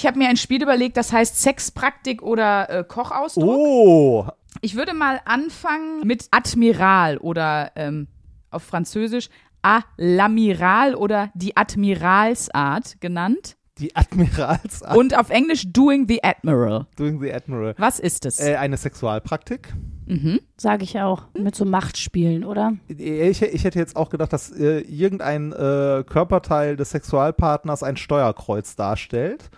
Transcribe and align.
Ich 0.00 0.06
habe 0.06 0.16
mir 0.16 0.28
ein 0.28 0.36
Spiel 0.36 0.62
überlegt, 0.62 0.96
das 0.96 1.12
heißt 1.12 1.40
Sexpraktik 1.42 2.22
oder 2.22 2.70
äh, 2.70 2.84
Kochausdruck. 2.84 3.44
Oh, 3.44 4.26
Ich 4.60 4.76
würde 4.76 4.94
mal 4.94 5.20
anfangen 5.24 6.06
mit 6.06 6.28
Admiral 6.30 7.18
oder 7.18 7.72
ähm, 7.74 8.06
auf 8.52 8.62
Französisch 8.62 9.28
à 9.60 9.80
l'amiral 9.98 10.94
oder 10.94 11.30
die 11.34 11.56
Admiralsart 11.56 13.00
genannt. 13.00 13.56
die 13.80 13.96
Admiralsart 13.96 14.96
Und 14.96 15.18
auf 15.18 15.30
Englisch 15.30 15.64
Doing 15.72 16.06
the 16.06 16.22
Admiral. 16.22 16.86
doing 16.96 17.20
the 17.20 17.32
Admiral. 17.32 17.74
Was 17.76 17.98
ist 17.98 18.24
es? 18.24 18.38
Äh, 18.38 18.54
eine 18.54 18.76
Sexualpraktik. 18.76 19.74
mhm. 20.06 20.38
Sage 20.56 20.84
ich 20.84 21.00
auch. 21.00 21.24
Mit 21.36 21.56
so 21.56 21.64
Machtspielen, 21.64 22.44
oder? 22.44 22.74
Ich, 22.86 23.42
ich 23.42 23.64
hätte 23.64 23.80
jetzt 23.80 23.96
auch 23.96 24.10
gedacht, 24.10 24.32
dass 24.32 24.52
äh, 24.52 24.78
irgendein 24.82 25.50
äh, 25.52 26.04
Körperteil 26.08 26.76
des 26.76 26.90
Sexualpartners 26.90 27.82
ein 27.82 27.96
Steuerkreuz 27.96 28.76
darstellt, 28.76 29.50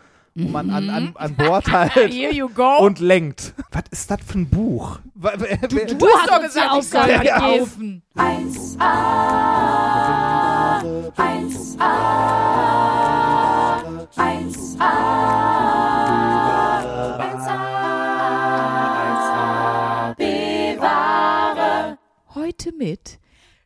wo 0.45 0.48
man 0.48 0.70
an, 0.70 0.88
an, 0.91 1.12
an 1.16 1.34
Bord 1.36 1.70
halt 1.70 1.93
Here 2.12 2.32
you 2.32 2.49
go. 2.49 2.79
und 2.79 2.99
lenkt. 3.00 3.53
Was 3.72 3.85
ist 3.90 4.11
das 4.11 4.21
für 4.26 4.39
ein 4.39 4.49
Buch? 4.49 4.99
Wer- 5.14 5.39
wer- 5.40 5.57
du 5.58 6.07
hast 6.08 6.30
doch 6.30 6.40
gesagt, 6.43 6.71
ich 6.79 6.89
soll 6.89 7.00
Aufgabe 7.00 7.25
das 7.25 7.43
gegeben. 7.43 7.58
kaufen. 7.58 8.03
1A. 8.16 9.21
Heute 22.35 22.72
mit 22.72 23.18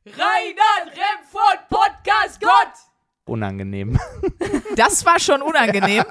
Reinhard 0.06 0.96
Remford 0.96 1.68
Podcast 1.68 2.40
Gott. 2.40 2.72
Unangenehm. 3.26 3.98
Das 4.76 5.06
war 5.06 5.20
schon 5.20 5.40
unangenehm. 5.40 6.02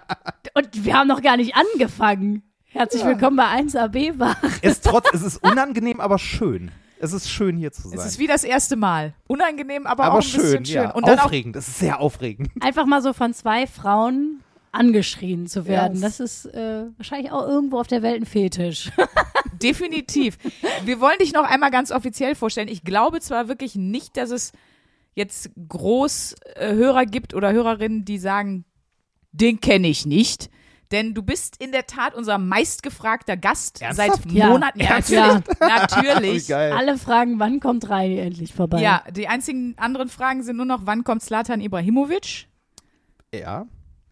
Und 0.54 0.84
wir 0.84 0.92
haben 0.94 1.08
noch 1.08 1.22
gar 1.22 1.38
nicht 1.38 1.54
angefangen. 1.56 2.42
Herzlich 2.66 3.02
willkommen 3.02 3.36
bei 3.36 3.44
1AB 3.44 4.18
Wach. 4.18 4.36
es, 4.60 4.82
trotz, 4.82 5.08
es 5.14 5.22
ist 5.22 5.36
unangenehm, 5.42 6.00
aber 6.00 6.18
schön. 6.18 6.70
Es 6.98 7.14
ist 7.14 7.30
schön, 7.30 7.56
hier 7.56 7.72
zu 7.72 7.88
sein. 7.88 7.98
Es 7.98 8.04
ist 8.04 8.18
wie 8.18 8.26
das 8.26 8.44
erste 8.44 8.76
Mal. 8.76 9.14
Unangenehm, 9.26 9.86
aber, 9.86 10.04
aber 10.04 10.14
auch 10.16 10.18
ein 10.18 10.22
schön, 10.22 10.42
bisschen 10.42 10.66
schön. 10.66 10.74
ja. 10.74 10.90
Und 10.90 11.08
dann 11.08 11.18
auch 11.18 11.24
aufregend. 11.24 11.56
Es 11.56 11.66
ist 11.68 11.78
sehr 11.78 11.98
aufregend. 11.98 12.50
Einfach 12.60 12.84
mal 12.84 13.00
so 13.00 13.14
von 13.14 13.32
zwei 13.32 13.66
Frauen 13.66 14.40
angeschrien 14.70 15.46
zu 15.46 15.66
werden. 15.66 15.96
Ja, 15.96 16.02
das 16.02 16.20
ist 16.20 16.44
äh, 16.44 16.84
wahrscheinlich 16.98 17.32
auch 17.32 17.48
irgendwo 17.48 17.80
auf 17.80 17.86
der 17.86 18.02
Welt 18.02 18.20
ein 18.20 18.26
Fetisch. 18.26 18.90
Definitiv. 19.62 20.36
Wir 20.84 21.00
wollen 21.00 21.18
dich 21.18 21.32
noch 21.32 21.44
einmal 21.44 21.70
ganz 21.70 21.90
offiziell 21.90 22.34
vorstellen. 22.34 22.68
Ich 22.68 22.84
glaube 22.84 23.20
zwar 23.20 23.48
wirklich 23.48 23.76
nicht, 23.76 24.18
dass 24.18 24.30
es 24.30 24.52
jetzt 25.14 25.50
groß 25.68 26.34
äh, 26.54 26.74
Hörer 26.74 27.06
gibt 27.06 27.34
oder 27.34 27.52
Hörerinnen, 27.52 28.04
die 28.04 28.18
sagen, 28.18 28.64
den 29.32 29.60
kenne 29.60 29.88
ich 29.88 30.06
nicht. 30.06 30.50
Denn 30.92 31.14
du 31.14 31.22
bist 31.22 31.62
in 31.62 31.70
der 31.70 31.86
Tat 31.86 32.14
unser 32.14 32.38
meistgefragter 32.38 33.36
Gast 33.36 33.80
Ernsthaft? 33.80 34.22
seit 34.24 34.32
Ja. 34.32 34.48
Monaten. 34.48 34.80
Ja, 34.80 34.96
Ernsthaft? 34.96 35.46
natürlich. 35.60 35.60
Natürlich. 36.00 36.48
geil. 36.48 36.72
Alle 36.72 36.98
fragen, 36.98 37.38
wann 37.38 37.60
kommt 37.60 37.88
Reini 37.88 38.18
endlich 38.18 38.52
vorbei? 38.52 38.80
Ja, 38.80 39.04
die 39.10 39.28
einzigen 39.28 39.74
anderen 39.78 40.08
Fragen 40.08 40.42
sind 40.42 40.56
nur 40.56 40.66
noch, 40.66 40.86
wann 40.86 41.04
kommt 41.04 41.22
Zlatan 41.22 41.60
Ibrahimovic? 41.60 42.48
Ja. 43.32 43.66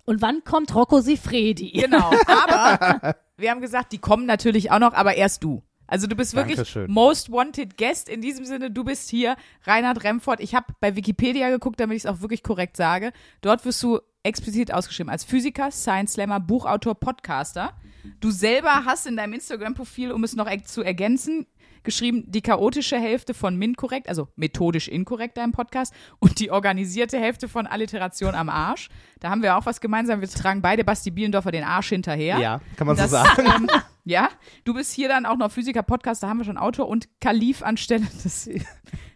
Und 0.05 0.23
wann 0.23 0.45
kommt 0.45 0.73
Rocco 0.75 1.01
Sifredi? 1.01 1.73
Genau. 1.73 2.13
Aber 2.27 3.17
wir 3.37 3.51
haben 3.51 3.61
gesagt, 3.61 3.93
die 3.93 3.99
kommen 3.99 4.27
natürlich 4.27 4.71
auch 4.71 4.79
noch, 4.79 4.95
aber 4.95 5.15
erst 5.17 5.45
du. 5.45 5.63
Also 5.89 6.07
du 6.07 6.15
bist 6.15 6.35
wirklich 6.35 6.57
Dankeschön. 6.57 6.91
Most 6.91 7.33
Wanted 7.33 7.77
Guest. 7.77 8.09
In 8.09 8.21
diesem 8.21 8.45
Sinne, 8.45 8.71
du 8.71 8.85
bist 8.85 9.11
hier, 9.11 9.37
Reinhard 9.65 10.05
Remford. 10.05 10.39
Ich 10.39 10.55
habe 10.55 10.67
bei 10.81 10.95
Wikipedia 10.95 11.51
geguckt, 11.51 11.81
damit 11.81 11.97
ich 11.97 12.05
es 12.05 12.07
auch 12.07 12.21
wirklich 12.21 12.45
korrekt 12.45 12.77
sage. 12.77 13.13
Dort 13.41 13.65
wirst 13.65 13.83
du 13.83 13.99
explizit 14.23 14.73
ausgeschrieben 14.73 15.11
als 15.11 15.25
Physiker, 15.25 15.71
Science 15.71 16.13
Slammer, 16.13 16.39
Buchautor, 16.39 16.95
Podcaster. 16.95 17.73
Du 18.21 18.31
selber 18.31 18.85
hast 18.85 19.07
in 19.07 19.17
deinem 19.17 19.33
Instagram-Profil, 19.33 20.13
um 20.13 20.23
es 20.25 20.37
noch 20.37 20.49
zu 20.65 20.83
ergänzen, 20.83 21.47
geschrieben, 21.89 22.25
die 22.27 22.43
chaotische 22.43 22.99
Hälfte 22.99 23.35
von 23.35 23.57
MINT-korrekt, 23.57 24.09
also 24.09 24.29
methodisch 24.37 24.89
inkorrekt 24.89 25.37
deinem 25.37 25.53
Podcast, 25.53 25.95
und 26.19 26.39
die 26.39 26.51
organisierte 26.51 27.19
Hälfte 27.19 27.49
von 27.49 27.67
Alliteration 27.67 28.35
am 28.35 28.49
Arsch. 28.49 28.89
Da 29.21 29.31
haben 29.31 29.43
wir 29.43 29.57
auch 29.57 29.67
was 29.67 29.81
gemeinsam. 29.81 30.21
Wir 30.21 30.29
tragen 30.29 30.63
beide 30.63 30.85
Basti 30.85 31.11
Bielendorfer 31.11 31.51
den 31.51 31.65
Arsch 31.65 31.89
hinterher. 31.89 32.39
Ja, 32.39 32.61
kann 32.77 32.87
man 32.87 32.97
Das, 32.97 33.11
so 33.11 33.17
sagen. 33.17 33.47
Ähm, 33.47 33.69
ja, 34.05 34.29
du 34.65 34.75
bist 34.75 34.93
hier 34.93 35.09
dann 35.09 35.27
auch 35.27 35.37
noch 35.37 35.51
Physiker, 35.51 35.83
Podcast, 35.83 36.23
da 36.23 36.29
haben 36.29 36.39
wir 36.39 36.45
schon 36.45 36.59
Autor 36.59 36.89
und 36.89 37.09
Kalif 37.21 37.63
anstelle 37.63 38.07
des, 38.25 38.49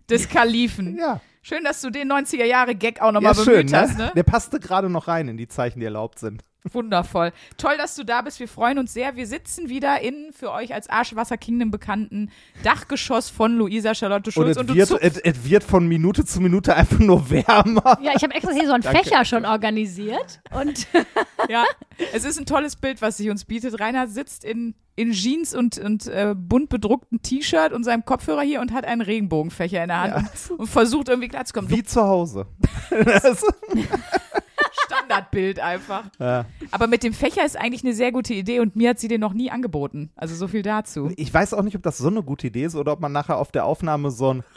des 0.08 0.28
Kalifen. 0.28 0.96
Ja. 0.98 1.20
Schön, 1.42 1.64
dass 1.64 1.80
du 1.80 1.90
den 1.90 2.10
90er 2.10 2.44
Jahre 2.44 2.74
Gag 2.74 3.00
auch 3.00 3.06
Ja, 3.06 3.12
nochmal 3.12 3.34
schön, 3.34 3.46
bemüht 3.46 3.70
ne? 3.72 3.78
hast, 3.80 3.98
ne? 3.98 4.12
Der 4.14 4.22
passte 4.22 4.60
gerade 4.60 4.88
noch 4.88 5.08
rein 5.08 5.28
in 5.28 5.36
die 5.36 5.48
Zeichen, 5.48 5.80
die 5.80 5.86
erlaubt 5.86 6.18
sind. 6.20 6.42
Wundervoll. 6.70 7.32
Toll, 7.56 7.76
dass 7.76 7.96
du 7.96 8.04
da 8.04 8.22
bist. 8.22 8.38
Wir 8.38 8.46
freuen 8.46 8.78
uns 8.78 8.92
sehr. 8.92 9.16
Wir 9.16 9.26
sitzen 9.26 9.68
wieder 9.68 10.00
in 10.00 10.32
für 10.32 10.52
euch 10.52 10.72
als 10.72 10.88
Arschwasser 10.88 11.36
Kingdom 11.36 11.72
bekannten 11.72 12.30
Dachgeschoss 12.62 13.30
von 13.30 13.56
Luisa 13.56 13.94
Charlotte 13.94 14.30
Schulz. 14.30 14.50
es 14.50 14.56
Und, 14.58 14.74
wird, 14.74 14.90
es, 15.00 15.18
es 15.18 15.44
wird 15.44 15.64
von 15.64 15.88
Minute 15.88 16.24
zu 16.24 16.40
Minute 16.40 16.76
einfach 16.76 17.00
nur 17.00 17.30
wärmer. 17.30 17.98
Ja, 18.00 18.12
ich 18.14 18.22
habe 18.22 18.34
extra 18.34 18.52
hier 18.52 18.66
so 18.66 18.72
einen 18.72 18.82
Danke. 18.82 19.02
Fächer 19.02 19.24
schon 19.24 19.44
organisiert. 19.44 20.40
Und 20.52 20.86
ja, 21.48 21.64
es 22.12 22.24
ist 22.24 22.38
ein 22.38 22.46
tolles 22.46 22.76
Bild, 22.76 23.02
was 23.02 23.16
sich 23.16 23.28
uns 23.28 23.44
bietet. 23.44 23.80
Rainer 23.80 24.06
sitzt 24.06 24.44
in, 24.44 24.74
in 24.94 25.12
Jeans 25.12 25.54
und, 25.54 25.78
und 25.78 26.06
äh, 26.06 26.34
bunt 26.36 26.68
bedrucktem 26.68 27.22
T-Shirt 27.22 27.72
und 27.72 27.82
seinem 27.82 28.04
Kopfhörer 28.04 28.42
hier 28.42 28.60
und 28.60 28.72
hat 28.72 28.84
einen 28.84 29.00
Regenbogenfächer 29.00 29.82
in 29.82 29.88
der 29.88 30.00
Hand 30.00 30.30
und, 30.50 30.60
und 30.60 30.66
versucht 30.68 31.08
irgendwie 31.08 31.28
klarzukommen. 31.28 31.70
Wie 31.70 31.82
zu 31.82 32.02
Hause. 32.02 32.46
Standardbild 34.86 35.60
einfach. 35.60 36.04
ja. 36.18 36.46
Aber 36.70 36.86
mit 36.86 37.02
dem 37.02 37.12
Fächer 37.12 37.44
ist 37.44 37.58
eigentlich 37.58 37.84
eine 37.84 37.94
sehr 37.94 38.12
gute 38.12 38.34
Idee 38.34 38.60
und 38.60 38.76
mir 38.76 38.90
hat 38.90 38.98
sie 38.98 39.08
den 39.08 39.20
noch 39.20 39.32
nie 39.32 39.50
angeboten. 39.50 40.10
Also 40.16 40.34
so 40.34 40.48
viel 40.48 40.62
dazu. 40.62 41.10
Ich 41.16 41.32
weiß 41.32 41.54
auch 41.54 41.62
nicht, 41.62 41.76
ob 41.76 41.82
das 41.82 41.98
so 41.98 42.08
eine 42.08 42.22
gute 42.22 42.46
Idee 42.46 42.64
ist 42.64 42.74
oder 42.74 42.92
ob 42.92 43.00
man 43.00 43.12
nachher 43.12 43.38
auf 43.38 43.52
der 43.52 43.64
Aufnahme 43.64 44.10
so 44.10 44.34
ein. 44.34 44.44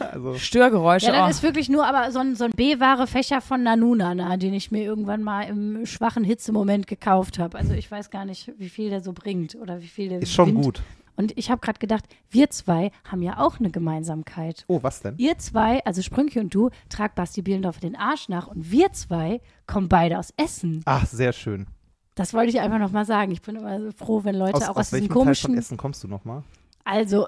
Also, 0.00 0.34
Störgeräusche. 0.34 1.06
ja, 1.06 1.12
dann 1.12 1.26
oh. 1.26 1.30
ist 1.30 1.42
wirklich 1.42 1.68
nur 1.68 1.86
aber 1.86 2.12
so 2.12 2.20
ein, 2.20 2.36
so 2.36 2.44
ein 2.44 2.52
B-Ware-Fächer 2.52 3.40
von 3.40 3.62
Nanuna, 3.62 4.14
na, 4.14 4.36
den 4.36 4.54
ich 4.54 4.70
mir 4.70 4.84
irgendwann 4.84 5.22
mal 5.22 5.42
im 5.42 5.86
schwachen 5.86 6.24
Hitzemoment 6.24 6.86
gekauft 6.86 7.38
habe. 7.38 7.58
Also 7.58 7.72
ich 7.72 7.90
weiß 7.90 8.10
gar 8.10 8.24
nicht, 8.24 8.52
wie 8.58 8.68
viel 8.68 8.90
der 8.90 9.00
so 9.00 9.12
bringt 9.12 9.56
oder 9.56 9.80
wie 9.80 9.88
viel 9.88 10.08
der 10.08 10.22
ist 10.22 10.32
schon 10.32 10.54
Wind. 10.54 10.64
gut. 10.64 10.82
Und 11.18 11.36
ich 11.36 11.50
habe 11.50 11.60
gerade 11.60 11.80
gedacht, 11.80 12.04
wir 12.30 12.48
zwei 12.50 12.92
haben 13.04 13.22
ja 13.22 13.38
auch 13.38 13.58
eine 13.58 13.70
Gemeinsamkeit. 13.70 14.64
Oh, 14.68 14.78
was 14.82 15.00
denn? 15.02 15.14
Ihr 15.18 15.36
zwei, 15.38 15.84
also 15.84 16.00
Sprünche 16.00 16.38
und 16.40 16.54
du, 16.54 16.70
tragt 16.88 17.16
Basti 17.16 17.42
Bielendorf 17.42 17.80
den 17.80 17.96
Arsch 17.96 18.28
nach 18.28 18.46
und 18.46 18.70
wir 18.70 18.92
zwei 18.92 19.40
kommen 19.66 19.88
beide 19.88 20.18
aus 20.18 20.32
Essen. 20.36 20.82
Ach, 20.84 21.06
sehr 21.06 21.32
schön. 21.32 21.66
Das 22.14 22.34
wollte 22.34 22.50
ich 22.50 22.60
einfach 22.60 22.78
nochmal 22.78 23.04
sagen. 23.04 23.32
Ich 23.32 23.42
bin 23.42 23.56
immer 23.56 23.80
so 23.80 23.90
froh, 23.92 24.22
wenn 24.24 24.36
Leute 24.36 24.54
Aus, 24.56 24.62
auch 24.64 24.68
aus 24.70 24.76
aus, 24.76 24.90
diesem 24.90 25.02
welchem 25.02 25.08
Teil 25.08 25.14
von 25.14 25.24
komischen. 25.24 25.58
Essen 25.58 25.76
kommst 25.76 26.04
du 26.04 26.08
nochmal? 26.08 26.42
Also, 26.84 27.26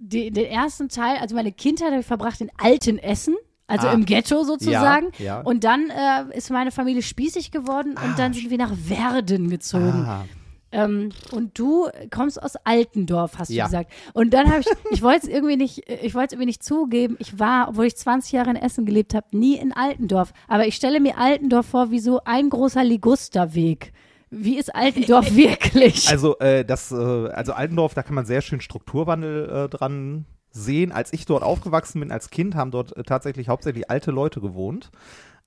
die, 0.00 0.30
den 0.32 0.46
ersten 0.46 0.88
Teil, 0.88 1.18
also 1.18 1.34
meine 1.36 1.52
Kindheit 1.52 1.90
habe 1.92 2.00
ich 2.00 2.06
verbracht 2.06 2.40
in 2.40 2.50
alten 2.58 2.98
Essen. 2.98 3.36
Also 3.70 3.86
Ah. 3.88 3.92
im 3.92 4.06
Ghetto 4.06 4.44
sozusagen. 4.44 5.08
Ja, 5.18 5.24
ja. 5.24 5.40
Und 5.42 5.62
dann 5.62 5.90
äh, 5.90 6.36
ist 6.36 6.50
meine 6.50 6.70
Familie 6.70 7.02
spießig 7.02 7.50
geworden 7.50 7.90
und 7.92 7.98
Ah. 7.98 8.14
dann 8.16 8.32
sind 8.32 8.48
wir 8.50 8.56
nach 8.58 8.72
Werden 8.86 9.50
gezogen. 9.50 10.04
Ah, 10.06 10.24
Ähm, 10.70 11.10
und 11.32 11.58
du 11.58 11.88
kommst 12.10 12.42
aus 12.42 12.56
Altendorf, 12.64 13.38
hast 13.38 13.48
du 13.50 13.54
Ja. 13.54 13.64
gesagt. 13.66 13.90
Und 14.12 14.34
dann 14.34 14.50
habe 14.50 14.60
ich, 14.60 14.66
ich 14.90 15.02
wollte 15.02 15.26
es 15.26 15.32
irgendwie 15.32 15.56
nicht, 15.56 15.88
ich 15.88 16.14
wollte 16.14 16.26
es 16.26 16.32
irgendwie 16.32 16.46
nicht 16.46 16.62
zugeben. 16.62 17.16
Ich 17.20 17.38
war, 17.38 17.68
obwohl 17.70 17.86
ich 17.86 17.96
20 17.96 18.32
Jahre 18.32 18.50
in 18.50 18.56
Essen 18.56 18.84
gelebt 18.84 19.14
habe, 19.14 19.26
nie 19.36 19.56
in 19.56 19.72
Altendorf. 19.72 20.32
Aber 20.46 20.66
ich 20.66 20.74
stelle 20.76 21.00
mir 21.00 21.16
Altendorf 21.18 21.66
vor 21.66 21.90
wie 21.90 22.00
so 22.00 22.20
ein 22.24 22.50
großer 22.50 22.84
Ligusterweg. 22.84 23.92
Wie 24.30 24.58
ist 24.58 24.74
Altendorf 24.74 25.34
wirklich? 25.36 26.08
Also, 26.10 26.38
äh, 26.38 26.64
das, 26.64 26.92
äh, 26.92 26.94
also 26.96 27.52
Altendorf, 27.54 27.94
da 27.94 28.02
kann 28.02 28.14
man 28.14 28.26
sehr 28.26 28.42
schön 28.42 28.60
Strukturwandel 28.60 29.48
äh, 29.48 29.68
dran 29.70 30.26
sehen. 30.50 30.92
Als 30.92 31.12
ich 31.14 31.24
dort 31.24 31.42
aufgewachsen 31.42 32.00
bin, 32.00 32.10
als 32.12 32.28
Kind, 32.30 32.54
haben 32.54 32.70
dort 32.70 32.94
äh, 32.96 33.02
tatsächlich 33.04 33.48
hauptsächlich 33.48 33.90
alte 33.90 34.10
Leute 34.10 34.40
gewohnt. 34.42 34.90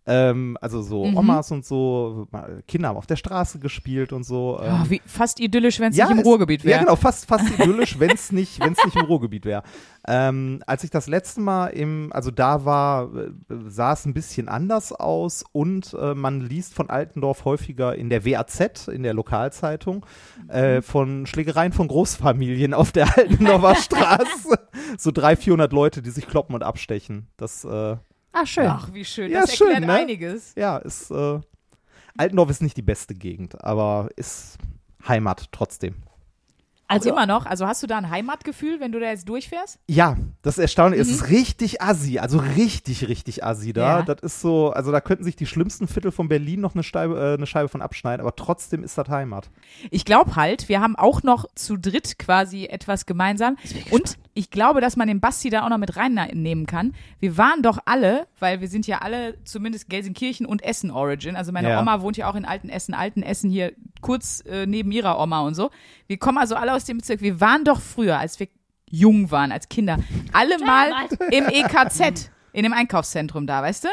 Ähm, 0.08 0.58
also 0.62 0.82
so 0.82 1.06
Mhm. 1.06 1.18
Omas 1.18 1.52
und 1.52 1.64
so, 1.64 2.28
Kinder 2.68 2.90
haben 2.90 2.98
auf 2.98 3.06
der 3.06 3.16
Straße 3.16 3.60
gespielt 3.60 4.14
und 4.14 4.24
so. 4.24 4.60
Ähm, 4.62 4.80
oh, 4.82 4.90
wie, 4.90 5.02
fast 5.06 5.40
idyllisch, 5.40 5.80
wenn 5.80 5.92
es 5.92 5.98
nicht 5.98 6.10
im 6.10 6.20
Ruhrgebiet 6.20 6.64
wäre. 6.64 6.78
Ja, 6.78 6.80
genau, 6.84 6.96
fast, 6.96 7.28
fast 7.28 7.48
idyllisch, 7.60 8.00
wenn 8.00 8.12
es 8.12 8.32
nicht, 8.32 8.60
wenn's 8.60 8.84
nicht 8.84 8.96
im 8.96 9.06
Ruhrgebiet 9.06 9.46
wäre. 9.46 9.64
Ähm, 10.08 10.64
als 10.66 10.84
ich 10.84 10.90
das 10.90 11.08
letzte 11.08 11.42
Mal 11.42 11.68
im, 11.68 12.12
also 12.14 12.32
da 12.32 12.66
war, 12.66 13.14
äh, 13.16 13.32
sah 13.68 13.94
es 13.94 14.06
ein 14.06 14.16
bisschen 14.16 14.50
anders 14.50 14.92
aus 14.92 15.44
und 15.52 15.96
äh, 16.00 16.16
man 16.16 16.42
liest 16.42 16.74
von 16.74 16.90
Altendorf 16.90 17.46
häufiger 17.46 17.96
in 17.96 18.10
der 18.10 18.26
WAZ, 18.26 18.88
in 18.88 19.04
der 19.04 19.14
Lokalzeitung, 19.14 20.06
äh, 20.48 20.82
von 20.82 21.28
Schlägereien 21.28 21.74
von 21.74 21.88
Großfamilien 21.88 22.74
auf 22.74 22.92
der 22.92 23.16
Altendorfer 23.18 23.76
Straße. 23.82 24.60
So 24.98 25.12
300, 25.12 25.44
400 25.44 25.74
Leute, 25.74 26.02
die 26.02 26.10
sich 26.10 26.28
kloppen 26.28 26.56
und 26.56 26.64
abstechen. 26.64 27.28
Das, 27.38 27.64
äh, 27.64 27.98
Ach, 28.34 28.48
schön. 28.48 28.68
Ach, 28.68 28.90
wie 28.94 29.04
schön. 29.06 29.32
Ja, 29.32 29.42
Das 29.42 29.56
schön, 29.56 29.68
erklärt 29.70 29.88
ne? 29.88 29.94
einiges. 30.00 30.54
ja, 30.56 30.78
ist, 30.78 31.12
äh, 31.12 31.40
Altendorf 32.18 32.50
ist 32.50 32.62
nicht 32.62 32.78
die 32.78 32.82
beste 32.82 33.14
Gegend, 33.16 33.64
aber 33.64 34.10
ist 34.16 34.58
Heimat 35.08 35.48
trotzdem. 35.52 35.96
Also 36.92 37.10
immer 37.10 37.26
noch. 37.26 37.46
Also 37.46 37.66
hast 37.68 37.82
du 37.84 37.88
da 37.88 37.98
ein 37.98 38.10
Heimatgefühl, 38.10 38.80
wenn 38.80 38.92
du 38.92 39.00
da 39.00 39.08
jetzt 39.08 39.28
durchfährst? 39.30 39.80
Ja, 39.88 40.18
das 40.42 40.58
ist 40.58 40.62
erstaunlich. 40.62 41.00
Es 41.02 41.10
ist 41.10 41.30
richtig 41.30 41.82
assi, 41.82 42.20
also 42.20 42.38
richtig, 42.40 43.08
richtig 43.08 43.44
assi 43.44 43.74
da. 43.74 44.00
Ja. 44.00 44.02
Das 44.04 44.20
ist 44.22 44.42
so, 44.42 44.72
also 44.72 44.92
da 44.92 45.02
könnten 45.02 45.24
sich 45.24 45.36
die 45.36 45.46
schlimmsten 45.46 45.88
Viertel 45.88 46.12
von 46.12 46.28
Berlin 46.28 46.62
noch 46.62 46.76
eine 46.76 46.84
Scheibe, 46.84 47.20
äh, 47.20 47.34
eine 47.36 47.46
Scheibe 47.48 47.70
von 47.70 47.82
abschneiden, 47.82 48.22
aber 48.22 48.36
trotzdem 48.36 48.84
ist 48.84 48.98
das 48.98 49.10
Heimat. 49.10 49.50
Ich 49.90 50.06
glaube 50.06 50.36
halt, 50.36 50.70
wir 50.70 50.82
haben 50.82 50.96
auch 50.96 51.24
noch 51.24 51.46
zu 51.56 51.78
dritt 51.78 52.20
quasi 52.20 52.66
etwas 52.66 53.06
gemeinsam. 53.06 53.58
Und 53.92 54.18
ich 54.34 54.50
glaube, 54.50 54.80
dass 54.82 54.96
man 54.96 55.08
den 55.08 55.20
Basti 55.20 55.50
da 55.50 55.66
auch 55.66 55.70
noch 55.70 55.78
mit 55.78 55.96
reinnehmen 55.98 56.66
kann. 56.66 56.94
Wir 57.20 57.38
waren 57.38 57.62
doch 57.62 57.80
alle, 57.86 58.28
weil 58.40 58.62
wir 58.62 58.68
sind 58.70 58.88
ja 58.88 59.00
alle 59.00 59.36
zumindest 59.44 59.90
Gelsenkirchen 59.90 60.46
und 60.46 60.64
Essen 60.64 60.92
Origin. 60.92 61.36
Also 61.36 61.52
meine 61.52 61.70
Ja. 61.70 61.82
Oma 61.82 62.02
wohnt 62.02 62.18
ja 62.18 62.30
auch 62.30 62.36
in 62.36 62.46
Altenessen, 62.46 62.94
Altenessen 62.94 63.50
hier 63.50 63.74
kurz 64.02 64.42
äh, 64.46 64.66
neben 64.66 64.92
ihrer 64.92 65.20
Oma 65.22 65.42
und 65.42 65.54
so. 65.56 65.70
Wir 66.08 66.18
kommen 66.18 66.38
also 66.38 66.56
alle 66.56 66.74
aus 66.74 66.81
dem 66.86 66.98
Bezirk. 66.98 67.22
Wir 67.22 67.40
waren 67.42 67.64
doch 67.64 67.80
früher, 67.82 68.18
als 68.20 68.40
wir 68.40 68.48
jung 68.90 69.32
waren, 69.32 69.52
als 69.52 69.70
Kinder, 69.70 69.98
alle 70.34 70.58
mal 70.60 70.92
im 71.32 71.46
EKZ, 71.48 72.30
in 72.54 72.64
dem 72.64 72.74
Einkaufszentrum 72.74 73.48
da, 73.48 73.62
weißt 73.62 73.86
du? 73.86 73.90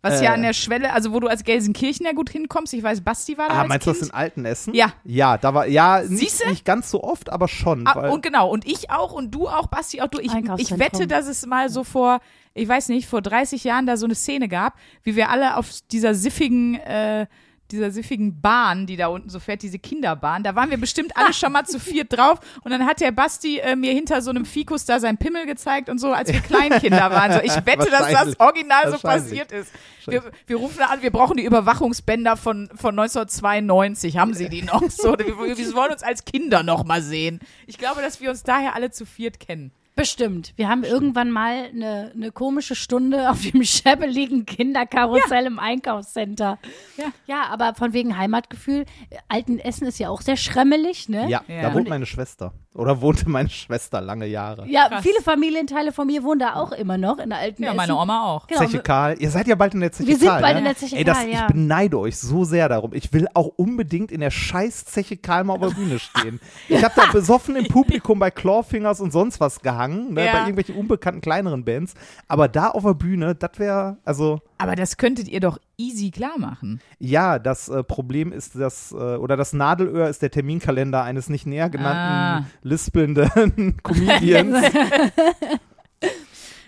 Was 0.00 0.20
ja 0.20 0.30
Äh. 0.30 0.34
an 0.34 0.42
der 0.42 0.52
Schwelle, 0.52 0.92
also 0.92 1.12
wo 1.12 1.18
du 1.18 1.26
als 1.26 1.42
Gelsenkirchener 1.42 2.14
gut 2.14 2.30
hinkommst. 2.30 2.72
Ich 2.72 2.84
weiß, 2.84 3.00
Basti 3.00 3.36
war 3.36 3.48
da 3.48 3.54
Ah, 3.54 3.60
als 3.62 3.68
meinst 3.68 3.86
du 3.88 3.90
das 3.90 4.02
in 4.02 4.10
Altenessen? 4.12 4.72
Ja. 4.74 4.92
Ja, 5.02 5.38
da 5.38 5.54
war, 5.54 5.66
ja, 5.66 6.02
nicht, 6.06 6.46
nicht 6.46 6.64
ganz 6.64 6.88
so 6.92 7.02
oft, 7.02 7.30
aber 7.30 7.48
schon. 7.48 7.84
Ah, 7.84 7.96
weil, 7.96 8.10
und 8.10 8.22
genau, 8.22 8.48
und 8.48 8.64
ich 8.64 8.90
auch 8.92 9.10
und 9.12 9.32
du 9.34 9.48
auch, 9.48 9.66
Basti 9.66 10.00
auch 10.00 10.06
du. 10.06 10.20
Ich, 10.20 10.32
ich 10.58 10.78
wette, 10.78 11.08
dass 11.08 11.26
es 11.26 11.44
mal 11.46 11.68
so 11.68 11.82
vor, 11.82 12.20
ich 12.54 12.68
weiß 12.68 12.90
nicht, 12.90 13.08
vor 13.08 13.22
30 13.22 13.64
Jahren 13.64 13.86
da 13.86 13.96
so 13.96 14.06
eine 14.06 14.14
Szene 14.14 14.46
gab, 14.46 14.74
wie 15.02 15.16
wir 15.16 15.30
alle 15.30 15.56
auf 15.56 15.68
dieser 15.90 16.14
siffigen, 16.14 16.76
äh, 16.76 17.26
dieser 17.70 17.90
siffigen 17.90 18.40
Bahn, 18.40 18.86
die 18.86 18.96
da 18.96 19.08
unten 19.08 19.28
so 19.28 19.38
fährt, 19.40 19.62
diese 19.62 19.78
Kinderbahn, 19.78 20.42
da 20.42 20.54
waren 20.54 20.70
wir 20.70 20.78
bestimmt 20.78 21.16
alle 21.16 21.32
schon 21.32 21.52
mal 21.52 21.64
zu 21.64 21.78
viert 21.78 22.16
drauf 22.16 22.40
und 22.62 22.70
dann 22.70 22.86
hat 22.86 23.00
der 23.00 23.12
Basti 23.12 23.58
äh, 23.58 23.76
mir 23.76 23.92
hinter 23.92 24.22
so 24.22 24.30
einem 24.30 24.44
Fikus 24.44 24.84
da 24.84 25.00
sein 25.00 25.18
Pimmel 25.18 25.46
gezeigt 25.46 25.88
und 25.88 25.98
so, 25.98 26.12
als 26.12 26.32
wir 26.32 26.40
Kleinkinder 26.40 27.10
waren. 27.10 27.32
So, 27.32 27.40
ich 27.40 27.54
wette, 27.66 27.90
dass 27.90 28.10
das 28.10 28.40
original 28.40 28.90
so 28.90 28.98
passiert 28.98 29.52
ist. 29.52 29.72
Wir, 30.06 30.22
wir 30.46 30.56
rufen 30.56 30.82
an, 30.82 31.02
wir 31.02 31.10
brauchen 31.10 31.36
die 31.36 31.44
Überwachungsbänder 31.44 32.36
von, 32.36 32.68
von 32.74 32.98
1992. 32.98 34.16
Haben 34.16 34.32
sie 34.32 34.48
die 34.48 34.62
noch? 34.62 34.82
So, 34.90 35.18
wir, 35.18 35.56
wir 35.56 35.74
wollen 35.74 35.92
uns 35.92 36.02
als 36.02 36.24
Kinder 36.24 36.62
noch 36.62 36.84
mal 36.84 37.02
sehen. 37.02 37.40
Ich 37.66 37.76
glaube, 37.78 38.00
dass 38.00 38.20
wir 38.20 38.30
uns 38.30 38.42
daher 38.42 38.74
alle 38.74 38.90
zu 38.90 39.04
viert 39.04 39.38
kennen. 39.38 39.70
Bestimmt. 39.98 40.52
Wir 40.54 40.68
haben 40.68 40.84
irgendwann 40.84 41.32
mal 41.32 41.70
eine, 41.74 42.12
eine 42.14 42.30
komische 42.30 42.76
Stunde 42.76 43.28
auf 43.30 43.42
dem 43.42 43.64
scheppeligen 43.64 44.46
Kinderkarussell 44.46 45.44
im 45.46 45.58
Einkaufscenter. 45.58 46.60
Ja. 46.96 47.04
ja, 47.26 47.42
aber 47.50 47.74
von 47.74 47.92
wegen 47.92 48.16
Heimatgefühl. 48.16 48.84
Altenessen 49.26 49.88
ist 49.88 49.98
ja 49.98 50.08
auch 50.08 50.20
sehr 50.20 50.36
schremmelig, 50.36 51.08
ne? 51.08 51.28
ja, 51.28 51.42
Ja. 51.48 51.62
da 51.62 51.74
wohnt 51.74 51.88
meine 51.88 52.06
Schwester. 52.06 52.52
Oder 52.74 53.00
wohnte 53.00 53.28
meine 53.28 53.48
Schwester 53.48 54.00
lange 54.00 54.26
Jahre. 54.26 54.64
Ja, 54.68 54.88
Krass. 54.88 55.02
viele 55.02 55.20
Familienteile 55.22 55.90
von 55.90 56.06
mir 56.06 56.22
wohnen 56.22 56.38
da 56.38 56.54
auch 56.54 56.70
immer 56.70 56.96
noch 56.98 57.18
in 57.18 57.30
der 57.30 57.38
alten 57.38 57.62
Ja, 57.64 57.74
meine 57.74 57.96
Oma 57.96 58.24
auch. 58.26 58.46
Genau. 58.46 58.60
Zeche 58.60 58.80
Karl. 58.80 59.16
Ihr 59.18 59.30
seid 59.30 59.48
ja 59.48 59.54
bald 59.56 59.74
in 59.74 59.80
der 59.80 59.90
Zeche 59.90 60.08
Wir 60.08 60.16
sind 60.16 60.28
Karl, 60.28 60.42
bald 60.42 60.54
ne? 60.54 60.58
in 60.60 60.64
der 60.66 60.76
Zeche 60.76 60.96
Ey, 60.96 61.02
das, 61.02 61.18
Karl, 61.18 61.28
ja. 61.30 61.40
Ich 61.40 61.46
beneide 61.52 61.98
euch 61.98 62.18
so 62.18 62.44
sehr 62.44 62.68
darum. 62.68 62.92
Ich 62.92 63.12
will 63.12 63.26
auch 63.34 63.48
unbedingt 63.56 64.12
in 64.12 64.20
der 64.20 64.30
scheiß 64.30 64.84
Zeche 64.84 65.16
Karl 65.16 65.44
mal 65.44 65.54
auf 65.54 65.60
der 65.60 65.70
Bühne 65.74 65.98
stehen. 65.98 66.40
Ich 66.68 66.84
habe 66.84 66.94
da 66.94 67.06
besoffen 67.10 67.56
im 67.56 67.66
Publikum 67.66 68.18
bei 68.18 68.30
Clawfingers 68.30 69.00
und 69.00 69.12
sonst 69.12 69.40
was 69.40 69.60
gehangen, 69.60 70.12
ne, 70.12 70.26
Ja. 70.26 70.32
bei 70.32 70.38
irgendwelchen 70.40 70.76
unbekannten 70.76 71.20
kleineren 71.22 71.64
Bands. 71.64 71.94
Aber 72.28 72.46
da 72.48 72.68
auf 72.68 72.84
der 72.84 72.94
Bühne, 72.94 73.34
das 73.34 73.52
wäre, 73.58 73.96
also 74.04 74.40
Aber 74.60 74.74
das 74.74 74.96
könntet 74.96 75.28
ihr 75.28 75.38
doch 75.40 75.58
easy 75.76 76.10
klar 76.10 76.36
machen. 76.38 76.80
ja, 76.98 77.38
das 77.38 77.68
äh, 77.68 77.84
Problem 77.84 78.32
ist 78.32 78.56
das, 78.56 78.90
äh, 78.92 78.96
oder 78.96 79.36
das 79.36 79.52
Nadelöhr 79.52 80.08
ist 80.08 80.20
der 80.20 80.30
Terminkalender 80.32 81.02
eines 81.04 81.28
nicht 81.28 81.46
näher 81.46 81.70
genannten, 81.70 82.44
Ah. 82.44 82.44
lispelnden 82.62 83.76
Comedians. 83.84 84.56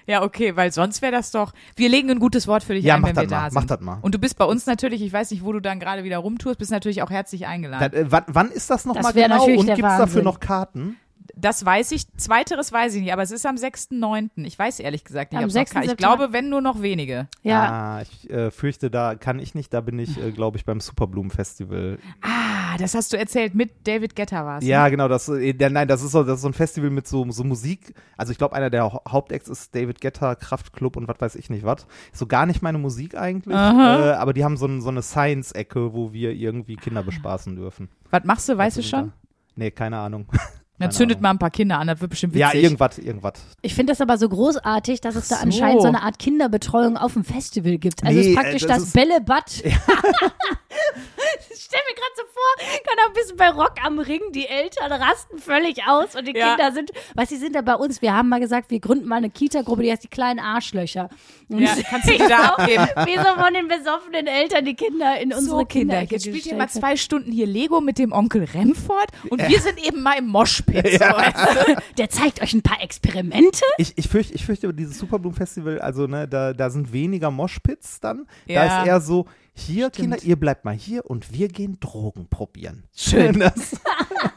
Ja, 0.07 0.23
okay, 0.25 0.57
weil 0.57 0.73
sonst 0.73 1.03
wäre 1.03 1.13
das 1.13 1.31
doch. 1.31 1.53
Wir 1.77 1.89
legen 1.89 2.11
ein 2.11 2.19
gutes 2.19 2.49
Wort 2.49 2.65
für 2.65 2.75
dich 2.75 2.85
Ja, 2.85 2.97
ein, 2.97 3.03
wenn 3.05 3.15
wir 3.15 3.23
das 3.23 3.31
da 3.31 3.37
mal, 3.43 3.51
sind. 3.51 3.55
mach 3.61 3.65
das 3.67 3.81
mal. 3.81 3.99
Und 4.03 4.15
du 4.15 4.19
bist 4.19 4.37
bei 4.39 4.45
uns 4.45 4.67
natürlich, 4.67 5.03
ich 5.03 5.13
weiß 5.13 5.31
nicht, 5.31 5.45
wo 5.45 5.53
du 5.53 5.61
dann 5.61 5.79
gerade 5.79 6.03
wieder 6.03 6.19
rumtust, 6.19 6.59
bist 6.59 6.73
natürlich 6.73 7.03
auch 7.03 7.11
herzlich 7.11 7.47
eingeladen. 7.47 7.91
Das, 7.93 8.01
äh, 8.01 8.07
wann, 8.11 8.25
wann 8.27 8.51
ist 8.51 8.71
das 8.71 8.87
nochmal 8.87 9.13
genau? 9.13 9.37
natürlich 9.39 9.61
Und 9.61 9.67
gibt 9.67 9.87
es 9.87 9.99
dafür 9.99 10.23
noch 10.23 10.41
Karten? 10.41 10.97
Das 11.41 11.65
weiß 11.65 11.93
ich. 11.93 12.07
Zweiteres 12.17 12.73
weiß 12.73 12.95
ich 12.95 13.03
nicht, 13.03 13.13
aber 13.13 13.23
es 13.23 13.31
ist 13.31 13.47
am 13.47 13.57
6.9. 13.57 14.31
Ich 14.45 14.59
weiß 14.59 14.81
ehrlich 14.81 15.05
gesagt 15.05 15.33
nicht. 15.33 15.39
Am 15.39 15.45
ob's 15.45 15.55
noch 15.55 15.61
6. 15.63 15.73
kann. 15.73 15.83
Ich 15.85 15.97
glaube, 15.97 16.33
wenn 16.33 16.49
nur 16.49 16.61
noch 16.61 16.83
wenige. 16.83 17.29
Ja, 17.43 17.71
Ah, 17.99 18.03
ich 18.03 18.29
äh, 18.31 18.51
fürchte, 18.51 18.91
da 18.91 19.15
kann 19.15 19.39
ich 19.39 19.55
nicht. 19.55 19.73
Da 19.73 19.81
bin 19.81 19.99
ich, 19.99 20.21
äh, 20.23 20.33
glaube 20.33 20.59
ich, 20.59 20.65
beim 20.65 20.81
Superblumen-Festival. 20.81 21.99
Ah, 22.23 22.77
das 22.79 22.95
hast 22.95 23.13
du 23.13 23.19
erzählt. 23.19 23.55
Mit 23.55 23.87
David 23.87 24.15
Guetta 24.17 24.45
war 24.45 24.59
es. 24.59 24.65
Ja, 24.65 24.89
genau. 24.89 25.09
Das, 25.09 25.29
äh, 25.29 25.55
nein, 25.71 25.89
das 25.89 26.03
ist, 26.03 26.13
so, 26.13 26.23
das 26.25 26.37
ist 26.37 26.43
so 26.43 26.49
ein 26.49 26.53
Festival 26.55 26.91
mit 26.91 27.07
so, 27.09 27.29
so 27.31 27.45
Musik. 27.45 27.95
Also 28.17 28.33
ich 28.33 28.39
glaube, 28.39 28.55
einer 28.55 28.71
der 28.71 28.93
Hau- 28.93 29.03
Hauptacts 29.09 29.49
ist 29.49 29.75
David 29.75 30.01
Guetta, 30.01 30.35
Kraftklub 30.35 30.97
und 30.97 31.09
was 31.09 31.21
weiß 31.21 31.35
ich 31.37 31.51
nicht 31.51 31.65
was. 31.65 31.87
So 32.13 32.27
gar 32.27 32.47
nicht 32.47 32.63
meine 32.63 32.79
Musik 32.79 33.15
eigentlich. 33.17 33.55
Äh, 33.57 33.59
aber 33.59 34.33
die 34.33 34.45
haben 34.45 34.57
so, 34.57 34.67
ein, 34.67 34.81
so 34.81 34.89
eine 34.89 35.03
Science-Ecke, 35.03 35.95
wo 35.95 36.13
wir 36.13 36.33
irgendwie 36.33 36.77
Kinder 36.77 37.03
bespaßen 37.03 37.57
dürfen. 37.57 37.89
Was 38.11 38.25
machst 38.25 38.49
du, 38.49 38.57
weißt 38.59 38.77
du 38.79 38.83
schon? 38.83 39.07
da- 39.09 39.13
Nee, 39.57 39.71
keine 39.71 39.99
Ahnung. 39.99 40.27
Dann 40.81 40.91
zündet 40.93 41.17
Ahnung. 41.19 41.23
mal 41.23 41.31
ein 41.31 41.39
paar 41.39 41.51
Kinder 41.51 41.79
an, 41.79 41.87
das 41.87 42.01
wird 42.01 42.11
bestimmt 42.11 42.35
witzig. 42.35 42.53
Ja, 42.53 42.55
irgendwas, 42.61 42.99
irgendwas. 42.99 43.35
ich 43.63 43.75
finde 43.75 43.93
das 43.93 44.01
aber 44.01 44.19
so 44.19 44.29
großartig, 44.29 45.01
dass 45.01 45.15
es 45.15 45.29
da 45.29 45.37
so. 45.37 45.43
anscheinend 45.43 45.83
so 45.83 45.89
eine 45.89 46.03
Art 46.03 46.19
Kinderbetreuung 46.19 46.97
auf 46.97 47.13
dem 47.13 47.25
Festival 47.25 47.79
gibt. 47.79 48.03
Also 48.05 48.19
es 48.19 48.27
Nee, 48.27 48.33
ist 48.33 48.37
praktisch 48.39 48.63
äh, 48.65 48.67
das 48.67 48.77
das, 48.79 48.87
ist- 48.89 48.93
Bällebad. 48.95 49.63
Ich 51.53 51.63
stell 51.65 51.81
mir 51.89 51.95
gerade 51.95 52.15
so 52.17 52.23
vor, 52.33 52.81
kann 52.85 52.99
auch 53.05 53.09
ein 53.09 53.13
bisschen 53.15 53.37
bei 53.37 53.49
Rock 53.51 53.75
am 53.85 53.99
Ring, 53.99 54.21
die 54.33 54.47
Eltern 54.47 54.91
rasten 54.91 55.39
völlig 55.39 55.79
aus 55.87 56.17
und 56.17 56.27
die 56.27 56.37
Ja. 56.37 56.55
Kinder 56.57 56.73
sind, 56.73 56.91
was 57.15 57.29
die 57.29 57.37
sind 57.37 57.55
da 57.55 57.61
bei 57.61 57.75
uns, 57.75 58.03
wir 58.03 58.13
haben 58.15 58.29
mal 58.29 58.41
gesagt, 58.41 58.71
wir 58.71 58.81
gründen 58.81 59.07
mal 59.07 59.17
eine 59.17 59.31
Kita-Gruppe, 59.31 59.83
die 59.83 59.93
heißt 59.93 60.03
die 60.05 60.09
kleinen 60.09 60.41
Arschlöcher. 60.41 61.09
Und 61.49 61.61
Ja, 61.61 61.75
kannst 61.91 62.09
du 62.09 62.17
da 62.19 62.55
abgeben? 62.55 62.87
Wie 63.05 63.17
so 63.17 63.41
von 63.41 63.55
den 63.55 63.69
besoffenen 63.69 64.27
Eltern 64.27 64.65
die 64.65 64.75
Kinder 64.75 65.21
in 65.21 65.33
unsere 65.33 65.59
so, 65.61 65.65
Kinder, 65.65 66.01
jetzt 66.03 66.25
spielt 66.25 66.47
ihr 66.47 66.55
mal 66.57 66.69
zwei 66.69 66.97
Stunden 66.97 67.31
hier 67.31 67.47
Lego 67.47 67.81
mit 67.81 67.99
dem 67.99 68.13
Onkel 68.13 68.45
Remford 68.45 69.09
und 69.31 69.47
wir 69.47 69.61
sind 69.61 69.85
eben 69.87 70.03
mal 70.03 70.19
im 70.19 70.27
Moshpit. 70.29 70.70
So, 70.83 71.05
Ja. 71.05 71.17
weißt 71.17 71.69
du? 71.69 71.75
Der 71.99 72.11
zeigt 72.11 72.43
euch 72.43 72.53
ein 72.53 72.63
paar 72.63 72.83
Experimente. 72.83 73.61
Ich, 73.79 73.93
ich, 73.97 74.09
fürchte, 74.09 74.35
ich 74.35 74.45
fürchte, 74.45 74.73
dieses 74.75 74.99
Superblumen-Festival, 74.99 75.81
also 75.81 76.07
ne, 76.07 76.27
da, 76.29 76.53
da 76.53 76.71
sind 76.71 76.93
weniger 76.93 77.31
Moshpits 77.31 78.01
dann. 78.01 78.27
Da 78.47 78.53
Ja. 78.55 78.81
ist 78.83 78.87
eher 78.87 79.01
so, 79.01 79.27
hier, 79.53 79.87
Stimmt. 79.87 79.97
Kinder, 79.97 80.19
ihr 80.23 80.37
bleibt 80.37 80.65
mal 80.65 80.75
hier 80.75 81.05
und 81.07 81.33
wir 81.33 81.49
gehen 81.49 81.79
Drogen 81.81 82.29
probieren. 82.29 82.85
Schön. 82.95 83.39
Das, 83.41 83.77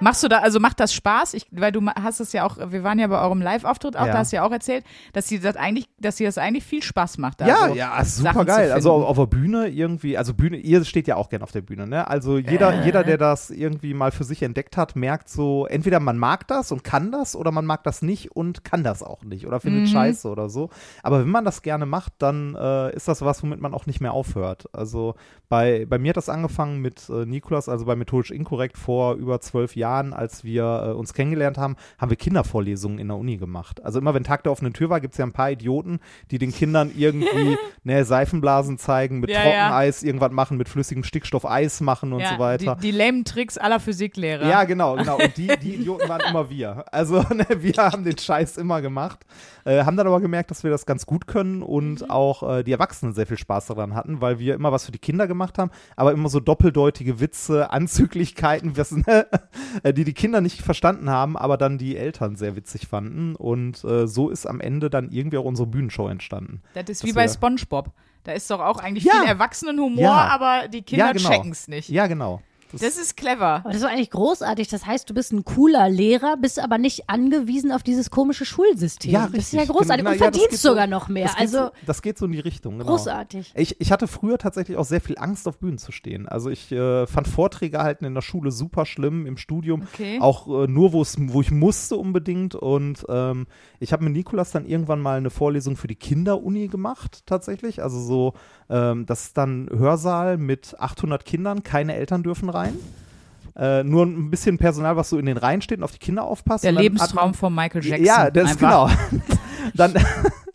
Machst 0.00 0.22
du 0.22 0.28
da, 0.28 0.38
also 0.38 0.60
macht 0.60 0.80
das 0.80 0.92
Spaß? 0.94 1.34
Ich, 1.34 1.46
weil 1.50 1.72
du 1.72 1.84
hast 1.86 2.20
es 2.20 2.32
ja 2.32 2.44
auch, 2.46 2.56
wir 2.70 2.82
waren 2.84 2.98
ja 2.98 3.06
bei 3.06 3.20
eurem 3.20 3.40
Live-Auftritt 3.42 3.96
auch, 3.96 4.06
Ja. 4.06 4.12
da 4.12 4.18
hast 4.18 4.32
du 4.32 4.36
ja 4.36 4.44
auch 4.44 4.50
erzählt, 4.52 4.84
dass 5.12 5.28
sie 5.28 5.38
das 5.40 5.56
eigentlich, 5.56 5.88
dass 5.98 6.16
sie 6.16 6.24
das 6.24 6.38
eigentlich 6.38 6.64
viel 6.64 6.82
Spaß 6.82 7.18
macht. 7.18 7.40
Ja, 7.42 7.68
so 7.68 7.74
ja, 7.74 8.04
super 8.04 8.44
geil. 8.44 8.72
Also 8.72 8.92
auf, 8.92 9.04
auf 9.04 9.16
der 9.16 9.26
Bühne 9.26 9.68
irgendwie, 9.68 10.16
also 10.16 10.34
Bühne, 10.34 10.56
ihr 10.56 10.84
steht 10.84 11.06
ja 11.06 11.16
auch 11.16 11.28
gerne 11.28 11.42
auf 11.44 11.52
der 11.52 11.60
Bühne, 11.62 11.86
ne? 11.86 12.06
Also 12.08 12.38
jeder, 12.38 12.72
Äh. 12.80 12.84
jeder, 12.84 13.04
der 13.04 13.18
das 13.18 13.50
irgendwie 13.50 13.94
mal 13.94 14.10
für 14.10 14.24
sich 14.24 14.42
entdeckt 14.42 14.76
hat, 14.76 14.96
merkt 14.96 15.28
so, 15.28 15.66
entweder 15.66 16.00
man 16.00 16.16
mag 16.18 16.46
das 16.48 16.72
und 16.72 16.82
kann 16.84 17.12
das 17.12 17.36
oder 17.36 17.50
man 17.52 17.66
mag 17.66 17.84
das 17.84 18.02
nicht 18.02 18.32
und 18.34 18.64
kann 18.64 18.82
das 18.82 19.02
auch 19.02 19.22
nicht 19.24 19.46
oder 19.46 19.60
findet 19.60 19.82
Mhm. 19.82 19.86
Scheiße 19.86 20.28
oder 20.28 20.48
so. 20.48 20.70
Aber 21.02 21.20
wenn 21.20 21.28
man 21.30 21.44
das 21.44 21.62
gerne 21.62 21.86
macht, 21.86 22.14
dann 22.18 22.54
äh, 22.54 22.94
ist 22.94 23.06
das 23.08 23.22
was, 23.22 23.42
womit 23.42 23.60
man 23.60 23.74
auch 23.74 23.86
nicht 23.86 24.00
mehr 24.00 24.12
aufhört. 24.12 24.64
Also 24.72 25.14
bei, 25.48 25.84
bei 25.88 25.98
mir 25.98 26.10
hat 26.10 26.16
das 26.16 26.28
angefangen 26.28 26.80
mit 26.80 27.08
äh, 27.10 27.26
Nikolas, 27.26 27.68
also 27.68 27.84
bei 27.84 27.96
Methodisch 27.96 28.30
Inkorrekt 28.30 28.78
vor 28.78 29.14
über 29.14 29.40
zwölf 29.40 29.76
Jahren, 29.76 29.89
als 30.12 30.44
wir 30.44 30.84
äh, 30.86 30.90
uns 30.92 31.12
kennengelernt 31.14 31.58
haben, 31.58 31.76
haben 31.98 32.10
wir 32.10 32.16
Kindervorlesungen 32.16 32.98
in 32.98 33.08
der 33.08 33.16
Uni 33.16 33.36
gemacht. 33.36 33.84
Also 33.84 33.98
immer 33.98 34.14
wenn 34.14 34.24
Tag 34.24 34.42
der 34.44 34.52
offenen 34.52 34.72
Tür 34.72 34.90
war, 34.90 35.00
gibt 35.00 35.14
es 35.14 35.18
ja 35.18 35.26
ein 35.26 35.32
paar 35.32 35.50
Idioten, 35.50 36.00
die 36.30 36.38
den 36.38 36.52
Kindern 36.52 36.90
irgendwie 36.96 37.56
ne, 37.84 38.04
Seifenblasen 38.04 38.78
zeigen, 38.78 39.20
mit 39.20 39.30
Ja, 39.30 39.36
ja. 39.36 39.42
Trockeneis 39.42 40.02
irgendwas 40.02 40.32
machen, 40.32 40.56
mit 40.56 40.68
flüssigem 40.68 41.04
Stickstoff 41.04 41.44
Eis 41.44 41.80
machen 41.80 42.12
und 42.12 42.20
ja, 42.20 42.34
so 42.34 42.38
weiter. 42.38 42.76
Die, 42.76 42.90
die 42.90 42.96
lamen 42.96 43.24
Tricks 43.24 43.58
aller 43.58 43.80
Physiklehrer. 43.80 44.48
Ja, 44.48 44.64
genau, 44.64 44.96
genau. 44.96 45.16
Und 45.16 45.36
die, 45.36 45.48
die 45.62 45.74
Idioten 45.80 46.08
waren 46.08 46.22
immer 46.28 46.48
wir. 46.50 46.84
Also 46.92 47.22
ne, 47.34 47.46
wir 47.58 47.74
haben 47.76 48.04
den 48.04 48.18
Scheiß 48.18 48.56
immer 48.56 48.80
gemacht, 48.82 49.20
äh, 49.64 49.84
haben 49.84 49.96
dann 49.96 50.06
aber 50.06 50.20
gemerkt, 50.20 50.50
dass 50.50 50.62
wir 50.64 50.70
das 50.70 50.86
ganz 50.86 51.06
gut 51.06 51.26
können 51.26 51.62
und 51.62 52.00
Mhm. 52.02 52.10
auch 52.10 52.42
äh, 52.58 52.62
die 52.62 52.72
Erwachsenen 52.72 53.12
sehr 53.12 53.26
viel 53.26 53.38
Spaß 53.38 53.66
daran 53.66 53.94
hatten, 53.94 54.20
weil 54.20 54.38
wir 54.38 54.54
immer 54.54 54.72
was 54.72 54.84
für 54.86 54.92
die 54.92 54.98
Kinder 54.98 55.26
gemacht 55.26 55.58
haben, 55.58 55.70
aber 55.96 56.12
immer 56.12 56.28
so 56.28 56.40
doppeldeutige 56.40 57.20
Witze, 57.20 57.70
Anzüglichkeiten, 57.70 58.76
was, 58.76 58.92
ne, 58.92 59.26
die 59.84 60.04
die 60.04 60.12
Kinder 60.14 60.40
nicht 60.40 60.60
verstanden 60.62 61.10
haben, 61.10 61.36
aber 61.36 61.56
dann 61.56 61.78
die 61.78 61.96
Eltern 61.96 62.36
sehr 62.36 62.56
witzig 62.56 62.86
fanden. 62.88 63.34
Und 63.36 63.82
äh, 63.84 64.06
so 64.06 64.30
ist 64.30 64.46
am 64.46 64.60
Ende 64.60 64.90
dann 64.90 65.10
irgendwie 65.10 65.38
auch 65.38 65.44
unsere 65.44 65.66
Bühnenshow 65.66 66.08
entstanden. 66.08 66.62
Das 66.74 66.88
ist 66.88 67.04
wie 67.04 67.12
bei 67.12 67.26
SpongeBob. 67.28 67.90
Da 68.24 68.32
ist 68.32 68.50
doch 68.50 68.60
auch 68.60 68.78
eigentlich 68.78 69.04
Ja. 69.04 69.14
viel 69.14 69.28
Erwachsenenhumor, 69.28 70.02
Ja. 70.02 70.28
aber 70.28 70.68
die 70.68 70.82
Kinder 70.82 71.06
Ja, 71.06 71.12
genau. 71.12 71.28
checken's 71.30 71.68
nicht. 71.68 71.88
Ja, 71.88 72.06
genau. 72.06 72.42
Das 72.72 72.96
ist 72.96 73.16
clever. 73.16 73.46
Aber 73.56 73.68
das 73.70 73.76
ist 73.76 73.82
doch 73.84 73.90
eigentlich 73.90 74.10
großartig. 74.10 74.68
Das 74.68 74.86
heißt, 74.86 75.08
du 75.10 75.14
bist 75.14 75.32
ein 75.32 75.44
cooler 75.44 75.88
Lehrer, 75.88 76.36
bist 76.36 76.58
aber 76.58 76.78
nicht 76.78 77.08
angewiesen 77.10 77.72
auf 77.72 77.82
dieses 77.82 78.10
komische 78.10 78.44
Schulsystem. 78.44 79.10
Ja, 79.12 79.22
Das 79.22 79.30
ist 79.30 79.36
richtig. 79.52 79.58
ja 79.60 79.64
großartig. 79.66 80.04
Genau, 80.04 80.10
Und 80.10 80.20
ja, 80.20 80.26
das 80.26 80.36
verdienst 80.36 80.50
geht 80.50 80.58
so- 80.60 80.68
sogar 80.70 80.86
noch 80.86 81.08
mehr. 81.08 81.24
Das 81.24 81.32
geht, 81.34 81.40
Also 81.42 81.58
so, 81.66 81.70
das 81.86 82.02
geht 82.02 82.18
so 82.18 82.26
in 82.26 82.32
die 82.32 82.40
Richtung. 82.40 82.78
Genau. 82.78 82.90
großartig. 82.90 83.52
Ich, 83.56 83.80
ich 83.80 83.92
hatte 83.92 84.06
früher 84.06 84.38
tatsächlich 84.38 84.76
auch 84.76 84.84
sehr 84.84 85.00
viel 85.00 85.18
Angst, 85.18 85.48
auf 85.48 85.58
Bühnen 85.58 85.78
zu 85.78 85.92
stehen. 85.92 86.28
Also 86.28 86.50
ich 86.50 86.70
äh, 86.72 87.06
fand 87.06 87.26
Vorträge 87.28 87.78
halten 87.80 88.04
in 88.04 88.14
der 88.14 88.22
Schule 88.22 88.50
super 88.52 88.86
schlimm, 88.86 89.26
im 89.26 89.36
Studium. 89.36 89.82
Okay. 89.94 90.18
Auch 90.20 90.46
äh, 90.46 90.66
nur, 90.66 90.92
wo 90.92 91.02
ich 91.40 91.50
musste 91.50 91.96
unbedingt. 91.96 92.54
Und 92.54 93.04
ähm, 93.08 93.46
ich 93.78 93.92
habe 93.92 94.04
mit 94.04 94.12
Nikolas 94.12 94.50
dann 94.52 94.66
irgendwann 94.66 95.00
mal 95.00 95.16
eine 95.18 95.30
Vorlesung 95.30 95.76
für 95.76 95.86
die 95.88 95.96
Kinderuni 95.96 96.68
gemacht, 96.68 97.22
tatsächlich. 97.26 97.82
Also 97.82 97.98
so, 98.00 98.34
ähm, 98.70 99.04
das 99.06 99.24
ist 99.24 99.38
dann 99.38 99.68
Hörsaal 99.70 100.38
mit 100.38 100.76
800 100.78 101.24
Kindern, 101.24 101.62
keine 101.62 101.94
Eltern 101.96 102.22
dürfen 102.22 102.48
rein. 102.48 102.74
Äh, 103.56 103.82
nur 103.82 104.06
ein 104.06 104.30
bisschen 104.30 104.58
Personal, 104.58 104.96
was 104.96 105.10
so 105.10 105.18
in 105.18 105.26
den 105.26 105.36
Reihen 105.36 105.60
steht 105.60 105.78
und 105.78 105.84
auf 105.84 105.92
die 105.92 105.98
Kinder 105.98 106.24
aufpasst. 106.24 106.64
Der 106.64 106.72
Lebenstraum 106.72 107.34
von 107.34 107.54
Michael 107.54 107.84
Jackson. 107.84 108.06
ja, 108.06 108.30
das 108.30 108.52
ist 108.52 108.62
Einfach. 108.62 108.96
genau. 109.10 109.24
dann, 109.74 109.94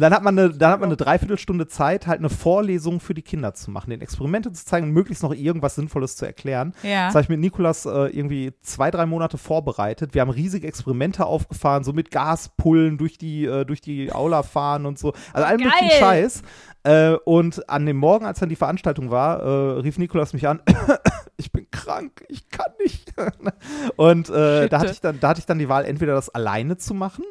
dann 0.00 0.12
hat 0.12 0.22
man 0.22 0.38
eine, 0.38 0.50
dann 0.50 0.70
hat 0.70 0.80
man 0.80 0.88
eine 0.88 0.96
Dreiviertelstunde 0.96 1.66
Zeit, 1.66 2.06
halt 2.06 2.18
eine 2.18 2.28
Vorlesung 2.28 3.00
für 3.00 3.14
die 3.14 3.22
Kinder 3.22 3.54
zu 3.54 3.70
machen, 3.70 3.90
den 3.90 4.00
Experimente 4.00 4.52
zu 4.52 4.64
zeigen 4.64 4.88
und 4.88 4.92
möglichst 4.92 5.22
noch 5.22 5.34
irgendwas 5.34 5.74
Sinnvolles 5.74 6.16
zu 6.16 6.26
erklären. 6.26 6.74
Ja. 6.82 7.06
Das 7.06 7.14
habe 7.14 7.22
ich 7.22 7.28
mit 7.28 7.40
Nikolas 7.40 7.86
äh, 7.86 7.90
irgendwie 7.90 8.52
zwei, 8.62 8.90
drei 8.90 9.06
Monate 9.06 9.38
vorbereitet. 9.38 10.14
Wir 10.14 10.20
haben 10.20 10.30
riesige 10.30 10.66
Experimente 10.66 11.26
aufgefahren, 11.26 11.84
so 11.84 11.92
mit 11.92 12.10
Gaspullen 12.10 12.98
durch 12.98 13.18
die, 13.18 13.44
äh, 13.44 13.64
durch 13.64 13.80
die 13.80 14.12
Aula 14.12 14.42
fahren 14.42 14.86
und 14.86 14.98
so. 14.98 15.12
Also 15.32 15.46
allen 15.46 15.60
möglichen. 15.60 15.90
Scheiß. 15.98 16.42
Äh, 16.84 17.12
und 17.24 17.68
an 17.68 17.84
dem 17.84 17.96
Morgen, 17.96 18.24
als 18.24 18.38
dann 18.38 18.48
die 18.48 18.56
Veranstaltung 18.56 19.10
war, 19.10 19.40
äh, 19.40 19.80
rief 19.80 19.98
Nikolas 19.98 20.32
mich 20.32 20.46
an. 20.46 20.62
ich 21.36 21.52
bin 21.52 21.66
krank, 21.70 22.24
ich 22.28 22.48
kann 22.50 22.72
nicht. 22.82 23.12
und 23.96 24.30
äh, 24.30 24.68
da, 24.68 24.80
hatte 24.80 24.92
ich 24.92 25.00
dann, 25.00 25.18
da 25.20 25.28
hatte 25.28 25.40
ich 25.40 25.46
dann 25.46 25.58
die 25.58 25.68
Wahl, 25.68 25.84
entweder 25.84 26.14
das 26.14 26.30
alleine 26.30 26.76
zu 26.76 26.94
machen 26.94 27.24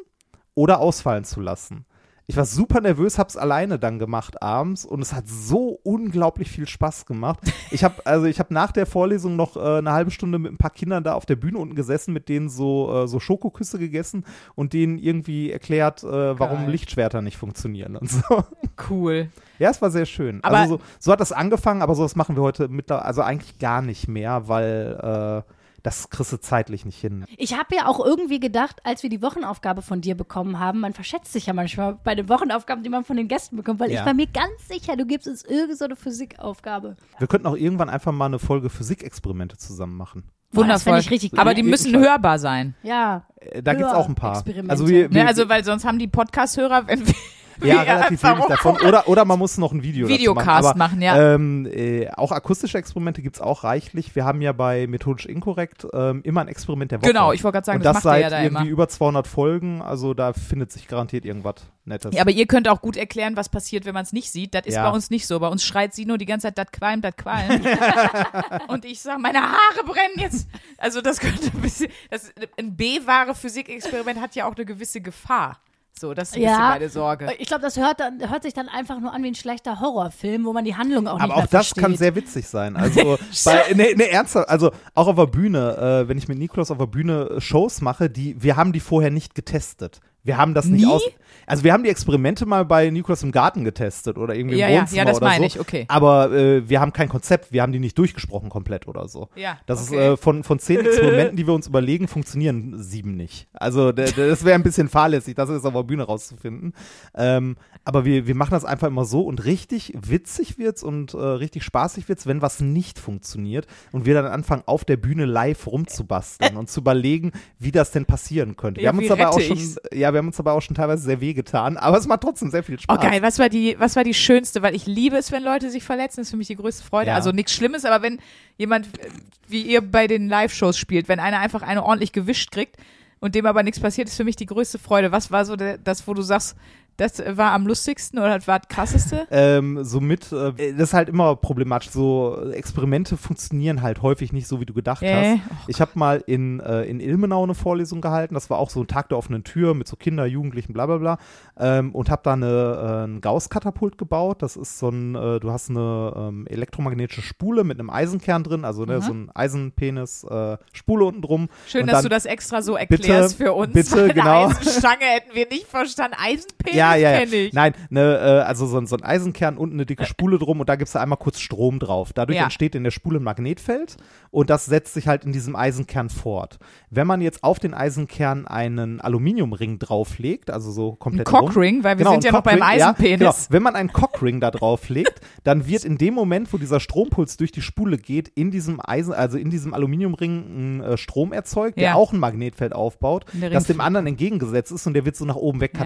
oder 0.54 0.80
ausfallen 0.80 1.24
zu 1.24 1.40
lassen. 1.40 1.86
Ich 2.30 2.36
war 2.36 2.44
super 2.44 2.82
nervös, 2.82 3.18
hab's 3.18 3.38
alleine 3.38 3.78
dann 3.78 3.98
gemacht 3.98 4.42
abends 4.42 4.84
und 4.84 5.00
es 5.00 5.14
hat 5.14 5.26
so 5.26 5.80
unglaublich 5.82 6.50
viel 6.50 6.68
Spaß 6.68 7.06
gemacht. 7.06 7.40
Ich 7.70 7.84
habe 7.84 8.04
also 8.04 8.26
ich 8.26 8.38
habe 8.38 8.52
nach 8.52 8.70
der 8.70 8.84
Vorlesung 8.84 9.34
noch 9.34 9.56
äh, 9.56 9.78
eine 9.78 9.92
halbe 9.92 10.10
Stunde 10.10 10.38
mit 10.38 10.52
ein 10.52 10.58
paar 10.58 10.68
Kindern 10.70 11.02
da 11.02 11.14
auf 11.14 11.24
der 11.24 11.36
Bühne 11.36 11.56
unten 11.56 11.74
gesessen, 11.74 12.12
mit 12.12 12.28
denen 12.28 12.50
so 12.50 13.04
äh, 13.04 13.08
so 13.08 13.18
Schokoküsse 13.18 13.78
gegessen 13.78 14.26
und 14.54 14.74
denen 14.74 14.98
irgendwie 14.98 15.50
erklärt, 15.50 16.04
äh, 16.04 16.38
warum 16.38 16.58
Geil. 16.64 16.70
Lichtschwerter 16.70 17.22
nicht 17.22 17.38
funktionieren 17.38 17.96
und 17.96 18.10
so. 18.10 18.44
Cool. 18.90 19.30
Ja, 19.58 19.70
es 19.70 19.80
war 19.80 19.90
sehr 19.90 20.04
schön. 20.06 20.44
Aber- 20.44 20.58
also 20.58 20.76
so, 20.76 20.82
so 20.98 21.12
hat 21.12 21.20
das 21.20 21.32
angefangen, 21.32 21.80
aber 21.80 21.94
sowas 21.94 22.14
machen 22.14 22.36
wir 22.36 22.42
heute 22.42 22.68
mittlerweile, 22.68 23.06
also 23.06 23.22
eigentlich 23.22 23.58
gar 23.58 23.80
nicht 23.80 24.06
mehr, 24.06 24.48
weil 24.48 25.44
äh, 25.46 25.52
das 25.88 26.10
kriegst 26.10 26.32
du 26.32 26.36
zeitlich 26.36 26.84
nicht 26.84 27.00
hin. 27.00 27.24
Ich 27.38 27.54
habe 27.58 27.74
ja 27.74 27.86
auch 27.86 27.98
irgendwie 28.04 28.40
gedacht, 28.40 28.80
als 28.84 29.02
wir 29.02 29.08
die 29.08 29.22
Wochenaufgabe 29.22 29.80
von 29.80 30.02
dir 30.02 30.14
bekommen 30.14 30.58
haben, 30.58 30.80
man 30.80 30.92
verschätzt 30.92 31.32
sich 31.32 31.46
ja 31.46 31.54
manchmal 31.54 31.94
bei 32.04 32.14
den 32.14 32.28
Wochenaufgaben, 32.28 32.82
die 32.82 32.90
man 32.90 33.04
von 33.04 33.16
den 33.16 33.26
Gästen 33.26 33.56
bekommt, 33.56 33.80
weil 33.80 33.90
Ja. 33.90 34.00
ich 34.00 34.06
war 34.06 34.12
mir 34.12 34.26
ganz 34.26 34.68
sicher, 34.68 34.96
du 34.96 35.06
gibst 35.06 35.26
uns 35.26 35.42
irgendeine 35.44 35.76
so 35.76 35.84
eine 35.86 35.96
Physikaufgabe. 35.96 36.96
Wir 37.18 37.26
könnten 37.26 37.46
auch 37.46 37.56
irgendwann 37.56 37.88
einfach 37.88 38.12
mal 38.12 38.26
eine 38.26 38.38
Folge 38.38 38.68
Physikexperimente 38.68 39.56
zusammen 39.56 39.96
machen. 39.96 40.24
Wundervoll. 40.52 40.94
fänd 40.94 41.04
ich 41.04 41.10
richtig 41.10 41.38
Aber 41.38 41.54
die 41.54 41.62
müssen 41.62 41.96
hörbar 41.98 42.38
sein. 42.38 42.74
Ja. 42.82 43.26
Äh, 43.36 43.62
Da 43.62 43.72
gibt's 43.74 43.92
auch 43.92 44.08
ein 44.08 44.14
paar. 44.14 44.42
Also 44.68 44.88
wir, 44.88 45.10
wir, 45.10 45.22
Ne, 45.22 45.26
also, 45.28 45.48
weil 45.48 45.64
sonst 45.64 45.84
haben 45.84 45.98
die 45.98 46.06
Podcast-Hörer, 46.08 46.86
wenn 46.86 47.06
wir, 47.06 47.14
ja, 47.62 47.82
relativ 47.82 48.22
wenig 48.22 48.44
davon. 48.46 48.76
Oder, 48.86 49.08
oder 49.08 49.24
man 49.24 49.38
muss 49.38 49.58
noch 49.58 49.72
ein 49.72 49.82
Video 49.82 50.08
Videocast 50.08 50.46
machen. 50.46 50.66
Aber, 50.66 50.78
machen, 50.78 51.02
ja. 51.02 51.34
Ähm, 51.34 51.66
äh, 51.66 52.08
auch 52.10 52.32
akustische 52.32 52.78
Experimente 52.78 53.22
gibt's 53.22 53.40
auch 53.40 53.64
reichlich. 53.64 54.14
Wir 54.14 54.24
haben 54.24 54.40
ja 54.40 54.52
bei 54.52 54.86
Methodisch 54.86 55.26
Inkorrekt 55.26 55.86
ähm, 55.92 56.20
immer 56.24 56.40
ein 56.42 56.48
Experiment 56.48 56.90
der 56.92 57.00
Woche. 57.02 57.08
Genau, 57.10 57.32
ich 57.32 57.44
wollte 57.44 57.56
gerade 57.56 57.66
sagen, 57.66 57.78
Und 57.78 57.84
das 57.84 57.94
das 57.96 58.02
seit 58.04 58.22
ja 58.22 58.30
da 58.30 58.42
irgendwie 58.42 58.62
immer. 58.64 58.70
über 58.70 58.88
200 58.88 59.26
Folgen. 59.26 59.82
Also 59.82 60.14
da 60.14 60.32
findet 60.32 60.72
sich 60.72 60.88
garantiert 60.88 61.24
irgendwas 61.24 61.56
Nettes. 61.84 62.14
Ja, 62.14 62.20
aber 62.20 62.30
ihr 62.30 62.46
könnt 62.46 62.68
auch 62.68 62.80
gut 62.82 62.96
erklären, 62.96 63.36
was 63.36 63.48
passiert, 63.48 63.84
wenn 63.86 63.94
man 63.94 64.02
es 64.04 64.12
nicht 64.12 64.30
sieht. 64.30 64.54
Das 64.54 64.66
ist 64.66 64.74
Ja. 64.74 64.88
bei 64.88 64.94
uns 64.94 65.10
nicht 65.10 65.26
so. 65.26 65.40
Bei 65.40 65.48
uns 65.48 65.64
schreit 65.64 65.94
sie 65.94 66.04
nur 66.04 66.18
die 66.18 66.26
ganze 66.26 66.46
Zeit, 66.48 66.58
das 66.58 66.70
qualmt, 66.70 67.04
das 67.04 67.16
qualmt. 67.16 67.64
und 68.68 68.84
ich 68.84 69.00
sage, 69.00 69.20
meine 69.20 69.40
Haare 69.40 69.84
brennen 69.84 70.14
jetzt. 70.18 70.48
Also 70.76 71.00
das 71.00 71.18
könnte 71.18 71.46
ein 71.46 71.60
bisschen, 71.62 71.88
das, 72.10 72.32
ein 72.58 72.76
B-wahre 72.76 73.34
Physikexperiment 73.34 74.20
hat 74.20 74.34
ja 74.34 74.46
auch 74.46 74.54
eine 74.54 74.64
gewisse 74.64 75.00
Gefahr. 75.00 75.58
So, 75.98 76.14
das 76.14 76.28
ist 76.30 76.34
ein 76.36 76.42
bisschen 76.42 76.58
Ja. 76.58 76.68
meine 76.70 76.88
Sorge. 76.88 77.32
Ich 77.38 77.46
glaube, 77.48 77.62
das 77.62 77.76
hört, 77.76 78.00
dann, 78.00 78.30
hört 78.30 78.42
sich 78.42 78.54
dann 78.54 78.68
einfach 78.68 79.00
nur 79.00 79.12
an 79.12 79.22
wie 79.22 79.28
ein 79.28 79.34
schlechter 79.34 79.80
Horrorfilm, 79.80 80.44
wo 80.44 80.52
man 80.52 80.64
die 80.64 80.76
Handlung 80.76 81.08
auch 81.08 81.14
nicht 81.14 81.22
Aber 81.22 81.34
mehr 81.36 81.44
auch 81.44 81.48
das 81.48 81.66
versteht. 81.68 81.82
kann 81.82 81.96
sehr 81.96 82.14
witzig 82.14 82.46
sein. 82.46 82.76
Also 82.76 83.18
bei, 83.44 83.72
ne, 83.74 83.94
ne, 83.96 84.08
ernsthaft, 84.10 84.48
also 84.48 84.70
auch 84.94 85.08
auf 85.08 85.16
der 85.16 85.26
Bühne, 85.26 86.04
äh, 86.04 86.08
wenn 86.08 86.18
ich 86.18 86.28
mit 86.28 86.38
Nikolaus 86.38 86.70
auf 86.70 86.78
der 86.78 86.86
Bühne 86.86 87.30
äh, 87.36 87.40
Shows 87.40 87.80
mache, 87.80 88.08
die, 88.10 88.40
wir 88.42 88.56
haben 88.56 88.72
die 88.72 88.80
vorher 88.80 89.10
nicht 89.10 89.34
getestet. 89.34 90.00
Wir 90.24 90.36
haben 90.36 90.52
das 90.54 90.66
nicht 90.66 90.84
Nie? 90.84 90.92
aus. 90.92 91.02
Also 91.46 91.64
wir 91.64 91.72
haben 91.72 91.82
die 91.82 91.88
Experimente 91.88 92.44
mal 92.44 92.64
bei 92.66 92.90
Nikolaus 92.90 93.22
im 93.22 93.32
Garten 93.32 93.64
getestet 93.64 94.18
oder 94.18 94.34
irgendwie 94.34 94.56
im 94.56 94.60
Ja, 94.60 94.68
ja, 94.68 94.80
Wohnzimmer 94.80 94.98
ja, 94.98 95.04
das 95.06 95.16
oder 95.16 95.26
meine 95.28 95.40
so. 95.40 95.46
ich, 95.46 95.60
okay. 95.60 95.84
Aber 95.88 96.30
äh, 96.32 96.68
wir 96.68 96.80
haben 96.80 96.92
kein 96.92 97.08
Konzept, 97.08 97.52
wir 97.52 97.62
haben 97.62 97.72
die 97.72 97.78
nicht 97.78 97.96
durchgesprochen 97.96 98.50
komplett 98.50 98.86
oder 98.86 99.08
so. 99.08 99.28
Ja, 99.34 99.58
Das 99.64 99.88
okay. 99.88 99.96
ist 99.96 100.02
äh, 100.12 100.16
von, 100.18 100.44
von 100.44 100.58
zehn 100.58 100.80
Experimenten, 100.84 101.36
die 101.36 101.46
wir 101.46 101.54
uns 101.54 101.66
überlegen, 101.66 102.06
funktionieren 102.08 102.74
sieben 102.82 103.16
nicht. 103.16 103.48
Also 103.54 103.92
das 103.92 104.16
wäre 104.44 104.54
ein 104.54 104.62
bisschen 104.62 104.88
fahrlässig, 104.88 105.34
das 105.36 105.48
jetzt 105.48 105.64
auf 105.64 105.72
der 105.72 105.82
Bühne 105.84 106.02
rauszufinden. 106.02 106.74
Ähm, 107.14 107.56
aber 107.84 108.04
wir, 108.04 108.26
wir 108.26 108.34
machen 108.34 108.50
das 108.50 108.66
einfach 108.66 108.88
immer 108.88 109.06
so 109.06 109.22
und 109.22 109.46
richtig 109.46 109.94
witzig 109.98 110.58
wird's 110.58 110.82
und 110.82 111.14
äh, 111.14 111.16
richtig 111.18 111.62
spaßig 111.64 112.08
wird's, 112.10 112.26
wenn 112.26 112.42
was 112.42 112.60
nicht 112.60 112.98
funktioniert 112.98 113.66
und 113.92 114.04
wir 114.04 114.12
dann 114.12 114.26
anfangen, 114.26 114.64
auf 114.66 114.84
der 114.84 114.98
Bühne 114.98 115.24
live 115.24 115.66
rumzubasteln 115.66 116.56
und 116.58 116.68
zu 116.68 116.80
überlegen, 116.80 117.32
wie 117.58 117.72
das 117.72 117.90
denn 117.90 118.04
passieren 118.04 118.56
könnte. 118.56 118.80
Wir 118.80 118.84
Ja, 118.86 118.90
haben 118.90 118.98
uns 118.98 119.08
dabei 119.08 119.28
auch 119.28 119.40
schon, 119.40 119.56
ich's? 119.56 119.76
Ja, 120.08 120.14
wir 120.14 120.18
haben 120.18 120.26
uns 120.28 120.36
dabei 120.36 120.52
auch 120.52 120.62
schon 120.62 120.74
teilweise 120.74 121.02
sehr 121.02 121.20
wehgetan, 121.20 121.76
aber 121.76 121.98
es 121.98 122.06
macht 122.06 122.22
trotzdem 122.22 122.50
sehr 122.50 122.62
viel 122.62 122.78
Spaß. 122.80 122.98
Oh 122.98 123.00
geil, 123.00 123.22
was 123.22 123.38
war 123.38 123.48
die, 123.48 123.76
was 123.78 123.94
war 123.94 124.04
die 124.04 124.14
schönste? 124.14 124.62
Weil 124.62 124.74
ich 124.74 124.86
liebe 124.86 125.16
es, 125.16 125.30
wenn 125.32 125.42
Leute 125.42 125.70
sich 125.70 125.84
verletzen. 125.84 126.20
Das 126.20 126.28
ist 126.28 126.30
für 126.30 126.36
mich 126.36 126.46
die 126.46 126.56
größte 126.56 126.84
Freude. 126.84 127.10
Ja. 127.10 127.16
Also 127.16 127.30
nichts 127.30 127.52
Schlimmes, 127.52 127.84
aber 127.84 128.02
wenn 128.02 128.18
jemand, 128.56 128.86
äh, 128.98 129.08
wie 129.48 129.62
ihr 129.62 129.80
bei 129.80 130.06
den 130.06 130.28
Live-Shows 130.28 130.78
spielt, 130.78 131.08
wenn 131.08 131.20
einer 131.20 131.40
einfach 131.40 131.62
eine 131.62 131.84
ordentlich 131.84 132.12
gewischt 132.12 132.50
kriegt 132.50 132.76
und 133.20 133.34
dem 133.34 133.46
aber 133.46 133.62
nichts 133.62 133.80
passiert, 133.80 134.08
ist 134.08 134.16
für 134.16 134.24
mich 134.24 134.36
die 134.36 134.46
größte 134.46 134.78
Freude. 134.78 135.12
Was 135.12 135.30
war 135.30 135.44
so 135.44 135.56
der, 135.56 135.78
das, 135.78 136.06
wo 136.06 136.14
du 136.14 136.22
sagst, 136.22 136.56
das 136.98 137.22
war 137.36 137.52
am 137.52 137.66
lustigsten 137.66 138.18
oder 138.18 138.36
das 138.36 138.46
war 138.46 138.58
das 138.58 138.68
krasseste? 138.68 139.26
Ähm, 139.30 139.84
somit, 139.84 140.30
äh, 140.32 140.72
das 140.74 140.88
ist 140.90 140.94
halt 140.94 141.08
immer 141.08 141.36
problematisch. 141.36 141.90
So 141.90 142.36
äh, 142.44 142.52
Experimente 142.52 143.16
funktionieren 143.16 143.80
halt 143.82 144.02
häufig 144.02 144.32
nicht 144.32 144.46
so, 144.46 144.60
wie 144.60 144.66
du 144.66 144.74
gedacht 144.74 145.02
Äh, 145.02 145.38
hast. 145.38 145.68
Ich 145.68 145.80
habe 145.80 145.92
mal 145.94 146.22
in, 146.26 146.60
äh, 146.60 146.82
in 146.84 147.00
Ilmenau 147.00 147.42
eine 147.44 147.54
Vorlesung 147.54 148.00
gehalten. 148.00 148.34
Das 148.34 148.50
war 148.50 148.58
auch 148.58 148.68
so 148.70 148.80
ein 148.80 148.86
Tag 148.88 149.08
der 149.08 149.16
offenen 149.18 149.44
Tür 149.44 149.74
mit 149.74 149.88
so 149.88 149.96
Kinder, 149.96 150.26
Jugendlichen, 150.26 150.72
bla 150.74 150.86
bla 150.86 150.98
bla. 150.98 151.18
Ähm, 151.58 151.94
und 151.94 152.10
habe 152.10 152.22
da 152.24 152.32
eine, 152.34 152.46
äh, 152.46 153.04
ein 153.06 153.20
Gauss-Katapult 153.20 153.96
gebaut. 153.96 154.42
Das 154.42 154.56
ist 154.56 154.78
so 154.78 154.88
ein, 154.90 155.14
äh, 155.14 155.40
du 155.40 155.50
hast 155.50 155.70
eine 155.70 156.12
ähm, 156.16 156.46
elektromagnetische 156.48 157.22
Spule 157.22 157.64
mit 157.64 157.78
einem 157.78 157.90
Eisenkern 157.90 158.42
drin, 158.44 158.64
also 158.64 158.84
ne, 158.84 158.96
Mhm. 158.98 159.02
so 159.02 159.12
ein 159.12 159.30
Eisenpenis, 159.34 160.24
äh, 160.24 160.56
Spule 160.72 161.04
unten 161.04 161.22
drum. 161.22 161.48
Schön, 161.66 161.86
dass 161.86 161.96
dann- 161.96 162.02
du 162.04 162.08
das 162.08 162.24
extra 162.26 162.62
so 162.62 162.76
erklärst 162.76 163.36
für 163.36 163.52
uns. 163.52 163.72
bitte, 163.72 164.08
genau. 164.14 164.48
Eisenstange 164.48 165.04
hätten 165.04 165.34
wir 165.34 165.46
nicht 165.48 165.66
verstanden. 165.66 166.16
Eisenpenis 166.20 166.76
Ja, 166.76 166.87
ja, 166.96 167.12
ja. 167.12 167.22
ich. 167.22 167.52
Nein, 167.52 167.74
ne, 167.90 168.00
äh, 168.16 168.22
also 168.46 168.66
so, 168.66 168.78
ein- 168.78 168.86
so 168.86 168.96
ein 168.96 169.02
Eisenkern 169.02 169.56
und 169.56 169.72
eine 169.72 169.86
dicke 169.86 170.04
Spule 170.06 170.38
drum 170.38 170.60
und 170.60 170.68
da 170.68 170.76
gibt's 170.76 170.92
da 170.92 171.00
einmal 171.00 171.18
kurz 171.18 171.40
Strom 171.40 171.78
drauf. 171.78 172.12
Dadurch 172.12 172.36
Ja. 172.38 172.44
entsteht 172.44 172.74
in 172.74 172.84
der 172.84 172.90
Spule 172.90 173.18
ein 173.20 173.22
Magnetfeld 173.22 173.96
und 174.30 174.50
das 174.50 174.66
setzt 174.66 174.94
sich 174.94 175.08
halt 175.08 175.24
in 175.24 175.32
diesem 175.32 175.56
Eisenkern 175.56 176.08
fort. 176.10 176.58
Wenn 176.90 177.06
man 177.06 177.20
jetzt 177.20 177.44
auf 177.44 177.58
den 177.58 177.74
Eisenkern 177.74 178.46
einen 178.46 179.00
Aluminiumring 179.00 179.78
drauflegt, 179.78 180.50
also 180.50 180.70
so 180.70 180.92
Ein 180.92 180.98
komplett 180.98 181.32
rum, 181.32 181.40
Cockring, 181.46 181.84
weil 181.84 181.96
wir 181.98 182.04
Genau, 182.04 182.12
sind 182.12 182.24
ja 182.24 182.30
ein 182.30 182.34
noch 182.34 182.42
beim 182.42 182.58
Cockring, 182.60 182.78
ja, 182.78 182.86
Eisenpenis. 182.90 183.18
genau. 183.18 183.34
Wenn 183.50 183.62
man 183.62 183.76
einen 183.76 183.92
Cockring 183.92 184.40
da 184.40 184.50
drauflegt, 184.50 185.20
dann 185.44 185.66
wird 185.66 185.84
in 185.84 185.98
dem 185.98 186.14
Moment, 186.14 186.52
wo 186.52 186.58
dieser 186.58 186.80
Strompuls 186.80 187.36
durch 187.36 187.52
die 187.52 187.62
Spule 187.62 187.98
geht, 187.98 188.28
in 188.28 188.50
diesem 188.50 188.80
Eisen, 188.82 189.12
also 189.12 189.38
in 189.38 189.50
diesem 189.50 189.74
Aluminiumring 189.74 190.78
ein 190.78 190.80
äh, 190.82 190.96
Strom 190.96 191.32
erzeugt, 191.32 191.76
der 191.78 191.84
Ja. 191.84 191.94
auch 191.94 192.12
ein 192.12 192.18
Magnetfeld 192.18 192.72
aufbaut, 192.72 193.24
der 193.32 193.50
das 193.50 193.64
dem 193.64 193.80
anderen 193.80 194.06
entgegengesetzt 194.06 194.72
ist 194.72 194.86
und 194.86 194.94
der 194.94 195.04
wird 195.04 195.16
so 195.16 195.24
nach 195.24 195.36
oben 195.36 195.60
weg 195.60 195.72
Ja. 195.74 195.80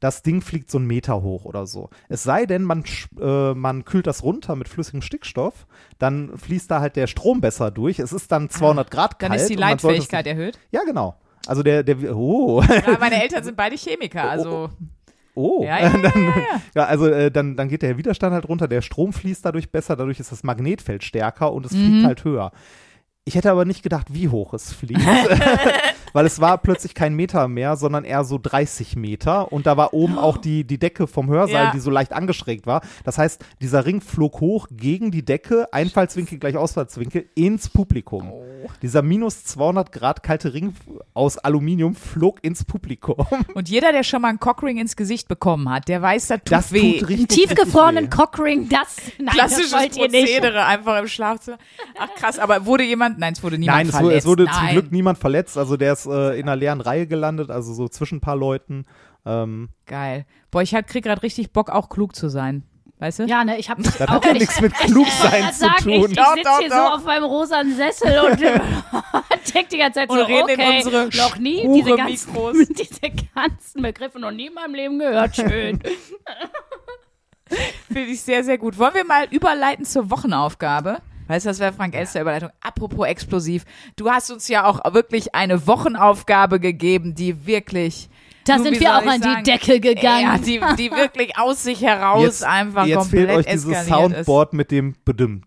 Das 0.00 0.22
Ding 0.22 0.40
fliegt 0.40 0.70
so 0.70 0.78
einen 0.78 0.86
Meter 0.86 1.22
hoch 1.22 1.44
oder 1.44 1.66
so. 1.66 1.90
Es 2.08 2.22
sei 2.22 2.46
denn, 2.46 2.62
man, 2.62 2.84
äh, 3.20 3.54
man 3.54 3.84
kühlt 3.84 4.06
das 4.06 4.22
runter 4.22 4.54
mit 4.56 4.68
flüssigem 4.68 5.02
Stickstoff, 5.02 5.66
dann 5.98 6.36
fließt 6.38 6.70
da 6.70 6.80
halt 6.80 6.96
der 6.96 7.06
Strom 7.08 7.40
besser 7.40 7.70
durch. 7.70 7.98
Es 7.98 8.12
ist 8.12 8.30
dann 8.30 8.48
200 8.50 8.90
Grad 8.90 9.14
Ah, 9.14 9.16
Dann 9.18 9.28
kalt. 9.30 9.40
ist 9.40 9.50
die 9.50 9.54
Leitfähigkeit 9.56 10.26
erhöht. 10.26 10.58
Ja, 10.70 10.82
genau. 10.84 11.16
Also 11.46 11.62
der, 11.62 11.82
der, 11.82 12.16
oh, 12.16 12.62
Ja, 12.62 12.96
meine 13.00 13.22
Eltern 13.22 13.42
sind 13.42 13.56
beide 13.56 13.76
Chemiker, 13.76 14.28
also 14.28 14.70
Oh, 15.34 15.62
Ja, 15.64 15.78
ja, 15.78 15.88
ja, 15.90 15.98
dann, 15.98 16.34
ja, 16.74 16.84
also 16.86 17.06
äh, 17.06 17.30
dann, 17.30 17.56
dann 17.56 17.68
geht 17.68 17.82
der 17.82 17.96
Widerstand 17.96 18.34
halt 18.34 18.48
runter, 18.48 18.66
der 18.66 18.82
Strom 18.82 19.12
fließt 19.12 19.44
dadurch 19.44 19.70
besser, 19.70 19.94
dadurch 19.94 20.18
ist 20.18 20.32
das 20.32 20.42
Magnetfeld 20.42 21.04
stärker 21.04 21.52
und 21.52 21.64
es 21.64 21.72
Mhm. 21.72 21.76
fliegt 21.84 22.04
halt 22.06 22.24
höher. 22.24 22.50
Ich 23.24 23.34
hätte 23.36 23.50
aber 23.50 23.64
nicht 23.64 23.82
gedacht, 23.82 24.06
wie 24.10 24.28
hoch 24.28 24.52
es 24.54 24.72
fliegt. 24.72 25.00
weil 26.12 26.26
es 26.26 26.40
war 26.40 26.58
plötzlich 26.58 26.94
kein 26.94 27.14
Meter 27.14 27.48
mehr, 27.48 27.76
sondern 27.76 28.04
eher 28.04 28.24
so 28.24 28.38
30 28.42 28.96
Meter 28.96 29.52
und 29.52 29.66
da 29.66 29.76
war 29.76 29.94
oben 29.94 30.18
auch 30.18 30.36
die, 30.38 30.64
die 30.64 30.78
Decke 30.78 31.06
vom 31.06 31.28
Hörsaal, 31.28 31.64
Ja. 31.66 31.70
die 31.72 31.80
so 31.80 31.90
leicht 31.90 32.12
angeschrägt 32.12 32.66
war. 32.66 32.80
Das 33.04 33.18
heißt, 33.18 33.44
dieser 33.60 33.86
Ring 33.86 34.00
flog 34.00 34.40
hoch 34.40 34.66
gegen 34.70 35.10
die 35.10 35.24
Decke, 35.24 35.72
Einfallswinkel 35.72 36.38
gleich 36.38 36.56
Ausfallswinkel, 36.56 37.26
ins 37.34 37.68
Publikum. 37.68 38.30
Oh. 38.30 38.44
Dieser 38.82 39.02
minus 39.02 39.44
200 39.44 39.92
Grad 39.92 40.22
kalte 40.22 40.52
Ring 40.54 40.74
aus 41.14 41.38
Aluminium 41.38 41.94
flog 41.94 42.38
ins 42.42 42.64
Publikum. 42.64 43.26
Und 43.54 43.68
jeder, 43.68 43.92
der 43.92 44.02
schon 44.02 44.22
mal 44.22 44.28
einen 44.28 44.40
Cockring 44.40 44.78
ins 44.78 44.96
Gesicht 44.96 45.28
bekommen 45.28 45.68
hat, 45.70 45.88
der 45.88 46.02
weiß, 46.02 46.28
das 46.28 46.38
tut 46.40 46.52
Das 46.52 46.72
weh. 46.72 46.98
tut 46.98 47.08
Einen 47.08 47.18
richtig, 47.18 47.28
tiefgefrorenen. 47.28 48.10
Cockring, 48.10 48.68
das, 48.68 48.96
nein, 49.18 49.34
Klassisches 49.34 49.70
das 49.70 49.80
wollt 49.80 49.96
ihr 49.96 50.08
nicht. 50.08 50.24
Prozedere 50.34 50.64
einfach 50.64 50.98
im 50.98 51.08
Schlafzimmer. 51.08 51.58
Ach 51.98 52.08
krass, 52.16 52.38
aber 52.38 52.66
wurde 52.66 52.84
jemand, 52.84 53.18
nein, 53.18 53.32
es 53.34 53.42
wurde 53.42 53.58
niemand 53.58 53.78
Nein, 53.78 53.88
es 53.88 53.94
verletzt. 53.96 54.26
wurde, 54.26 54.44
es 54.44 54.48
wurde 54.48 54.56
zum 54.56 54.64
Nein. 54.64 54.72
Glück 54.74 54.92
niemand 54.92 55.18
verletzt. 55.18 55.56
Also 55.58 55.76
der 55.76 55.92
ist 56.00 56.06
äh, 56.06 56.38
in 56.38 56.48
einer 56.48 56.56
leeren 56.56 56.80
Reihe 56.80 57.06
gelandet, 57.06 57.50
also 57.50 57.72
so 57.74 57.88
zwischen 57.88 58.18
ein 58.18 58.20
paar 58.20 58.36
Leuten. 58.36 58.84
Ähm, 59.26 59.68
Geil. 59.86 60.26
Boah, 60.50 60.62
ich 60.62 60.74
hab- 60.74 60.86
krieg 60.86 61.04
gerade 61.04 61.22
richtig 61.22 61.52
Bock, 61.52 61.70
auch 61.70 61.88
klug 61.88 62.14
zu 62.16 62.28
sein. 62.28 62.62
Weißt 63.00 63.20
du? 63.20 63.24
Ja, 63.26 63.44
ne, 63.44 63.58
ich 63.58 63.70
habe 63.70 63.80
das 63.80 64.00
hat 64.00 64.24
ja 64.24 64.32
nichts 64.32 64.60
mit 64.60 64.74
Klugsein 64.74 65.52
zu 65.52 65.60
sagen, 65.60 65.88
ich, 65.88 66.00
tun. 66.00 66.10
ich 66.10 66.16
Doch, 66.16 66.34
sitze 66.34 66.50
hier 66.58 66.68
doch. 66.68 66.76
so 66.76 66.94
auf 66.96 67.04
meinem 67.04 67.24
rosanen 67.24 67.76
Sessel 67.76 68.18
und 68.28 68.42
äh, 68.42 68.58
denk 69.54 69.68
die 69.68 69.78
ganze 69.78 70.00
Zeit 70.00 70.10
Und 70.10 70.18
so, 70.18 70.24
reden 70.24 70.48
in 70.48 70.60
okay, 70.60 70.76
unsere 70.84 71.08
noch 71.16 71.38
nie 71.38 71.62
diese 71.74 71.94
ganzen, 71.96 72.32
Mikros. 72.32 72.56
diese 72.70 73.00
ganzen 73.34 73.82
Begriffe 73.82 74.18
noch 74.18 74.32
nie 74.32 74.48
in 74.48 74.54
meinem 74.54 74.74
Leben 74.74 74.98
gehört. 74.98 75.36
Schön. 75.36 75.78
Finde 77.86 78.10
ich 78.10 78.20
sehr, 78.20 78.44
sehr 78.44 78.58
gut. 78.58 78.78
Wollen 78.78 78.94
wir 78.94 79.04
mal 79.04 79.26
überleiten 79.30 79.84
zur 79.84 80.10
Wochenaufgabe? 80.10 80.98
Weißt 81.28 81.46
du, 81.46 81.50
das 81.50 81.60
wäre 81.60 81.72
Frank 81.72 81.94
Elster 81.94 82.22
Überleitung. 82.22 82.50
Apropos 82.60 83.06
explosiv. 83.06 83.64
Du 83.96 84.10
hast 84.10 84.30
uns 84.30 84.48
ja 84.48 84.64
auch 84.64 84.80
wirklich 84.92 85.34
eine 85.34 85.66
Wochenaufgabe 85.66 86.58
gegeben, 86.58 87.14
die 87.14 87.46
wirklich. 87.46 88.08
Da 88.44 88.58
sind 88.58 88.80
wir 88.80 88.96
auch 88.96 89.06
an 89.06 89.20
die 89.20 89.28
sagen, 89.28 89.44
Decke 89.44 89.78
gegangen. 89.78 90.22
Ja, 90.22 90.38
die, 90.38 90.60
die 90.78 90.90
wirklich 90.90 91.36
aus 91.36 91.62
sich 91.62 91.82
heraus 91.82 92.22
Jetzt, 92.22 92.44
einfach 92.44 92.86
jetzt 92.86 92.98
komplett 92.98 93.28
fehlt 93.28 93.38
euch 93.38 93.46
dieses 93.46 93.86
Soundboard 93.86 94.54
mit 94.54 94.70
dem 94.70 94.96
Bedimmt. 95.04 95.46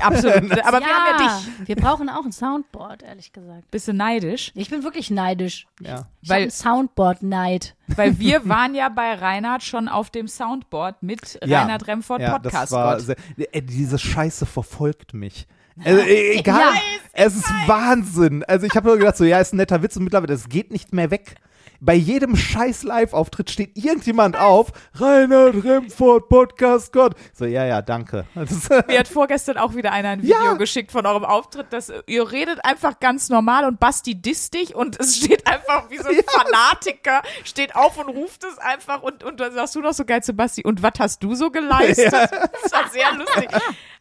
Absolut. 0.00 0.52
Aber 0.64 0.80
wir 0.80 0.86
haben 0.86 1.18
ja 1.18 1.38
dich. 1.58 1.68
Wir 1.68 1.76
brauchen 1.76 2.08
auch 2.08 2.24
ein 2.24 2.32
Soundboard, 2.32 3.02
ehrlich 3.02 3.32
gesagt. 3.32 3.70
Bist 3.70 3.88
du 3.88 3.92
neidisch? 3.92 4.52
Ich 4.54 4.70
bin 4.70 4.82
wirklich 4.82 5.10
neidisch. 5.10 5.66
Ja. 5.80 6.06
Ich 6.22 6.30
Weil- 6.30 6.50
Soundboard-Neid. 6.50 7.74
Weil 7.88 8.18
wir 8.18 8.48
waren 8.48 8.74
ja 8.74 8.88
bei 8.88 9.14
Reinhard 9.14 9.62
schon 9.62 9.88
auf 9.88 10.10
dem 10.10 10.28
Soundboard 10.28 11.02
mit 11.02 11.38
Ja. 11.44 11.60
Reinhard 11.62 11.86
Remford 11.86 12.20
ja, 12.20 12.30
Podcast 12.38 12.64
das 12.64 12.72
war 12.72 13.00
sehr, 13.00 13.16
äh, 13.52 13.62
diese 13.62 13.98
Scheiße 13.98 14.46
verfolgt 14.46 15.14
mich. 15.14 15.46
Also, 15.84 16.00
äh, 16.00 16.38
egal, 16.38 16.60
Ja. 16.60 16.80
es 17.12 17.36
ist 17.36 17.50
Wahnsinn. 17.66 18.42
Also 18.44 18.66
ich 18.66 18.74
habe 18.74 18.88
nur 18.88 18.96
gedacht, 18.98 19.16
so 19.16 19.24
ja, 19.24 19.38
ist 19.40 19.52
ein 19.52 19.58
netter 19.58 19.82
Witz 19.82 19.96
und 19.96 20.04
mittlerweile, 20.04 20.32
das 20.32 20.48
geht 20.48 20.70
nicht 20.70 20.92
mehr 20.94 21.10
weg. 21.10 21.34
Bei 21.80 21.94
jedem 21.94 22.36
scheiß 22.36 22.82
Live-Auftritt 22.84 23.50
steht 23.50 23.76
irgendjemand 23.76 24.36
auf, 24.36 24.72
Reinhard 24.94 25.62
Remford, 25.64 26.28
Podcast 26.28 26.92
Gott. 26.92 27.14
So, 27.34 27.44
ja, 27.44 27.64
ja, 27.66 27.82
danke. 27.82 28.24
Mir 28.34 28.98
hat 28.98 29.08
vorgestern 29.08 29.56
auch 29.58 29.74
wieder 29.74 29.92
einer 29.92 30.10
ein 30.10 30.22
Video 30.22 30.36
Ja. 30.44 30.52
geschickt 30.54 30.92
von 30.92 31.06
eurem 31.06 31.24
Auftritt, 31.24 31.72
dass 31.72 31.92
ihr 32.06 32.30
redet 32.32 32.64
einfach 32.64 33.00
ganz 33.00 33.28
normal 33.28 33.64
und 33.64 33.78
Basti 33.80 34.14
disst 34.14 34.54
dich 34.54 34.74
und 34.74 34.98
es 35.00 35.16
steht 35.16 35.46
einfach 35.46 35.90
wie 35.90 35.98
so 35.98 36.08
ein 36.08 36.16
Fanatiker, 36.26 37.22
steht 37.44 37.74
auf 37.76 37.98
und 37.98 38.08
ruft 38.08 38.44
es 38.44 38.58
einfach 38.58 39.02
und, 39.02 39.22
und 39.24 39.40
dann 39.40 39.52
sagst 39.52 39.74
du 39.74 39.80
noch 39.80 39.92
so 39.92 40.04
geil 40.04 40.22
zu 40.22 40.32
Basti, 40.32 40.62
und 40.64 40.82
was 40.82 40.92
hast 40.98 41.22
du 41.22 41.34
so 41.34 41.50
geleistet? 41.50 42.12
Das 42.62 42.72
war 42.72 42.88
sehr 42.90 43.12
lustig. 43.16 43.48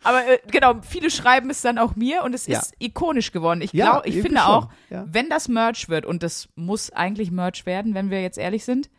Aber 0.06 0.26
äh, 0.26 0.40
genau, 0.52 0.76
viele 0.88 1.10
schreiben 1.10 1.50
es 1.50 1.62
dann 1.62 1.78
auch 1.78 1.96
mir 1.96 2.24
und 2.24 2.34
es 2.34 2.48
Ja. 2.48 2.60
ist 2.60 2.74
ikonisch 2.80 3.32
geworden. 3.32 3.62
Ich 3.62 3.74
Ja, 3.74 3.92
glaube, 3.92 4.08
ich 4.08 4.16
finde 4.22 4.40
schon, 4.40 4.48
auch, 4.48 4.70
ja. 4.90 5.06
wenn 5.12 5.30
das 5.30 5.48
Merch 5.50 5.90
wird, 5.90 6.06
und 6.06 6.24
das 6.24 6.48
muss 6.56 6.92
eigentlich 6.92 7.32
Merch 7.32 7.66
werden, 7.66 7.94
wenn 7.94 8.10
wir 8.10 8.22
jetzt 8.22 8.38
ehrlich 8.38 8.64
sind, 8.66 8.90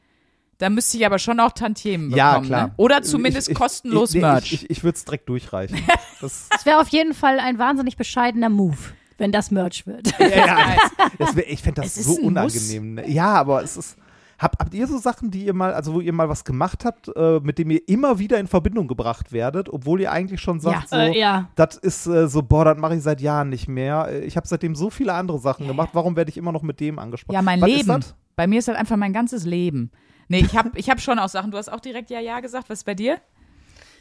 dann 0.58 0.74
müsste 0.74 0.96
ich 0.96 1.04
aber 1.06 1.18
schon 1.18 1.38
auch 1.40 1.52
Tantiemen 1.52 2.10
bekommen. 2.10 2.18
ja, 2.18 2.40
klar. 2.40 2.66
Ne? 2.68 2.74
Oder 2.78 3.02
zumindest 3.02 3.48
Ich- 3.48 3.52
ich- 3.52 3.58
kostenlos 3.58 4.10
ich, 4.10 4.16
nee, 4.16 4.20
Merch. 4.22 4.52
Ich, 4.52 4.64
ich, 4.64 4.70
ich 4.70 4.84
würde 4.84 4.96
es 4.96 5.04
direkt 5.04 5.28
durchreichen. 5.28 5.78
Das, 6.20 6.48
Das 6.50 6.64
wäre 6.64 6.80
auf 6.80 6.88
jeden 6.88 7.12
Fall 7.12 7.38
ein 7.40 7.58
wahnsinnig 7.58 7.98
bescheidener 7.98 8.48
Move, 8.48 8.78
wenn 9.18 9.32
das 9.32 9.50
Merch 9.50 9.86
wird. 9.86 10.18
ja, 10.18 10.26
ja, 10.28 10.76
das 11.18 11.36
wär, 11.36 11.50
ich 11.50 11.60
fände 11.62 11.82
das 11.82 11.94
Es 11.98 12.06
so 12.06 12.14
unangenehm. 12.22 12.94
ne? 12.94 13.08
Ja, 13.10 13.34
aber 13.34 13.62
es 13.62 13.76
ist. 13.76 13.96
Habt, 14.38 14.58
habt 14.60 14.74
ihr 14.74 14.86
so 14.86 14.98
Sachen, 14.98 15.30
die 15.30 15.46
ihr 15.46 15.54
mal, 15.54 15.72
also 15.72 15.94
wo 15.94 16.00
ihr 16.00 16.12
mal 16.12 16.28
was 16.28 16.44
gemacht 16.44 16.84
habt, 16.84 17.08
äh, 17.16 17.40
mit 17.40 17.58
dem 17.58 17.70
ihr 17.70 17.80
immer 17.88 18.18
wieder 18.18 18.38
in 18.38 18.46
Verbindung 18.46 18.86
gebracht 18.86 19.32
werdet, 19.32 19.68
obwohl 19.70 20.00
ihr 20.02 20.12
eigentlich 20.12 20.40
schon 20.40 20.60
sagt, 20.60 20.90
so, 20.90 20.96
Äh, 20.96 21.18
ja. 21.18 21.48
das 21.54 21.76
ist 21.76 22.06
äh, 22.06 22.28
so, 22.28 22.42
boah, 22.42 22.64
das 22.66 22.76
mache 22.78 22.96
ich 22.96 23.02
seit 23.02 23.20
Jahren 23.20 23.48
nicht 23.48 23.66
mehr. 23.68 24.08
Äh, 24.10 24.24
Ich 24.24 24.36
habe 24.36 24.46
seitdem 24.46 24.74
so 24.74 24.90
viele 24.90 25.14
andere 25.14 25.38
Sachen 25.38 25.66
gemacht. 25.66 25.90
Warum 25.94 26.16
werde 26.16 26.30
ich 26.30 26.36
immer 26.36 26.52
noch 26.52 26.62
mit 26.62 26.80
dem 26.80 26.98
angesprochen? 26.98 27.34
Ja, 27.34 27.42
mein 27.42 27.60
Was 27.62 27.68
Leben. 27.68 28.04
Bei 28.36 28.46
mir 28.46 28.58
ist 28.58 28.68
das 28.68 28.76
einfach 28.76 28.96
mein 28.96 29.14
ganzes 29.14 29.46
Leben. 29.46 29.90
Nee, 30.28 30.40
ich 30.40 30.56
habe 30.56 30.70
ich 30.74 30.90
hab 30.90 31.00
schon 31.00 31.18
auch 31.18 31.28
Sachen. 31.28 31.50
Du 31.50 31.56
hast 31.56 31.72
auch 31.72 31.80
direkt 31.80 32.10
Ja, 32.10 32.20
Ja 32.20 32.40
gesagt. 32.40 32.68
Was 32.68 32.80
ist 32.80 32.84
bei 32.84 32.94
dir? 32.94 33.18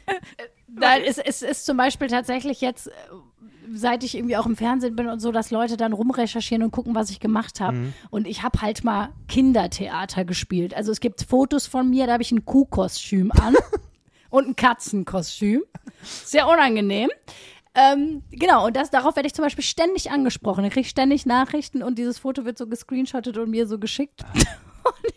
Nein, 0.68 1.02
es, 1.06 1.18
es 1.18 1.42
ist 1.42 1.66
zum 1.66 1.76
Beispiel 1.76 2.08
tatsächlich 2.08 2.60
jetzt, 2.60 2.88
äh, 2.88 2.92
seit 3.72 4.04
ich 4.04 4.16
irgendwie 4.16 4.36
auch 4.36 4.46
im 4.46 4.56
Fernsehen 4.56 4.96
bin 4.96 5.08
und 5.08 5.20
so, 5.20 5.32
dass 5.32 5.50
Leute 5.50 5.76
dann 5.76 5.92
rumrecherchieren 5.92 6.62
und 6.62 6.70
gucken, 6.70 6.94
was 6.94 7.10
ich 7.10 7.20
gemacht 7.20 7.60
habe. 7.60 7.76
Mhm. 7.76 7.94
Und 8.10 8.26
ich 8.26 8.42
habe 8.42 8.60
halt 8.62 8.84
mal 8.84 9.10
Kindertheater 9.28 10.24
gespielt. 10.24 10.74
Also 10.74 10.92
es 10.92 11.00
gibt 11.00 11.22
Fotos 11.22 11.66
von 11.66 11.88
mir, 11.88 12.06
da 12.06 12.14
habe 12.14 12.22
ich 12.22 12.32
ein 12.32 12.44
Kuhkostüm 12.44 13.32
an 13.32 13.54
und 14.30 14.48
ein 14.48 14.56
Katzenkostüm. 14.56 15.62
Sehr 16.02 16.46
unangenehm. 16.48 17.10
Ähm, 17.74 18.22
genau, 18.30 18.66
und 18.66 18.74
das, 18.74 18.90
darauf 18.90 19.16
werde 19.16 19.26
ich 19.26 19.34
zum 19.34 19.44
Beispiel 19.44 19.64
ständig 19.64 20.10
angesprochen. 20.10 20.64
Ich 20.64 20.72
kriege 20.72 20.88
ständig 20.88 21.26
Nachrichten 21.26 21.82
und 21.82 21.98
dieses 21.98 22.18
Foto 22.18 22.46
wird 22.46 22.56
so 22.56 22.66
gescreenshottet 22.66 23.36
und 23.36 23.50
mir 23.50 23.66
so 23.66 23.78
geschickt. 23.78 24.24
Und 24.86 25.12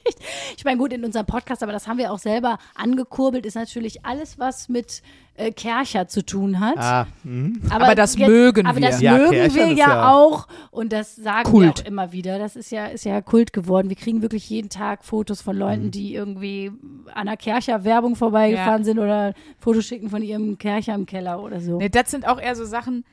ich, 0.57 0.65
meine, 0.65 0.77
gut, 0.77 0.91
in 0.93 1.03
unserem 1.05 1.25
Podcast, 1.25 1.63
aber 1.63 1.71
das 1.71 1.87
haben 1.87 1.97
wir 1.97 2.11
auch 2.11 2.19
selber 2.19 2.57
angekurbelt, 2.75 3.45
ist 3.45 3.55
natürlich 3.55 4.05
alles, 4.05 4.39
was 4.39 4.69
mit 4.69 5.01
äh, 5.35 5.51
Kercher 5.51 6.07
zu 6.07 6.25
tun 6.25 6.59
hat. 6.59 6.77
Ah, 6.77 7.07
mhm. 7.23 7.61
Aber 7.69 7.95
das 7.95 8.17
mögen 8.17 8.65
aber 8.67 8.79
wir. 8.79 8.89
das 8.89 9.01
Ja, 9.01 9.13
mögen 9.17 9.31
Kerchern 9.31 9.55
wir 9.55 9.71
ist 9.73 9.77
ja, 9.79 9.87
ja- 9.87 10.11
auch 10.13 10.47
und 10.71 10.91
das 10.91 11.15
sagen 11.15 11.49
Kult. 11.49 11.79
wir 11.79 11.83
auch 11.83 11.87
immer 11.87 12.11
wieder. 12.11 12.39
Das 12.39 12.55
ist 12.55 12.71
ja, 12.71 12.87
ist 12.87 13.05
ja 13.05 13.21
Kult 13.21 13.53
geworden. 13.53 13.89
Wir 13.89 13.95
kriegen 13.95 14.21
wirklich 14.21 14.49
jeden 14.49 14.69
Tag 14.69 15.05
Fotos 15.05 15.41
von 15.41 15.55
Leuten, 15.55 15.85
Mhm. 15.85 15.91
die 15.91 16.13
irgendwie 16.15 16.71
an 17.13 17.27
einer 17.27 17.37
Kercher-Werbung 17.37 18.15
vorbeigefahren 18.15 18.81
Ja. 18.81 18.85
sind 18.85 18.99
oder 18.99 19.33
Fotos 19.59 19.85
schicken 19.85 20.09
von 20.09 20.21
ihrem 20.23 20.57
Kercher 20.57 20.93
im 20.95 21.05
Keller 21.05 21.41
oder 21.41 21.61
so. 21.61 21.77
Nee, 21.77 21.89
das 21.89 22.11
sind 22.11 22.27
auch 22.27 22.39
eher 22.41 22.55
so 22.55 22.65
Sachen, 22.65 23.05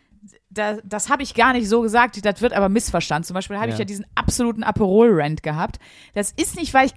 da, 0.50 0.79
das 0.85 1.09
habe 1.11 1.22
ich 1.22 1.35
gar 1.35 1.52
nicht 1.52 1.68
so 1.68 1.83
gesagt, 1.83 2.24
das 2.24 2.40
wird 2.40 2.52
aber 2.52 2.68
missverstanden. 2.68 3.26
Zum 3.26 3.35
Beispiel 3.35 3.57
habe 3.59 3.68
ich 3.68 3.74
Ja. 3.74 3.81
ja 3.81 3.85
diesen 3.85 4.07
absoluten 4.14 4.62
Aperol-Rant 4.62 5.42
gehabt. 5.42 5.79
Das 6.14 6.33
ist 6.33 6.57
nicht, 6.57 6.72
weil 6.74 6.87
ich, 6.87 6.94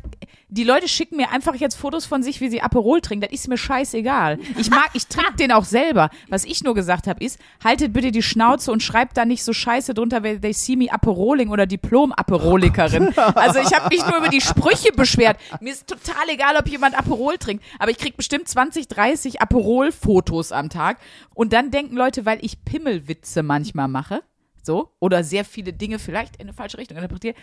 die 0.49 0.63
Leute 0.63 0.88
schicken 0.88 1.15
mir 1.17 1.31
einfach 1.31 1.55
jetzt 1.55 1.75
Fotos 1.75 2.05
von 2.05 2.23
sich, 2.23 2.41
wie 2.41 2.49
sie 2.49 2.62
Aperol 2.62 3.01
trinken. 3.01 3.21
Das 3.21 3.31
ist 3.31 3.47
mir 3.47 3.57
scheißegal. 3.57 4.39
Ich 4.57 4.71
mag, 4.71 4.89
ich 4.93 5.07
trinke 5.07 5.35
den 5.35 5.51
auch 5.51 5.63
selber. 5.63 6.09
Was 6.27 6.43
ich 6.43 6.63
nur 6.63 6.73
gesagt 6.73 7.05
habe, 7.05 7.23
ist, 7.23 7.39
haltet 7.63 7.93
bitte 7.93 8.12
die 8.12 8.23
Schnauze 8.23 8.71
und 8.71 8.81
schreibt 8.81 9.15
da 9.17 9.25
nicht 9.25 9.43
so 9.43 9.53
scheiße 9.53 9.93
drunter, 9.93 10.23
weil 10.23 10.39
they 10.39 10.53
see 10.53 10.75
me 10.75 10.91
Aperoling 10.91 11.49
oder 11.49 11.67
Diplom-Aperolikerin. 11.67 13.13
Also 13.35 13.59
ich 13.59 13.73
habe 13.73 13.89
mich 13.89 14.05
nur 14.05 14.17
über 14.17 14.29
die 14.29 14.41
Sprüche 14.41 14.91
beschwert. 14.91 15.38
Mir 15.62 15.71
ist 15.71 15.88
total 15.88 16.29
egal, 16.29 16.55
ob 16.57 16.67
jemand 16.67 16.97
Aperol 16.97 17.38
trinkt, 17.38 17.63
aber 17.77 17.91
ich 17.91 17.97
krieg 17.97 18.17
bestimmt 18.17 18.47
20, 18.47 18.88
30 18.88 19.41
Aperol-Fotos 19.41 20.51
am 20.51 20.69
Tag. 20.69 20.97
Und 21.35 21.53
dann 21.53 21.69
denken 21.69 21.95
Leute, 21.95 22.25
weil 22.25 22.43
ich 22.43 22.65
Pimmelwitze 22.65 23.43
manchmal 23.43 23.88
mache, 23.88 24.21
so, 24.62 24.91
oder 24.99 25.23
sehr 25.23 25.45
viele 25.45 25.73
Dinge 25.73 25.99
vielleicht 25.99 26.35
in 26.35 26.43
eine 26.43 26.53
falsche 26.53 26.77
Richtung 26.77 26.97
interpretiere, 26.97 27.35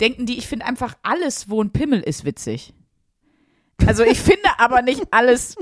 denken 0.00 0.26
die, 0.26 0.38
ich 0.38 0.46
finde 0.46 0.66
einfach 0.66 0.94
alles, 1.02 1.48
wo 1.48 1.62
ein 1.62 1.70
Pimmel 1.70 2.00
ist, 2.00 2.24
witzig. 2.24 2.74
Also 3.86 4.02
ich 4.04 4.20
finde 4.20 4.48
aber 4.58 4.82
nicht 4.82 5.02
alles, 5.10 5.56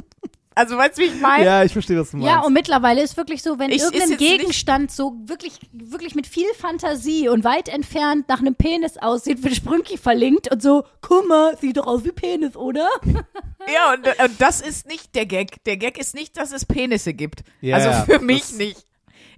also 0.55 0.77
weißt 0.77 0.99
du, 0.99 1.03
wie 1.03 1.07
ich 1.07 1.21
meine? 1.21 1.45
Ja, 1.47 1.64
ich 1.64 1.73
verstehe, 1.73 1.99
was 1.99 2.11
du 2.11 2.18
meinst. 2.18 2.31
Ja, 2.31 2.40
und 2.42 2.53
mittlerweile 2.53 3.03
ist 3.03 3.16
wirklich 3.16 3.42
so, 3.42 3.59
wenn 3.59 3.71
Ich- 3.71 3.81
irgendein 3.83 4.16
Gegenstand 4.18 4.92
so 4.92 5.14
wirklich, 5.25 5.59
wirklich 5.73 6.14
mit 6.14 6.27
viel 6.27 6.47
Fantasie 6.59 7.29
und 7.29 7.42
weit 7.42 7.68
entfernt 7.71 8.29
nach 8.29 8.40
einem 8.40 8.55
Penis 8.55 8.99
aussieht, 8.99 9.42
wird 9.42 9.57
Sprünki 9.57 9.97
verlinkt 9.97 10.53
und 10.53 10.62
so, 10.62 10.85
guck 11.01 11.27
mal, 11.27 11.57
sieht 11.59 11.79
doch 11.79 11.87
aus 11.87 12.05
wie 12.05 12.12
Penis, 12.12 12.55
oder? 12.57 12.88
Ja, 13.73 13.92
und, 13.95 14.05
und 14.09 14.40
das 14.40 14.61
ist 14.61 14.88
nicht 14.88 15.14
der 15.14 15.25
Gag. 15.25 15.62
Der 15.64 15.77
Gag 15.77 15.97
ist 15.97 16.16
nicht, 16.16 16.37
dass 16.37 16.51
es 16.51 16.64
Penisse 16.66 17.14
gibt. 17.14 17.45
Ja, 17.61 17.77
also 17.77 18.12
für 18.12 18.18
mich 18.18 18.40
das- 18.40 18.53
nicht. 18.57 18.85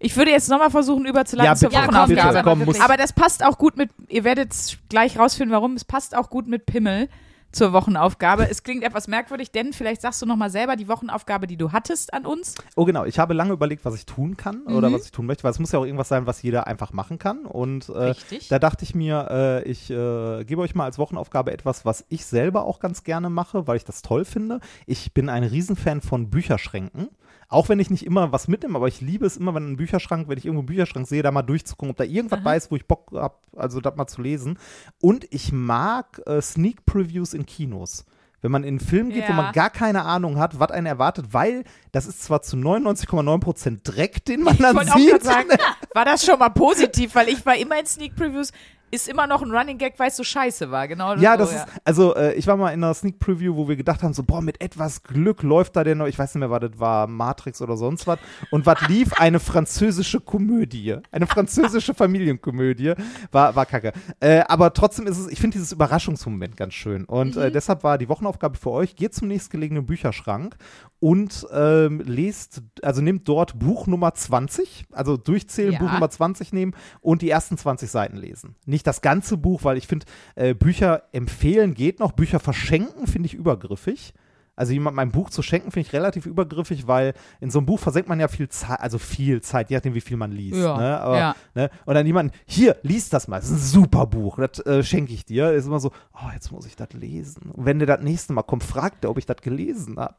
Ich 0.04 0.16
würde 0.16 0.30
jetzt 0.30 0.50
nochmal 0.50 0.70
versuchen, 0.70 1.06
überzuleiten 1.06 1.46
Ja, 1.52 1.56
zur 1.56 1.68
bitte, 1.70 1.80
Ja, 1.80 1.86
komm, 1.86 1.94
Wochenaufgabe. 1.94 2.28
bitte, 2.32 2.42
komm, 2.42 2.50
aber 2.52 2.56
muss- 2.58 2.66
wirklich. 2.66 2.82
Aber 2.84 2.96
das 2.96 3.12
passt 3.12 3.44
auch 3.44 3.56
gut 3.58 3.76
mit, 3.76 3.90
ihr 4.08 4.24
werdet 4.24 4.52
gleich 4.88 5.18
rausfinden, 5.18 5.52
warum. 5.54 5.74
Es 5.76 5.84
passt 5.84 6.16
auch 6.16 6.28
gut 6.30 6.46
mit 6.46 6.66
Pimmel 6.66 7.08
zur 7.52 7.72
Wochenaufgabe. 7.72 8.50
Es 8.50 8.64
klingt 8.64 8.82
etwas 8.82 9.06
merkwürdig, 9.06 9.52
denn 9.52 9.72
vielleicht 9.72 10.02
sagst 10.02 10.20
du 10.20 10.26
nochmal 10.26 10.50
selber 10.50 10.74
die 10.74 10.88
Wochenaufgabe, 10.88 11.46
die 11.46 11.56
du 11.56 11.70
hattest 11.70 12.12
an 12.12 12.26
uns. 12.26 12.56
Oh 12.74 12.84
genau, 12.84 13.04
ich 13.04 13.20
habe 13.20 13.32
lange 13.32 13.52
überlegt, 13.52 13.84
was 13.84 13.94
ich 13.94 14.06
tun 14.06 14.36
kann 14.36 14.62
Mhm. 14.66 14.74
oder 14.74 14.92
was 14.92 15.04
ich 15.06 15.12
tun 15.12 15.24
möchte, 15.26 15.44
weil 15.44 15.52
es 15.52 15.60
muss 15.60 15.70
ja 15.70 15.78
auch 15.78 15.84
irgendwas 15.84 16.08
sein, 16.08 16.26
was 16.26 16.42
jeder 16.42 16.66
einfach 16.66 16.92
machen 16.92 17.18
kann. 17.20 17.46
Und 17.46 17.88
äh, 17.90 17.92
Richtig. 17.92 18.48
da 18.48 18.58
dachte 18.58 18.82
ich 18.84 18.94
mir, 18.96 19.28
äh, 19.30 19.62
ich 19.70 19.88
äh, 19.88 20.44
gebe 20.44 20.62
euch 20.62 20.74
mal 20.74 20.84
als 20.84 20.98
Wochenaufgabe 20.98 21.52
etwas, 21.52 21.84
was 21.84 22.04
ich 22.08 22.26
selber 22.26 22.64
auch 22.66 22.80
ganz 22.80 23.04
gerne 23.04 23.30
mache, 23.30 23.68
weil 23.68 23.76
ich 23.76 23.84
das 23.84 24.02
toll 24.02 24.24
finde. 24.24 24.58
Ich 24.86 25.14
bin 25.14 25.28
ein 25.28 25.44
Riesenfan 25.44 26.00
von 26.00 26.28
Bücherschränken. 26.30 27.08
Auch 27.54 27.68
wenn 27.68 27.78
ich 27.78 27.88
nicht 27.88 28.04
immer 28.04 28.32
was 28.32 28.48
mitnehme, 28.48 28.76
aber 28.76 28.88
ich 28.88 29.00
liebe 29.00 29.24
es 29.26 29.36
immer, 29.36 29.54
wenn 29.54 29.70
ein 29.70 29.76
Bücherschrank, 29.76 30.28
wenn 30.28 30.36
ich 30.38 30.44
irgendwo 30.44 30.60
einen 30.62 30.66
Bücherschrank 30.66 31.06
sehe, 31.06 31.22
da 31.22 31.30
mal 31.30 31.42
durchzugucken, 31.42 31.90
ob 31.90 31.96
da 31.96 32.04
irgendwas 32.04 32.42
bei 32.42 32.56
ist, 32.56 32.70
wo 32.70 32.76
ich 32.76 32.86
Bock 32.86 33.10
habe, 33.14 33.34
also 33.56 33.80
das 33.80 33.94
mal 33.96 34.06
zu 34.08 34.22
lesen. 34.22 34.58
Und 35.00 35.26
ich 35.30 35.52
mag 35.52 36.20
äh, 36.26 36.40
Sneak 36.42 36.84
Previews 36.84 37.32
in 37.32 37.46
Kinos. 37.46 38.04
Wenn 38.42 38.50
man 38.50 38.62
in 38.64 38.70
einen 38.74 38.80
Film 38.80 39.08
geht, 39.10 39.24
wo 39.24 39.30
Ja. 39.32 39.36
man 39.36 39.52
gar 39.52 39.70
keine 39.70 40.04
Ahnung 40.04 40.38
hat, 40.38 40.58
was 40.60 40.70
einen 40.70 40.86
erwartet, 40.86 41.26
weil 41.30 41.64
das 41.92 42.06
ist 42.06 42.22
zwar 42.24 42.42
zu 42.42 42.56
99,9% 42.56 43.78
Dreck, 43.84 44.24
den 44.24 44.42
man 44.42 44.56
dann 44.58 44.76
wollte 44.76 44.92
auch 44.92 44.98
sieht. 44.98 45.22
sagen, 45.22 45.48
war 45.94 46.04
das 46.04 46.26
schon 46.26 46.38
mal 46.38 46.50
positiv, 46.50 47.14
weil 47.14 47.28
ich 47.28 47.44
war 47.46 47.56
immer 47.56 47.78
in 47.78 47.86
Sneak 47.86 48.16
Previews, 48.16 48.50
ist 48.94 49.08
immer 49.08 49.26
noch 49.26 49.42
ein 49.42 49.50
Running 49.50 49.78
Gag, 49.78 49.94
weil 49.98 50.08
es 50.08 50.16
so 50.16 50.24
scheiße 50.24 50.70
war, 50.70 50.88
genau. 50.88 51.14
Ja, 51.16 51.32
so, 51.32 51.38
das 51.38 51.52
ist, 51.54 51.66
also 51.84 52.14
äh, 52.14 52.34
ich 52.34 52.46
war 52.46 52.56
mal 52.56 52.70
in 52.70 52.82
einer 52.82 52.94
Sneak 52.94 53.18
Preview, 53.18 53.56
wo 53.56 53.68
wir 53.68 53.76
gedacht 53.76 54.02
haben, 54.02 54.14
so, 54.14 54.22
boah, 54.22 54.40
mit 54.40 54.60
etwas 54.60 55.02
Glück 55.02 55.42
läuft 55.42 55.76
da 55.76 55.84
der 55.84 55.94
noch, 55.94 56.06
ich 56.06 56.18
weiß 56.18 56.34
nicht 56.34 56.40
mehr, 56.40 56.50
was 56.50 56.60
das 56.60 56.78
war, 56.78 57.06
Matrix 57.06 57.60
oder 57.60 57.76
sonst 57.76 58.06
was. 58.06 58.18
Und 58.50 58.66
was 58.66 58.80
lief? 58.88 59.12
Eine 59.14 59.40
französische 59.40 60.20
Komödie. 60.20 60.96
Eine 61.10 61.26
französische 61.26 61.94
Familienkomödie. 61.94 62.94
War, 63.32 63.56
war 63.56 63.66
kacke. 63.66 63.92
Äh, 64.20 64.42
aber 64.48 64.72
trotzdem 64.72 65.06
ist 65.06 65.18
es, 65.18 65.28
ich 65.28 65.40
finde 65.40 65.56
dieses 65.56 65.72
Überraschungsmoment 65.72 66.56
ganz 66.56 66.74
schön. 66.74 67.04
Und 67.04 67.36
äh, 67.36 67.50
deshalb 67.50 67.82
war 67.82 67.98
die 67.98 68.08
Wochenaufgabe 68.08 68.56
für 68.56 68.70
euch, 68.70 68.96
geht 68.96 69.14
zum 69.14 69.28
nächstgelegenen 69.28 69.86
Bücherschrank 69.86 70.56
und 71.04 71.46
ähm, 71.52 72.00
lest, 72.00 72.62
also 72.80 73.02
nehmt 73.02 73.28
dort 73.28 73.58
Buch 73.58 73.86
Nummer 73.86 74.14
20, 74.14 74.86
also 74.90 75.18
durchzählen, 75.18 75.74
Ja. 75.74 75.78
Buch 75.78 75.92
Nummer 75.92 76.08
20 76.08 76.54
nehmen 76.54 76.72
und 77.02 77.20
die 77.20 77.28
ersten 77.28 77.58
20 77.58 77.90
Seiten 77.90 78.16
lesen. 78.16 78.54
Nicht 78.64 78.86
das 78.86 79.02
ganze 79.02 79.36
Buch, 79.36 79.64
weil 79.64 79.76
ich 79.76 79.86
finde, 79.86 80.06
äh, 80.34 80.54
Bücher 80.54 81.02
empfehlen 81.12 81.74
geht 81.74 82.00
noch, 82.00 82.12
Bücher 82.12 82.40
verschenken 82.40 83.06
finde 83.06 83.26
ich 83.26 83.34
übergriffig. 83.34 84.14
Also 84.56 84.72
jemand 84.72 84.94
mein 84.96 85.10
Buch 85.10 85.30
zu 85.30 85.42
schenken, 85.42 85.70
finde 85.70 85.88
ich 85.88 85.92
relativ 85.92 86.26
übergriffig, 86.26 86.86
weil 86.86 87.14
in 87.40 87.50
so 87.50 87.58
einem 87.58 87.66
Buch 87.66 87.80
versenkt 87.80 88.08
man 88.08 88.20
ja 88.20 88.28
viel 88.28 88.48
Zeit, 88.48 88.80
also 88.80 88.98
viel 88.98 89.40
Zeit, 89.40 89.70
je 89.70 89.76
nachdem, 89.76 89.94
wie 89.94 90.00
viel 90.00 90.16
man 90.16 90.30
liest. 90.30 90.60
Ja, 90.60 90.76
ne? 90.76 91.00
Aber, 91.00 91.18
ja. 91.18 91.36
ne? 91.54 91.70
Und 91.86 91.94
dann 91.94 92.06
jemanden, 92.06 92.32
hier, 92.46 92.76
lies 92.82 93.08
das 93.08 93.26
mal, 93.26 93.40
das 93.40 93.50
ist 93.50 93.52
ein 93.52 93.82
super 93.82 94.06
Buch, 94.06 94.38
das 94.38 94.64
äh, 94.66 94.82
schenke 94.82 95.12
ich 95.12 95.24
dir. 95.24 95.52
Ist 95.52 95.66
immer 95.66 95.80
so, 95.80 95.90
oh, 96.14 96.30
jetzt 96.32 96.52
muss 96.52 96.66
ich 96.66 96.76
das 96.76 96.92
lesen. 96.92 97.50
Und 97.50 97.64
wenn 97.64 97.78
der 97.78 97.86
das 97.86 98.00
nächste 98.02 98.32
Mal 98.32 98.42
kommt, 98.42 98.62
fragt 98.62 99.04
er, 99.04 99.10
ob 99.10 99.18
ich 99.18 99.26
das 99.26 99.38
gelesen 99.38 99.98
habe. 99.98 100.14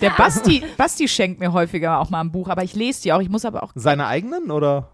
Der 0.00 0.10
Basti, 0.10 0.62
Basti 0.76 1.08
schenkt 1.08 1.40
mir 1.40 1.52
häufiger 1.52 1.98
auch 1.98 2.10
mal 2.10 2.20
ein 2.20 2.30
Buch, 2.30 2.48
aber 2.48 2.62
ich 2.62 2.74
lese 2.74 3.02
die 3.02 3.12
auch. 3.12 3.20
Ich 3.20 3.28
muss 3.28 3.44
aber 3.44 3.62
auch, 3.62 3.72
seine 3.74 4.06
eigenen 4.06 4.50
oder? 4.50 4.90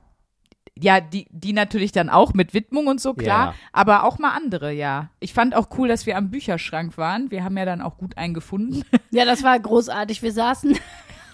Ja, 0.78 1.00
die, 1.00 1.26
die 1.30 1.52
natürlich 1.52 1.92
dann 1.92 2.08
auch 2.08 2.32
mit 2.34 2.54
Widmung 2.54 2.86
und 2.86 3.00
so, 3.00 3.12
klar, 3.14 3.48
Ja. 3.48 3.54
aber 3.72 4.04
auch 4.04 4.18
mal 4.18 4.30
andere, 4.34 4.72
ja. 4.72 5.10
Ich 5.20 5.34
fand 5.34 5.54
auch 5.54 5.68
cool, 5.76 5.88
dass 5.88 6.06
wir 6.06 6.16
am 6.16 6.30
Bücherschrank 6.30 6.96
waren. 6.96 7.30
Wir 7.30 7.44
haben 7.44 7.56
ja 7.58 7.64
dann 7.64 7.82
auch 7.82 7.98
gut 7.98 8.16
einen 8.16 8.32
gefunden. 8.34 8.82
Ja, 9.10 9.24
das 9.26 9.42
war 9.42 9.58
großartig. 9.60 10.22
Wir 10.22 10.32
saßen, 10.32 10.78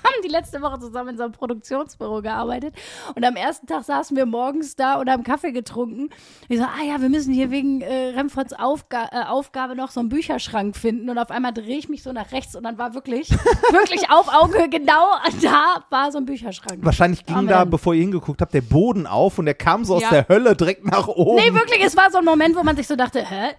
haben 0.04 0.22
die 0.24 0.28
letzte 0.28 0.60
Woche 0.62 0.78
zusammen 0.80 1.10
in 1.10 1.16
so 1.16 1.24
einem 1.24 1.32
Produktionsbüro 1.32 2.22
gearbeitet 2.22 2.74
und 3.14 3.24
am 3.24 3.36
ersten 3.36 3.66
Tag 3.66 3.84
saßen 3.84 4.16
wir 4.16 4.26
morgens 4.26 4.76
da 4.76 4.94
und 5.00 5.10
haben 5.10 5.22
Kaffee 5.22 5.52
getrunken. 5.52 6.10
Ich 6.48 6.58
so, 6.58 6.64
ah 6.64 6.84
ja, 6.86 7.00
wir 7.00 7.08
müssen 7.08 7.32
hier 7.32 7.50
wegen 7.50 7.80
äh, 7.80 8.08
Remfords 8.16 8.52
Aufga 8.52 9.08
äh, 9.12 9.24
Aufgabe 9.28 9.74
noch 9.76 9.90
so 9.90 10.00
einen 10.00 10.08
Bücherschrank 10.08 10.76
finden 10.76 11.08
und 11.10 11.18
auf 11.18 11.30
einmal 11.30 11.52
drehe 11.52 11.78
ich 11.78 11.88
mich 11.88 12.02
so 12.02 12.12
nach 12.12 12.32
rechts 12.32 12.56
und 12.56 12.62
dann 12.64 12.78
war 12.78 12.94
wirklich, 12.94 13.30
wirklich 13.72 14.10
auf 14.10 14.28
Augenhöhe 14.32 14.68
genau 14.68 15.06
da 15.42 15.84
war 15.90 16.10
so 16.12 16.18
ein 16.18 16.24
Bücherschrank. 16.24 16.84
Wahrscheinlich 16.84 17.24
ging 17.26 17.36
Amen. 17.36 17.48
da, 17.48 17.64
bevor 17.64 17.94
ihr 17.94 18.00
hingeguckt 18.02 18.40
habt, 18.40 18.54
der 18.54 18.62
Boden 18.62 19.06
auf 19.06 19.38
und 19.38 19.46
der 19.46 19.54
kam 19.54 19.84
so 19.84 19.96
aus 19.96 20.02
Ja. 20.02 20.10
der 20.10 20.28
Hölle 20.28 20.56
direkt 20.56 20.84
nach 20.84 21.08
oben. 21.08 21.36
Nee, 21.42 21.52
wirklich, 21.54 21.82
es 21.84 21.96
war 21.96 22.10
so 22.10 22.18
ein 22.18 22.24
Moment, 22.24 22.56
wo 22.56 22.62
man 22.62 22.76
sich 22.76 22.86
so 22.86 22.96
dachte, 22.96 23.24
hä? 23.24 23.50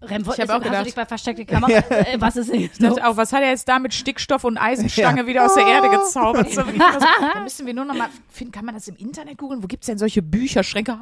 Remford, 0.00 0.34
Ich 0.38 0.40
hab 0.42 0.48
ist- 0.48 0.54
auch 0.54 0.62
gedacht- 0.62 0.94
bei 0.94 1.04
versteckte 1.06 1.44
Kamera, 1.44 1.72
äh, 1.90 2.16
was 2.20 2.36
ist 2.36 2.50
Ich 2.50 2.70
dachte 2.78 3.04
auch, 3.06 3.16
was 3.16 3.32
hat 3.32 3.42
er 3.42 3.48
jetzt 3.50 3.68
da 3.68 3.80
mit 3.80 3.92
Stickstoff 3.92 4.44
und 4.44 4.56
Eisenstange 4.56 5.22
Ja. 5.22 5.26
wieder 5.26 5.44
aus 5.44 5.54
der 5.54 5.66
Erde 5.66 5.88
gezaubert? 5.90 6.50
So, 6.52 6.62
da 7.34 7.40
müssen 7.42 7.66
wir 7.66 7.74
nur 7.74 7.84
noch 7.84 7.96
mal 7.96 8.08
finden, 8.30 8.52
kann 8.52 8.64
man 8.64 8.74
das 8.76 8.86
im 8.86 8.94
Internet 8.96 9.38
googeln? 9.38 9.60
Wo 9.62 9.66
gibt 9.66 9.82
es 9.82 9.86
denn 9.88 9.98
solche 9.98 10.22
Bücherschränke? 10.22 10.92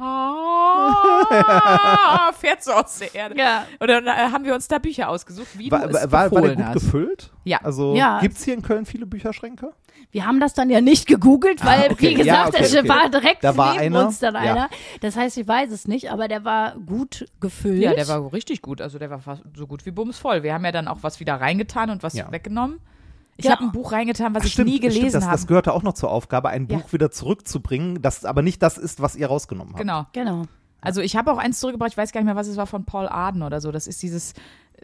Ah, 1.29 2.31
fährt 2.39 2.63
so 2.63 2.71
aus 2.71 2.97
der 2.99 3.13
Erde. 3.13 3.37
Ja. 3.37 3.65
Und 3.79 3.87
dann 3.87 4.07
äh, 4.07 4.09
haben 4.31 4.43
wir 4.45 4.53
uns 4.55 4.67
da 4.67 4.79
Bücher 4.79 5.09
ausgesucht, 5.09 5.47
wie 5.57 5.69
War, 5.71 5.87
du 5.87 5.89
es 5.89 5.93
war, 5.93 6.11
war 6.11 6.23
der 6.23 6.29
befohlen 6.29 6.55
gut 6.57 6.65
hast. 6.65 6.73
gefüllt? 6.73 7.31
Ja. 7.43 7.59
Also 7.63 7.93
Ja. 7.95 8.19
gibt 8.19 8.37
es 8.37 8.43
hier 8.43 8.53
in 8.53 8.61
Köln 8.61 8.85
viele 8.85 9.05
Bücherschränke? 9.05 9.73
Wir 10.11 10.25
haben 10.25 10.39
das 10.39 10.53
dann 10.53 10.69
ja 10.69 10.79
nicht 10.81 11.05
gegoogelt, 11.05 11.63
weil, 11.65 11.89
Ah, 11.89 11.91
okay. 11.91 12.09
wie 12.11 12.13
gesagt, 12.15 12.27
Ja, 12.27 12.47
okay, 12.47 12.63
es 12.63 12.75
okay. 12.75 12.87
war 12.87 13.09
direkt 13.09 13.43
Da 13.43 13.57
war 13.57 13.73
neben 13.73 13.95
einer. 13.95 14.07
uns 14.07 14.19
dann 14.19 14.33
Ja. 14.35 14.39
einer. 14.39 14.69
Das 15.01 15.15
heißt, 15.17 15.37
ich 15.37 15.47
weiß 15.47 15.69
es 15.71 15.87
nicht, 15.87 16.11
aber 16.11 16.27
der 16.27 16.45
war 16.45 16.75
gut 16.77 17.25
gefüllt. 17.41 17.81
Ja, 17.81 17.93
der 17.93 18.07
war 18.07 18.31
richtig 18.31 18.61
gut. 18.61 18.81
Also 18.81 18.99
der 18.99 19.09
war 19.09 19.19
fast 19.19 19.43
so 19.55 19.67
gut 19.67 19.85
wie 19.85 19.91
bumsvoll. 19.91 20.43
Wir 20.43 20.53
haben 20.53 20.63
ja 20.65 20.71
dann 20.71 20.87
auch 20.87 20.99
was 21.01 21.19
wieder 21.19 21.35
reingetan 21.35 21.89
und 21.89 22.03
was 22.03 22.13
Ja. 22.13 22.31
weggenommen. 22.31 22.79
Ich 23.35 23.45
Ja. 23.45 23.51
habe 23.51 23.65
ein 23.65 23.71
Buch 23.71 23.91
reingetan, 23.91 24.33
was 24.33 24.41
Ach, 24.43 24.45
ich 24.47 24.53
stimmt, 24.53 24.69
nie 24.69 24.79
gelesen 24.79 24.99
stimmt, 25.01 25.13
das, 25.15 25.23
habe. 25.25 25.33
das 25.33 25.45
gehörte 25.45 25.73
auch 25.73 25.83
noch 25.83 25.93
zur 25.93 26.09
Aufgabe, 26.09 26.49
ein 26.49 26.67
Ja. 26.67 26.77
Buch 26.77 26.91
wieder 26.93 27.11
zurückzubringen, 27.11 28.01
das 28.01 28.25
aber 28.25 28.41
nicht 28.41 28.63
das 28.63 28.77
ist, 28.79 29.01
was 29.01 29.15
ihr 29.15 29.27
rausgenommen 29.27 29.73
habt. 29.73 29.81
Genau. 29.81 30.07
Genau. 30.13 30.43
Also 30.81 31.01
ich 31.01 31.15
habe 31.15 31.31
auch 31.31 31.37
eins 31.37 31.59
zurückgebracht, 31.59 31.91
ich 31.91 31.97
weiß 31.97 32.11
gar 32.13 32.21
nicht 32.21 32.25
mehr, 32.27 32.35
was 32.35 32.47
es 32.47 32.55
war, 32.55 32.65
von 32.67 32.85
Paul 32.85 33.07
Arden 33.07 33.43
oder 33.43 33.59
so. 33.61 33.71
Das 33.71 33.87
ist 33.87 34.01
dieses, 34.01 34.33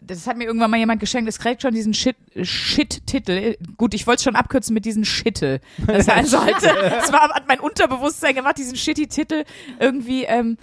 das 0.02 0.26
hat 0.26 0.36
mir 0.36 0.44
irgendwann 0.44 0.70
mal 0.70 0.76
jemand 0.76 1.00
geschenkt, 1.00 1.28
das 1.28 1.38
kriegt 1.38 1.62
schon 1.62 1.72
diesen 1.74 1.94
Shit- 1.94 2.16
Shit-Titel. 2.42 3.56
Gut, 3.76 3.94
ich 3.94 4.06
wollte 4.06 4.18
es 4.18 4.24
schon 4.24 4.36
abkürzen 4.36 4.74
mit 4.74 4.84
diesen 4.84 5.04
Schittel. 5.04 5.60
Das 5.86 6.06
sein 6.06 6.26
sollte. 6.26 6.68
Das 6.90 7.12
war, 7.12 7.30
hat 7.30 7.48
mein 7.48 7.60
Unterbewusstsein 7.60 8.34
gemacht, 8.34 8.58
diesen 8.58 8.76
Shitty-Titel. 8.76 9.44
Irgendwie, 9.78 10.24
ähm, 10.24 10.58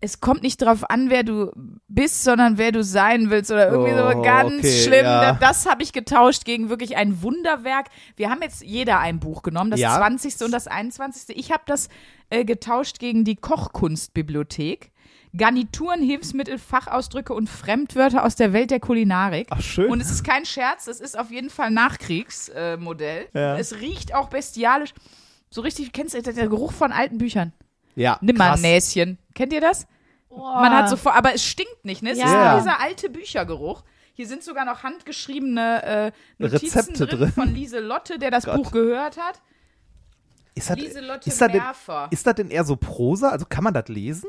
es 0.00 0.20
kommt 0.20 0.42
nicht 0.42 0.58
drauf 0.62 0.88
an, 0.90 1.08
wer 1.10 1.22
du 1.22 1.50
bist, 1.88 2.22
sondern 2.22 2.58
wer 2.58 2.70
du 2.70 2.84
sein 2.84 3.30
willst 3.30 3.50
oder 3.50 3.68
irgendwie 3.70 3.94
so 3.96 4.06
Oh, 4.06 4.22
ganz 4.22 4.58
okay, 4.58 4.82
schlimm. 4.84 5.04
ja. 5.04 5.32
Das, 5.32 5.64
das 5.64 5.70
habe 5.70 5.82
ich 5.82 5.92
getauscht 5.92 6.44
gegen 6.44 6.68
wirklich 6.68 6.96
ein 6.96 7.22
Wunderwerk. 7.22 7.86
Wir 8.16 8.30
haben 8.30 8.42
jetzt 8.42 8.62
jeder 8.62 8.98
ein 9.00 9.20
Buch 9.20 9.42
genommen, 9.42 9.70
das 9.70 9.80
Ja. 9.80 9.96
20. 9.96 10.42
und 10.42 10.50
das 10.52 10.66
21. 10.66 11.36
Ich 11.36 11.50
habe 11.50 11.62
das 11.66 11.88
äh, 12.30 12.44
getauscht 12.44 12.98
gegen 12.98 13.24
die 13.24 13.36
Kochkunstbibliothek. 13.36 14.92
Garnituren, 15.36 16.02
Hilfsmittel, 16.02 16.58
Fachausdrücke 16.58 17.34
und 17.34 17.48
Fremdwörter 17.48 18.24
aus 18.24 18.36
der 18.36 18.52
Welt 18.52 18.70
der 18.70 18.80
Kulinarik. 18.80 19.48
Ach, 19.50 19.60
schön. 19.60 19.90
Und 19.90 20.00
es 20.00 20.10
ist 20.10 20.24
kein 20.24 20.44
Scherz, 20.44 20.86
es 20.86 21.00
ist 21.00 21.18
auf 21.18 21.30
jeden 21.30 21.50
Fall 21.50 21.70
Nachkriegsmodell. 21.70 23.28
Äh. 23.34 23.38
Ja. 23.38 23.58
Es 23.58 23.80
riecht 23.80 24.14
auch 24.14 24.28
bestialisch. 24.28 24.92
So 25.50 25.60
richtig, 25.60 25.92
kennst 25.92 26.14
du 26.14 26.22
der 26.22 26.32
Geruch 26.48 26.72
von 26.72 26.92
alten 26.92 27.18
Büchern? 27.18 27.52
Ja, 27.94 28.18
Nimm 28.20 28.36
mal 28.36 28.52
ein. 28.52 28.60
Näschen. 28.60 29.18
Kennt 29.34 29.52
ihr 29.52 29.60
das? 29.60 29.86
Boah. 30.28 30.60
Man 30.60 30.72
hat 30.72 30.88
sofort, 30.88 31.16
aber 31.16 31.34
es 31.34 31.44
stinkt 31.44 31.84
nicht, 31.84 32.02
ne? 32.02 32.10
Es 32.10 32.18
Ja. 32.18 32.24
ist 32.24 32.32
nur 32.32 32.60
dieser 32.60 32.80
alte 32.80 33.08
Büchergeruch. 33.08 33.84
Hier 34.12 34.26
sind 34.26 34.42
sogar 34.42 34.64
noch 34.64 34.82
handgeschriebene 34.82 35.82
äh, 35.82 36.12
Notizen 36.38 36.78
Rezepte 36.78 37.06
drin, 37.06 37.18
drin. 37.20 37.32
von 37.32 37.54
Lieselotte, 37.54 38.18
der 38.18 38.30
das 38.30 38.44
Gott. 38.44 38.56
Buch 38.56 38.72
gehört 38.72 39.18
hat. 39.18 39.40
Ist 40.54 40.70
das, 40.70 40.76
Lieselotte 40.78 41.28
ist, 41.28 41.40
das 41.40 41.52
denn, 41.52 41.62
ist 42.10 42.26
das 42.26 42.34
denn 42.34 42.50
eher 42.50 42.64
so 42.64 42.76
Prosa? 42.76 43.28
Also 43.28 43.44
kann 43.46 43.62
man 43.62 43.74
das 43.74 43.88
lesen? 43.88 44.28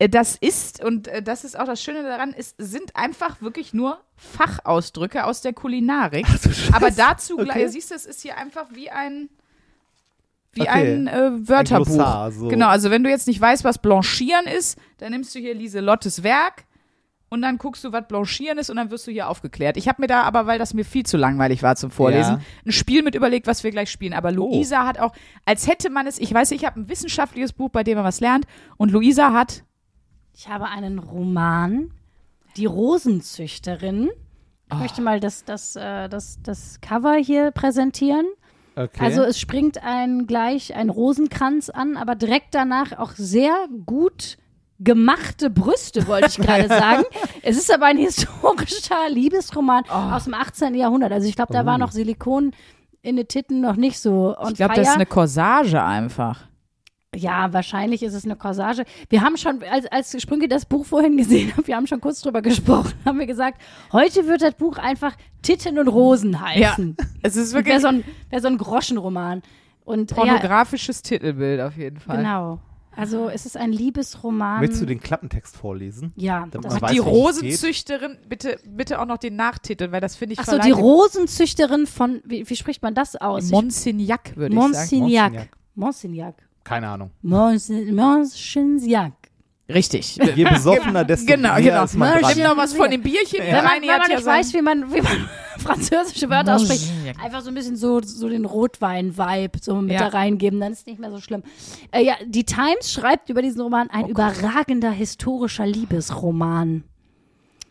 Äh, 0.00 0.08
Das 0.08 0.36
ist, 0.36 0.82
und 0.82 1.06
äh, 1.06 1.22
das 1.22 1.44
ist 1.44 1.56
auch 1.56 1.66
das 1.66 1.80
Schöne 1.80 2.02
daran, 2.02 2.34
es 2.36 2.54
sind 2.58 2.96
einfach 2.96 3.40
wirklich 3.40 3.72
nur 3.72 4.00
Fachausdrücke 4.16 5.24
aus 5.24 5.42
der 5.42 5.52
Kulinarik. 5.52 6.26
Ach. 6.28 6.74
Aber 6.74 6.90
dazu, 6.90 7.34
Okay. 7.34 7.44
gleich, 7.44 7.70
siehst 7.70 7.90
du, 7.92 7.94
es 7.94 8.06
ist 8.06 8.22
hier 8.22 8.36
einfach 8.36 8.66
wie 8.72 8.90
ein, 8.90 9.28
wie 10.52 10.62
Okay. 10.62 10.94
ein 10.94 11.06
äh, 11.06 11.48
Wörterbuch. 11.48 11.86
Ein 11.86 11.94
Glossar, 11.94 12.32
so. 12.32 12.48
Genau, 12.48 12.68
also 12.68 12.90
wenn 12.90 13.04
du 13.04 13.10
jetzt 13.10 13.28
nicht 13.28 13.40
weißt, 13.40 13.62
was 13.62 13.78
Blanchieren 13.78 14.46
ist, 14.46 14.78
dann 14.98 15.12
nimmst 15.12 15.34
du 15.34 15.38
hier 15.38 15.54
Lieselottes 15.54 16.22
Werk 16.24 16.64
und 17.28 17.42
dann 17.42 17.58
guckst 17.58 17.84
du, 17.84 17.92
was 17.92 18.08
Blanchieren 18.08 18.58
ist 18.58 18.70
und 18.70 18.76
dann 18.76 18.90
wirst 18.90 19.06
du 19.06 19.12
hier 19.12 19.28
aufgeklärt. 19.28 19.76
Ich 19.76 19.86
habe 19.86 20.02
mir 20.02 20.08
da 20.08 20.22
aber, 20.22 20.46
weil 20.46 20.58
das 20.58 20.74
mir 20.74 20.84
viel 20.84 21.06
zu 21.06 21.16
langweilig 21.16 21.62
war 21.62 21.76
zum 21.76 21.90
Vorlesen, 21.92 22.36
Ja. 22.36 22.40
ein 22.66 22.72
Spiel 22.72 23.02
mit 23.04 23.14
überlegt, 23.14 23.46
was 23.46 23.62
wir 23.62 23.70
gleich 23.70 23.90
spielen. 23.90 24.14
Oh. 24.14 24.16
Aber 24.16 24.32
Luisa 24.32 24.84
hat 24.86 24.98
auch, 24.98 25.12
als 25.44 25.68
hätte 25.68 25.90
man 25.90 26.06
es, 26.08 26.18
ich 26.18 26.34
weiß, 26.34 26.50
ich 26.52 26.64
habe 26.64 26.80
ein 26.80 26.88
wissenschaftliches 26.88 27.52
Buch, 27.52 27.70
bei 27.70 27.84
dem 27.84 27.96
man 27.96 28.04
was 28.04 28.18
lernt 28.20 28.46
und 28.78 28.90
Luisa 28.90 29.32
hat 29.32 29.62
Ich 30.34 30.48
habe 30.48 30.66
einen 30.66 30.98
Roman, 30.98 31.90
Die 32.56 32.66
Rosenzüchterin. 32.66 34.10
Ich 34.72 34.78
möchte 34.78 35.02
mal 35.02 35.18
das, 35.20 35.44
das, 35.44 35.74
äh, 35.76 36.08
das, 36.08 36.38
das 36.42 36.80
Cover 36.80 37.14
hier 37.14 37.50
präsentieren. 37.50 38.26
Okay. 38.76 39.04
Also 39.04 39.22
es 39.22 39.38
springt 39.38 39.82
ein 39.84 40.26
gleich 40.26 40.74
ein 40.74 40.90
Rosenkranz 40.90 41.70
an, 41.70 41.96
aber 41.96 42.14
direkt 42.14 42.54
danach 42.54 42.96
auch 42.98 43.12
sehr 43.12 43.52
gut 43.84 44.38
gemachte 44.78 45.50
Brüste, 45.50 46.06
wollte 46.06 46.28
ich 46.28 46.36
gerade 46.38 46.68
sagen. 46.68 47.02
Es 47.42 47.56
ist 47.58 47.72
aber 47.72 47.86
ein 47.86 47.98
historischer 47.98 49.08
Liebesroman 49.10 49.84
Oh. 49.90 50.14
aus 50.14 50.24
dem 50.24 50.34
18. 50.34 50.74
Jahrhundert. 50.74 51.12
Also 51.12 51.28
ich 51.28 51.34
glaube, 51.36 51.52
da 51.52 51.66
war 51.66 51.76
noch 51.78 51.90
Silikon 51.90 52.52
in 53.02 53.16
den 53.16 53.26
Titten 53.28 53.60
noch 53.60 53.76
nicht 53.76 53.98
so. 53.98 54.36
Und 54.38 54.50
Ich 54.52 54.56
glaube, 54.56 54.74
das 54.74 54.88
ist 54.88 54.94
eine 54.94 55.06
Corsage 55.06 55.82
einfach. 55.82 56.46
Ja, 57.16 57.52
wahrscheinlich 57.52 58.02
ist 58.02 58.14
es 58.14 58.24
eine 58.24 58.36
Corsage. 58.36 58.84
Wir 59.08 59.22
haben 59.22 59.36
schon, 59.36 59.62
als, 59.64 59.86
als 59.86 60.20
Sprünge 60.22 60.46
das 60.46 60.64
Buch 60.64 60.86
vorhin 60.86 61.16
gesehen 61.16 61.52
haben, 61.56 61.66
wir 61.66 61.76
haben 61.76 61.86
schon 61.86 62.00
kurz 62.00 62.20
drüber 62.22 62.40
gesprochen, 62.40 62.92
haben 63.04 63.18
wir 63.18 63.26
gesagt, 63.26 63.60
heute 63.92 64.26
wird 64.28 64.42
das 64.42 64.54
Buch 64.54 64.78
einfach 64.78 65.16
Titten 65.42 65.78
und 65.78 65.88
Rosen 65.88 66.40
heißen. 66.40 66.96
Es 67.22 67.36
ist 67.36 67.52
Wäre 67.52 67.64
wirklich 67.64 67.82
so, 67.82 67.88
ein, 67.88 68.04
wär 68.30 68.40
so 68.40 68.48
ein 68.48 68.56
Groschenroman. 68.56 69.42
Und 69.84 70.10
ja, 70.10 70.16
pornografisches 70.16 71.02
Titelbild 71.02 71.60
auf 71.60 71.76
jeden 71.76 71.98
Fall. 71.98 72.18
genau. 72.18 72.60
Also 72.96 73.28
es 73.28 73.46
ist 73.46 73.56
ein 73.56 73.72
Liebesroman. 73.72 74.60
Möchtest 74.60 74.82
du 74.82 74.86
den 74.86 75.00
Klappentext 75.00 75.56
vorlesen? 75.56 76.12
Ja, 76.16 76.46
Damit 76.50 76.80
weiß, 76.80 76.92
die 76.92 76.98
Rosenzüchterin, 76.98 78.18
bitte, 78.28 78.58
bitte 78.64 79.00
auch 79.00 79.06
noch 79.06 79.18
den 79.18 79.36
Nachtitel, 79.36 79.92
weil 79.92 80.00
das 80.00 80.16
finde 80.16 80.34
ich 80.34 80.38
Ach 80.38 80.46
so, 80.46 80.58
die 80.58 80.70
Rosenzüchterin 80.70 81.86
von, 81.86 82.20
wie, 82.24 82.48
wie 82.48 82.56
spricht 82.56 82.82
man 82.82 82.94
das 82.94 83.16
aus? 83.16 83.50
Monsignac, 83.50 84.36
würde 84.36 84.54
ich 84.54 84.60
sagen. 84.60 85.00
Monsignac. 85.00 85.48
Monsignac. 85.74 86.34
Keine 86.70 86.88
Ahnung. 86.88 87.10
Monsignac. 87.22 89.12
Richtig. 89.68 90.16
Je 90.36 90.44
besoffener, 90.44 91.04
desto 91.04 91.26
Genau, 91.26 91.54
mehr 91.54 91.62
genau. 91.62 91.82
ist 91.84 91.96
man 91.96 92.20
dran. 92.20 92.32
Nimm 92.36 92.44
noch 92.44 92.56
was 92.56 92.74
von 92.74 92.88
dem 92.88 93.02
Bierchen. 93.02 93.40
Wenn 93.40 93.52
man, 93.64 93.80
wenn 93.80 93.88
man 93.88 94.00
ja 94.08 94.16
nicht 94.16 94.24
weiß, 94.24 94.54
wie 94.54 94.62
man, 94.62 94.94
wie 94.94 95.00
man 95.00 95.28
französische 95.58 96.30
Wörter 96.30 96.54
ausspricht, 96.54 96.92
einfach 97.20 97.40
so 97.40 97.48
ein 97.48 97.54
bisschen 97.54 97.74
so, 97.74 98.00
so 98.02 98.28
den 98.28 98.44
Rotwein-Vibe 98.44 99.58
so 99.60 99.74
mit 99.80 99.92
Ja. 99.94 99.98
da 100.10 100.16
reingeben, 100.18 100.60
dann 100.60 100.70
ist 100.72 100.80
es 100.80 100.86
nicht 100.86 101.00
mehr 101.00 101.10
so 101.10 101.20
schlimm. 101.20 101.42
Äh, 101.90 102.04
ja, 102.04 102.14
die 102.24 102.44
Times 102.44 102.92
schreibt 102.92 103.30
über 103.30 103.42
diesen 103.42 103.60
Roman 103.60 103.88
Oh 103.92 103.96
ein 103.96 104.06
überragender 104.08 104.92
historischer 104.92 105.66
Liebesroman. 105.66 106.84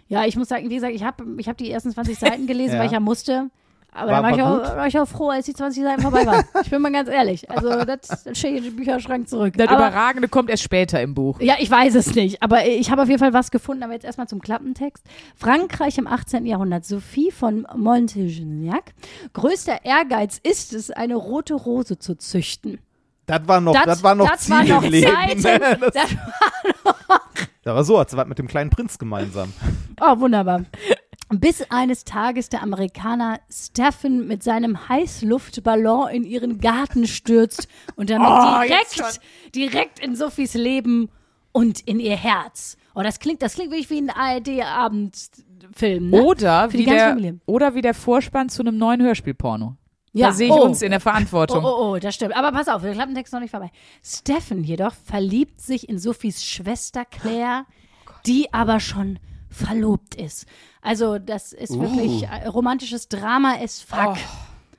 Ja, 0.09 0.25
ich 0.25 0.35
muss 0.35 0.49
sagen, 0.49 0.69
wie 0.69 0.75
gesagt, 0.75 0.93
ich 0.93 1.03
habe 1.03 1.23
ich 1.37 1.47
hab 1.47 1.57
die 1.57 1.71
ersten 1.71 1.91
20 1.91 2.19
Seiten 2.19 2.47
gelesen, 2.47 2.73
Ja. 2.73 2.79
weil 2.79 2.87
ich 2.87 2.91
ja 2.93 2.99
musste. 2.99 3.49
Aber 3.91 4.11
War- 4.11 4.21
da 4.21 4.23
war, 4.23 4.31
ich 4.31 4.37
war 4.43 4.71
auch, 4.71 4.77
war 4.77 4.87
ich 4.87 4.99
auch 4.99 5.07
froh, 5.07 5.29
als 5.29 5.45
die 5.47 5.53
20 5.53 5.83
Seiten 5.83 6.01
vorbei 6.01 6.25
waren. 6.25 6.45
Ich 6.63 6.69
bin 6.69 6.81
mal 6.81 6.91
ganz 6.91 7.09
ehrlich. 7.09 7.49
Also, 7.49 7.69
das, 7.85 8.01
das 8.23 8.37
stehe 8.37 8.53
ich 8.53 8.57
in 8.59 8.63
den 8.65 8.75
Bücherschrank 8.75 9.27
zurück. 9.27 9.55
Das 9.57 9.67
Aber- 9.67 9.87
Überragende 9.87 10.27
kommt 10.27 10.49
erst 10.49 10.63
später 10.63 11.01
im 11.01 11.13
Buch. 11.15 11.39
ja, 11.41 11.55
ich 11.59 11.69
weiß 11.71 11.95
es 11.95 12.13
nicht, 12.13 12.41
aber 12.43 12.65
ich 12.67 12.91
habe 12.91 13.01
auf 13.01 13.07
jeden 13.07 13.19
Fall 13.19 13.33
was 13.33 13.49
gefunden. 13.51 13.81
Aber 13.83 13.93
jetzt 13.93 14.05
erstmal 14.05 14.27
zum 14.27 14.41
Klappentext. 14.41 15.03
Frankreich 15.35 15.97
im 15.97 16.05
18. 16.07 16.45
Jahrhundert. 16.45 16.85
Sophie 16.85 17.31
von 17.31 17.65
Montignac. 17.75 18.93
Größter 19.33 19.83
Ehrgeiz 19.85 20.39
ist 20.43 20.73
es, 20.73 20.91
eine 20.91 21.15
rote 21.15 21.55
Rose 21.55 21.97
zu 21.97 22.15
züchten. 22.15 22.79
Das 23.25 23.47
war 23.47 23.61
noch, 23.61 23.73
das, 23.83 24.03
war 24.03 24.15
noch 24.15 24.29
das 24.29 24.41
Ziel 24.41 24.55
war 24.55 24.63
noch 24.63 24.83
im 24.83 24.91
Leben. 24.91 25.39
Zeiten. 25.39 25.81
Das, 25.81 25.93
Das, 25.93 26.09
das 27.63 27.75
war 27.75 27.83
so, 27.83 27.99
hat 27.99 28.09
sie 28.09 28.17
was 28.17 28.27
mit 28.27 28.39
dem 28.39 28.47
kleinen 28.47 28.69
Prinz 28.69 28.97
gemeinsam. 28.97 29.53
oh, 30.01 30.19
wunderbar. 30.19 30.61
Bis 31.31 31.63
eines 31.69 32.05
Tages 32.05 32.49
der 32.49 32.63
Amerikaner 32.63 33.39
Stephen 33.51 34.27
mit 34.27 34.41
seinem 34.43 34.89
Heißluftballon 34.89 36.09
in 36.09 36.23
ihren 36.23 36.59
Garten 36.59 37.05
stürzt 37.05 37.67
und 37.95 38.09
damit 38.09 38.27
Oh, 38.29 38.61
direkt, 38.63 39.19
direkt 39.53 39.99
in 39.99 40.15
Sophies 40.15 40.55
Leben 40.55 41.09
und 41.51 41.81
in 41.81 41.99
ihr 41.99 42.15
Herz. 42.15 42.77
Oh, 42.95 43.03
das 43.03 43.19
klingt, 43.19 43.43
das 43.43 43.53
klingt 43.53 43.69
wirklich 43.71 43.89
wie 43.91 44.01
ein 44.01 44.09
ARD-Abendfilm. 44.09 46.09
Ne? 46.09 46.23
Oder 46.23 46.71
wie, 46.73 46.85
der, 46.85 47.09
Familie. 47.09 47.39
oder 47.45 47.75
wie 47.75 47.81
der 47.81 47.93
Vorspann 47.93 48.49
zu 48.49 48.63
einem 48.63 48.77
neuen 48.77 49.01
Hörspielporno. 49.01 49.75
Ja. 50.13 50.27
Da 50.29 50.33
sehe 50.33 50.47
ich 50.47 50.53
Oh. 50.53 50.63
uns 50.63 50.81
in 50.81 50.89
der 50.89 50.99
Oh, 50.99 51.03
Verantwortung. 51.03 51.63
oh, 51.63 51.93
oh, 51.93 51.97
das 51.99 52.15
stimmt. 52.15 52.35
Aber 52.35 52.51
pass 52.51 52.67
auf, 52.67 52.81
der 52.81 52.93
Klappentext 52.93 53.29
ist 53.29 53.33
noch 53.33 53.41
nicht 53.41 53.51
vorbei. 53.51 53.69
Stephen 54.03 54.63
jedoch 54.63 54.93
verliebt 55.05 55.61
sich 55.61 55.87
in 55.87 55.99
Sophies 55.99 56.43
Schwester 56.43 57.05
Claire, 57.05 57.65
die 58.25 58.51
aber 58.51 58.79
schon 58.79 59.19
verlobt 59.49 60.15
ist. 60.15 60.45
Also, 60.81 61.19
das 61.19 61.53
ist 61.53 61.71
Uh. 61.71 61.81
wirklich 61.81 62.23
äh, 62.23 62.47
romantisches 62.47 63.09
Drama 63.09 63.55
as 63.61 63.81
fuck, 63.81 64.15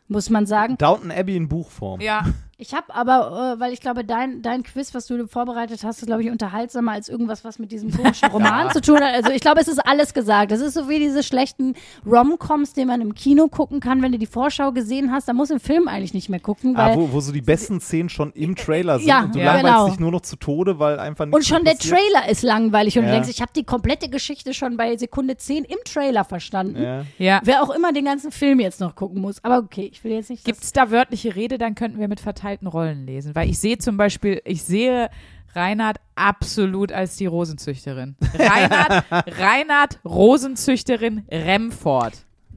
muss 0.08 0.30
man 0.30 0.46
sagen. 0.46 0.76
Downton 0.78 1.10
Abbey 1.10 1.36
in 1.36 1.48
Buchform. 1.48 2.00
Ja, 2.00 2.24
Ich 2.60 2.74
habe 2.74 2.94
aber, 2.94 3.54
äh, 3.56 3.60
weil 3.60 3.72
ich 3.72 3.80
glaube, 3.80 4.04
dein, 4.04 4.42
dein 4.42 4.62
Quiz, 4.62 4.94
was 4.94 5.06
du 5.06 5.26
vorbereitet 5.26 5.82
hast, 5.82 6.00
ist, 6.02 6.06
glaube 6.06 6.22
ich, 6.22 6.30
unterhaltsamer 6.30 6.92
als 6.92 7.08
irgendwas, 7.08 7.42
was 7.42 7.58
mit 7.58 7.72
diesem 7.72 7.90
komischen 7.90 8.28
Roman 8.32 8.70
zu 8.70 8.80
tun 8.82 8.96
hat. 9.00 9.14
Also 9.14 9.30
ich 9.30 9.40
glaube, 9.40 9.60
es 9.60 9.68
ist 9.68 9.78
alles 9.78 10.12
gesagt. 10.12 10.52
Das 10.52 10.60
ist 10.60 10.74
so 10.74 10.88
wie 10.88 10.98
diese 10.98 11.22
schlechten 11.22 11.74
Rom-Coms, 12.06 12.74
die 12.74 12.84
man 12.84 13.00
im 13.00 13.14
Kino 13.14 13.48
gucken 13.48 13.80
kann, 13.80 14.02
wenn 14.02 14.12
du 14.12 14.18
die 14.18 14.26
Vorschau 14.26 14.72
gesehen 14.72 15.10
hast. 15.10 15.26
Da 15.28 15.32
muss 15.32 15.50
im 15.50 15.58
Film 15.60 15.88
eigentlich 15.88 16.12
nicht 16.14 16.28
mehr 16.28 16.40
gucken, 16.40 16.76
weil 16.76 16.92
Ah, 16.92 16.96
wo, 16.96 17.10
wo 17.12 17.20
so 17.20 17.32
die 17.32 17.40
besten 17.40 17.80
Szenen 17.80 18.08
schon 18.08 18.32
im 18.32 18.56
Trailer 18.56 18.98
sind 18.98 19.08
Ja, 19.08 19.22
und 19.22 19.34
du 19.34 19.38
ja, 19.38 19.54
langweilst 19.54 19.76
genau. 19.76 19.88
dich 19.88 19.98
nur 20.00 20.12
noch 20.12 20.20
zu 20.20 20.36
Tode, 20.36 20.78
weil 20.78 20.98
einfach 20.98 21.24
nichts 21.24 21.36
Und 21.36 21.46
schon 21.46 21.64
der. 21.64 21.78
Trailer 21.78 22.28
ist 22.28 22.42
langweilig 22.42 22.98
und 22.98 23.04
du 23.04 23.08
Ja. 23.08 23.14
denkst, 23.14 23.30
ich 23.30 23.40
habe 23.40 23.52
die 23.56 23.64
komplette 23.64 24.08
Geschichte 24.10 24.52
schon 24.52 24.76
bei 24.76 24.96
Sekunde 24.98 25.36
10 25.38 25.64
im 25.64 25.78
Trailer 25.84 26.24
verstanden. 26.24 26.82
Ja. 26.82 27.04
ja. 27.18 27.40
Wer 27.44 27.62
auch 27.62 27.70
immer 27.70 27.92
den 27.92 28.04
ganzen 28.04 28.30
Film 28.32 28.60
jetzt 28.60 28.80
noch 28.80 28.94
gucken 28.94 29.20
muss. 29.22 29.42
Aber 29.42 29.58
okay, 29.58 29.88
ich 29.90 30.04
will 30.04 30.12
jetzt 30.12 30.28
nicht. 30.30 30.44
Gibt 30.44 30.62
es 30.62 30.72
da 30.72 30.90
wörtliche 30.90 31.34
Rede, 31.36 31.56
dann 31.56 31.74
könnten 31.74 31.98
wir 32.00 32.08
mit 32.08 32.20
verteilten 32.50 32.66
Rollen 32.66 33.06
lesen. 33.06 33.34
Weil 33.34 33.48
ich 33.48 33.58
sehe 33.58 33.78
zum 33.78 33.96
Beispiel, 33.96 34.40
ich 34.44 34.62
sehe 34.62 35.08
Reinhard 35.54 35.98
absolut 36.14 36.92
als 36.92 37.16
die 37.16 37.26
Rosenzüchterin. 37.26 38.16
Reinhard, 38.38 39.04
Reinhard 39.38 39.98
Rosenzüchterin 40.04 41.24
Remford. 41.30 42.14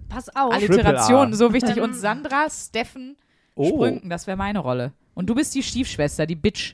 pass 0.09 0.29
auf. 0.35 0.53
Alliteration, 0.53 1.33
A. 1.33 1.35
so 1.35 1.53
wichtig. 1.53 1.79
Und 1.79 1.93
Sandra, 1.95 2.47
Steffen, 2.49 3.15
Oh. 3.55 3.67
Sprünken, 3.69 4.09
das 4.09 4.25
wäre 4.25 4.35
meine 4.35 4.57
Rolle. 4.57 4.93
Und 5.13 5.29
du 5.29 5.35
bist 5.35 5.53
die 5.53 5.61
Stiefschwester, 5.61 6.25
die 6.25 6.35
Bitch, 6.35 6.73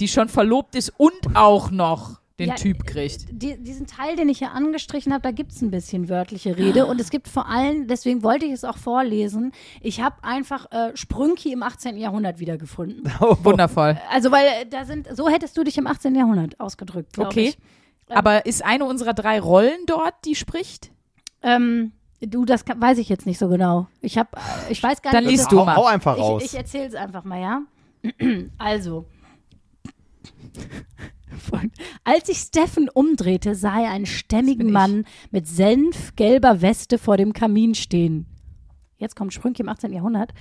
die 0.00 0.08
schon 0.08 0.28
verlobt 0.28 0.74
ist 0.74 0.92
und 0.98 1.36
auch 1.36 1.70
noch 1.70 2.18
den 2.38 2.48
Ja, 2.48 2.54
Typ 2.56 2.84
kriegt. 2.84 3.26
Die, 3.30 3.56
diesen 3.62 3.86
Teil, 3.86 4.16
den 4.16 4.28
ich 4.28 4.38
hier 4.38 4.50
angestrichen 4.52 5.12
habe, 5.12 5.22
da 5.22 5.30
gibt 5.30 5.52
es 5.52 5.62
ein 5.62 5.70
bisschen 5.70 6.08
wörtliche 6.08 6.56
Rede. 6.58 6.86
Und 6.86 7.00
es 7.00 7.10
gibt 7.10 7.28
vor 7.28 7.48
allem, 7.48 7.86
deswegen 7.86 8.22
wollte 8.24 8.44
ich 8.44 8.52
es 8.52 8.64
auch 8.64 8.76
vorlesen, 8.76 9.52
ich 9.80 10.00
habe 10.00 10.16
einfach 10.22 10.70
äh, 10.72 10.96
Sprünki 10.96 11.52
im 11.52 11.62
18. 11.62 11.96
Jahrhundert 11.96 12.40
wiedergefunden. 12.40 13.04
Wundervoll. 13.44 13.98
Also, 14.10 14.32
weil 14.32 14.46
äh, 14.46 14.66
da 14.68 14.84
sind, 14.84 15.06
so 15.16 15.28
hättest 15.28 15.56
du 15.56 15.62
dich 15.62 15.78
im 15.78 15.86
18. 15.86 16.14
Jahrhundert 16.16 16.58
ausgedrückt, 16.58 17.16
Okay. 17.18 17.50
ich. 17.50 17.58
Aber 18.08 18.44
ist 18.46 18.64
eine 18.64 18.84
unserer 18.84 19.14
drei 19.14 19.38
Rollen 19.40 19.86
dort, 19.86 20.14
die 20.24 20.34
spricht? 20.34 20.90
Ähm, 21.40 21.92
du, 22.20 22.44
das 22.44 22.64
kann, 22.64 22.80
weiß 22.80 22.98
ich 22.98 23.08
jetzt 23.08 23.26
nicht 23.26 23.38
so 23.38 23.48
genau. 23.48 23.86
Ich 24.00 24.18
habe, 24.18 24.28
ich 24.68 24.82
weiß 24.82 25.00
gar 25.02 25.12
Dann 25.12 25.24
nicht. 25.24 25.34
ob 25.34 25.38
liest 25.38 25.52
du 25.52 25.64
mal. 25.64 25.76
hau 25.76 25.84
einfach 25.86 26.18
raus. 26.18 26.42
Ich, 26.44 26.52
ich 26.52 26.58
erzähle 26.58 26.86
es 26.88 26.94
einfach 26.96 27.22
mal, 27.24 27.40
ja? 27.40 27.62
Also. 28.58 29.06
Als 32.04 32.26
sich 32.26 32.38
Steffen 32.38 32.88
umdrehte, 32.88 33.54
sah 33.54 33.80
er 33.82 33.90
einen 33.90 34.06
stämmigen. 34.06 34.70
Mann 34.72 35.04
mit 35.30 35.46
senfgelber 35.46 36.62
Weste 36.62 36.98
vor 36.98 37.16
dem 37.16 37.32
Kamin 37.32 37.74
stehen. 37.74 38.26
Jetzt 38.96 39.16
kommt 39.16 39.34
Sprünke 39.34 39.62
im 39.62 39.68
18. 39.68 39.92
Jahrhundert. 39.92 40.32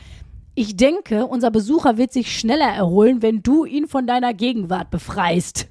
Ich 0.55 0.75
denke, 0.77 1.25
unser 1.25 1.49
Besucher 1.51 1.97
wird 1.97 2.13
sich 2.13 2.37
schneller 2.37 2.67
erholen, 2.67 3.21
wenn 3.21 3.41
du 3.41 3.65
ihn 3.65 3.87
von 3.87 4.05
deiner 4.05 4.33
Gegenwart 4.33 4.91
befreist. 4.91 5.67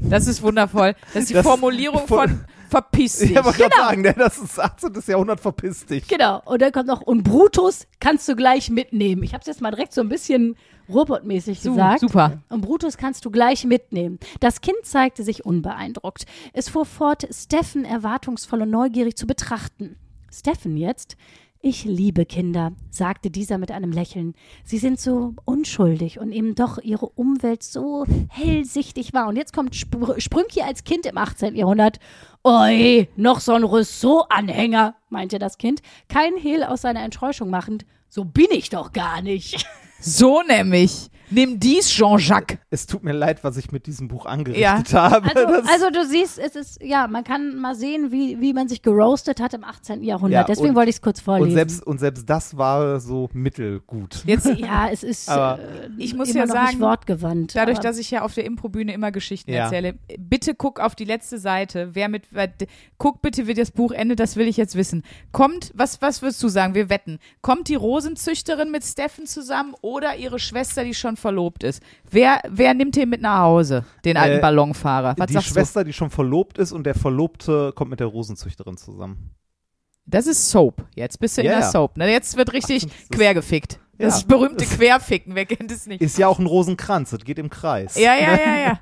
Das 0.00 0.26
ist 0.26 0.42
wundervoll. 0.42 0.94
Das 1.14 1.22
ist 1.22 1.30
die 1.30 1.34
Das- 1.34 1.46
Formulierung 1.46 2.06
von 2.06 2.44
verpiss 2.68 3.20
dich. 3.20 3.30
ich 3.30 3.42
wollte 3.42 3.58
gerade 3.58 3.74
sagen, 3.76 4.02
ne, 4.02 4.14
das 4.16 4.36
ist 4.36 4.60
18. 4.60 4.92
Jahrhundert, 5.06 5.40
verpiss 5.40 5.86
dich. 5.86 6.06
Genau. 6.06 6.42
Und 6.44 6.60
dann 6.60 6.70
kommt 6.72 6.86
noch, 6.88 7.00
und 7.00 7.22
Brutus 7.22 7.86
kannst 7.98 8.28
du 8.28 8.36
gleich 8.36 8.68
mitnehmen. 8.68 9.22
Ich 9.22 9.32
habe 9.32 9.40
es 9.40 9.46
jetzt 9.46 9.62
mal 9.62 9.70
direkt 9.70 9.94
so 9.94 10.02
ein 10.02 10.10
bisschen 10.10 10.56
robotmäßig 10.88 11.60
Su- 11.60 11.70
gesagt. 11.70 12.00
Super. 12.00 12.42
Und 12.48 12.62
Brutus 12.62 12.96
kannst 12.96 13.24
du 13.24 13.30
gleich 13.30 13.64
mitnehmen. 13.64 14.18
Das 14.40 14.60
Kind 14.60 14.78
zeigte 14.84 15.22
sich 15.22 15.44
unbeeindruckt. 15.44 16.24
Es 16.52 16.68
fuhr 16.68 16.84
fort, 16.84 17.26
Steffen 17.32 17.84
erwartungsvoll 17.84 18.62
und 18.62 18.70
neugierig 18.70 19.16
zu 19.16 19.26
betrachten. 19.26 19.96
Steffen 20.32 20.76
jetzt? 20.76 21.16
Ich 21.60 21.84
liebe 21.84 22.24
Kinder, 22.24 22.70
sagte 22.88 23.30
dieser 23.30 23.58
mit 23.58 23.72
einem 23.72 23.90
Lächeln. 23.90 24.34
Sie 24.62 24.78
sind 24.78 25.00
so 25.00 25.34
unschuldig 25.44 26.20
und 26.20 26.30
eben 26.30 26.54
doch 26.54 26.78
ihre 26.78 27.08
Umwelt 27.08 27.64
so 27.64 28.04
hellsichtig 28.28 29.12
war. 29.12 29.26
Und 29.26 29.34
jetzt 29.34 29.52
kommt 29.52 29.74
Spr 29.74 30.20
Sprünki 30.20 30.62
als 30.62 30.84
Kind 30.84 31.04
im 31.04 31.18
18. 31.18 31.56
Jahrhundert. 31.56 31.98
Oi, 32.44 33.08
noch 33.16 33.40
so 33.40 33.54
ein 33.54 33.64
Rousseau-Anhänger, 33.64 34.94
meinte 35.08 35.40
das 35.40 35.58
Kind, 35.58 35.82
kein 36.08 36.36
Hehl 36.36 36.62
aus 36.62 36.82
seiner 36.82 37.02
Enttäuschung 37.02 37.50
machend. 37.50 37.84
So 38.08 38.24
bin 38.24 38.46
ich 38.52 38.70
doch 38.70 38.92
gar 38.92 39.20
nicht. 39.20 39.66
So 40.00 40.42
nämlich. 40.46 41.10
Nimm 41.30 41.60
dies, 41.60 41.90
Jean-Jacques. 41.90 42.56
Es 42.70 42.86
tut 42.86 43.02
mir 43.04 43.12
leid, 43.12 43.44
was 43.44 43.58
ich 43.58 43.70
mit 43.70 43.84
diesem 43.86 44.08
Buch 44.08 44.24
angerichtet 44.24 44.62
Ja. 44.92 45.10
habe. 45.10 45.28
Also, 45.36 45.70
also 45.70 45.90
du 45.90 46.06
siehst, 46.06 46.38
es 46.38 46.56
ist, 46.56 46.82
ja, 46.82 47.06
man 47.06 47.22
kann 47.22 47.54
mal 47.56 47.74
sehen, 47.74 48.10
wie, 48.10 48.40
wie 48.40 48.54
man 48.54 48.66
sich 48.66 48.80
geroastet 48.80 49.38
hat 49.38 49.52
im 49.52 49.62
18. 49.62 50.02
Jahrhundert. 50.02 50.32
Ja, 50.40 50.44
Deswegen 50.44 50.70
und- 50.70 50.76
wollte 50.76 50.88
ich 50.88 50.96
es 50.96 51.02
kurz 51.02 51.20
vorlesen. 51.20 51.50
und, 51.50 51.54
selbst, 51.54 51.86
und 51.86 51.98
selbst 52.00 52.30
das 52.30 52.56
war 52.56 52.98
so 52.98 53.28
mittelgut. 53.34 54.22
Jetzt, 54.24 54.46
ja, 54.56 54.88
es 54.90 55.02
ist 55.02 55.28
Aber 55.28 55.58
äh, 55.58 55.90
ich 55.98 56.14
muss 56.14 56.30
immer 56.30 56.38
ja 56.38 56.46
noch 56.46 56.54
sagen, 56.54 56.66
nicht 56.68 56.80
wortgewandt. 56.80 57.54
dadurch, 57.54 57.76
aber, 57.76 57.88
dass 57.88 57.98
ich 57.98 58.10
ja 58.10 58.22
auf 58.22 58.32
der 58.32 58.46
Improbühne 58.46 58.94
immer 58.94 59.12
Geschichten 59.12 59.50
Ja. 59.52 59.64
erzähle, 59.64 59.98
bitte 60.18 60.54
guck 60.54 60.80
auf 60.80 60.94
die 60.94 61.04
letzte 61.04 61.36
Seite. 61.36 61.90
Wer 61.92 62.08
mit, 62.08 62.22
wer, 62.30 62.48
guck 62.96 63.20
bitte, 63.20 63.46
wie 63.46 63.52
das 63.52 63.70
Buch 63.70 63.92
endet, 63.92 64.18
das 64.18 64.36
will 64.36 64.48
ich 64.48 64.56
jetzt 64.56 64.76
wissen. 64.76 65.04
Kommt, 65.32 65.72
was, 65.74 66.00
was 66.00 66.22
würdest 66.22 66.42
du 66.42 66.48
sagen? 66.48 66.74
Wir 66.74 66.88
wetten. 66.88 67.18
Kommt 67.42 67.68
die 67.68 67.74
Rosenzüchterin 67.74 68.70
mit 68.70 68.82
Steffen 68.86 69.26
zusammen 69.26 69.74
oder 69.94 70.16
ihre 70.16 70.38
Schwester, 70.38 70.84
die 70.84 70.94
schon 70.94 71.16
verlobt 71.16 71.62
ist? 71.64 71.82
Wer, 72.10 72.40
wer 72.48 72.74
nimmt 72.74 72.96
den 72.96 73.08
mit 73.08 73.20
nach 73.22 73.40
Hause? 73.40 73.84
Den 74.04 74.16
alten 74.16 74.38
Äh, 74.38 74.40
Ballonfahrer. 74.40 75.14
Was 75.16 75.26
die 75.28 75.40
Schwester, 75.42 75.84
die 75.84 75.92
schon 75.92 76.10
verlobt 76.10 76.58
ist 76.58 76.72
und 76.72 76.84
der 76.84 76.94
Verlobte 76.94 77.72
kommt 77.74 77.90
mit 77.90 78.00
der 78.00 78.06
Rosenzüchterin 78.08 78.76
zusammen. 78.76 79.16
du? 79.16 80.10
Das 80.10 80.26
ist 80.26 80.50
Soap. 80.50 80.84
Jetzt 80.94 81.18
bist 81.20 81.36
du 81.36 81.42
in 81.42 81.48
Ja, 81.48 81.58
der. 81.60 81.70
Soap. 81.70 81.96
Ne? 81.98 82.10
Jetzt 82.10 82.36
wird 82.36 82.52
richtig 82.52 82.84
Ach, 82.86 82.90
das 82.90 83.00
ist- 83.02 83.10
quergefickt. 83.12 83.80
Das 83.98 84.20
Ja. 84.22 84.26
berühmte 84.28 84.64
Querficken, 84.64 85.34
wer 85.34 85.44
kennt 85.44 85.72
es 85.72 85.86
nicht? 85.86 86.00
Ist 86.00 86.18
ja 86.18 86.28
auch 86.28 86.38
ein 86.38 86.46
Rosenkranz, 86.46 87.10
das 87.10 87.24
geht 87.24 87.38
im 87.38 87.50
Kreis. 87.50 87.96
Ja, 87.96 88.14
ja, 88.14 88.36
ja, 88.38 88.56
ja. 88.66 88.80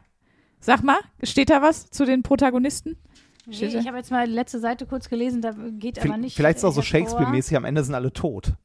Sag 0.60 0.82
mal, 0.82 0.98
steht 1.22 1.48
da 1.50 1.62
was 1.62 1.88
zu 1.90 2.04
den 2.04 2.22
Protagonisten? 2.22 2.96
Steht 3.50 3.74
da? 3.74 3.78
ich 3.78 3.86
habe 3.86 3.96
jetzt 3.96 4.10
mal 4.10 4.26
die 4.26 4.32
letzte 4.32 4.58
Seite 4.58 4.86
kurz 4.86 5.08
gelesen, 5.08 5.40
da 5.40 5.52
geht 5.78 6.04
aber 6.04 6.16
nicht. 6.16 6.36
Vielleicht 6.36 6.56
ist 6.56 6.64
es 6.64 6.68
auch 6.68 6.72
so 6.72 6.80
äh, 6.80 6.84
hervor. 6.84 7.00
Shakespeare-mäßig, 7.00 7.56
am 7.56 7.64
Ende 7.64 7.84
sind 7.84 7.94
alle 7.94 8.12
tot. 8.12 8.52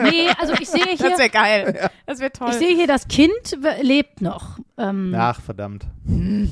Nee, 0.00 0.28
also 0.38 0.54
ich 0.60 0.68
sehe 0.68 0.80
Das 0.90 1.00
hier, 1.00 1.18
wäre 1.18 1.30
geil. 1.30 1.90
Das 2.06 2.20
wäre 2.20 2.30
toll. 2.32 2.48
ich 2.50 2.56
sehe 2.56 2.74
hier, 2.74 2.86
das 2.86 3.06
Kind 3.08 3.58
lebt 3.82 4.22
noch. 4.22 4.58
Ähm, 4.78 5.14
Ach, 5.16 5.40
verdammt. 5.40 5.86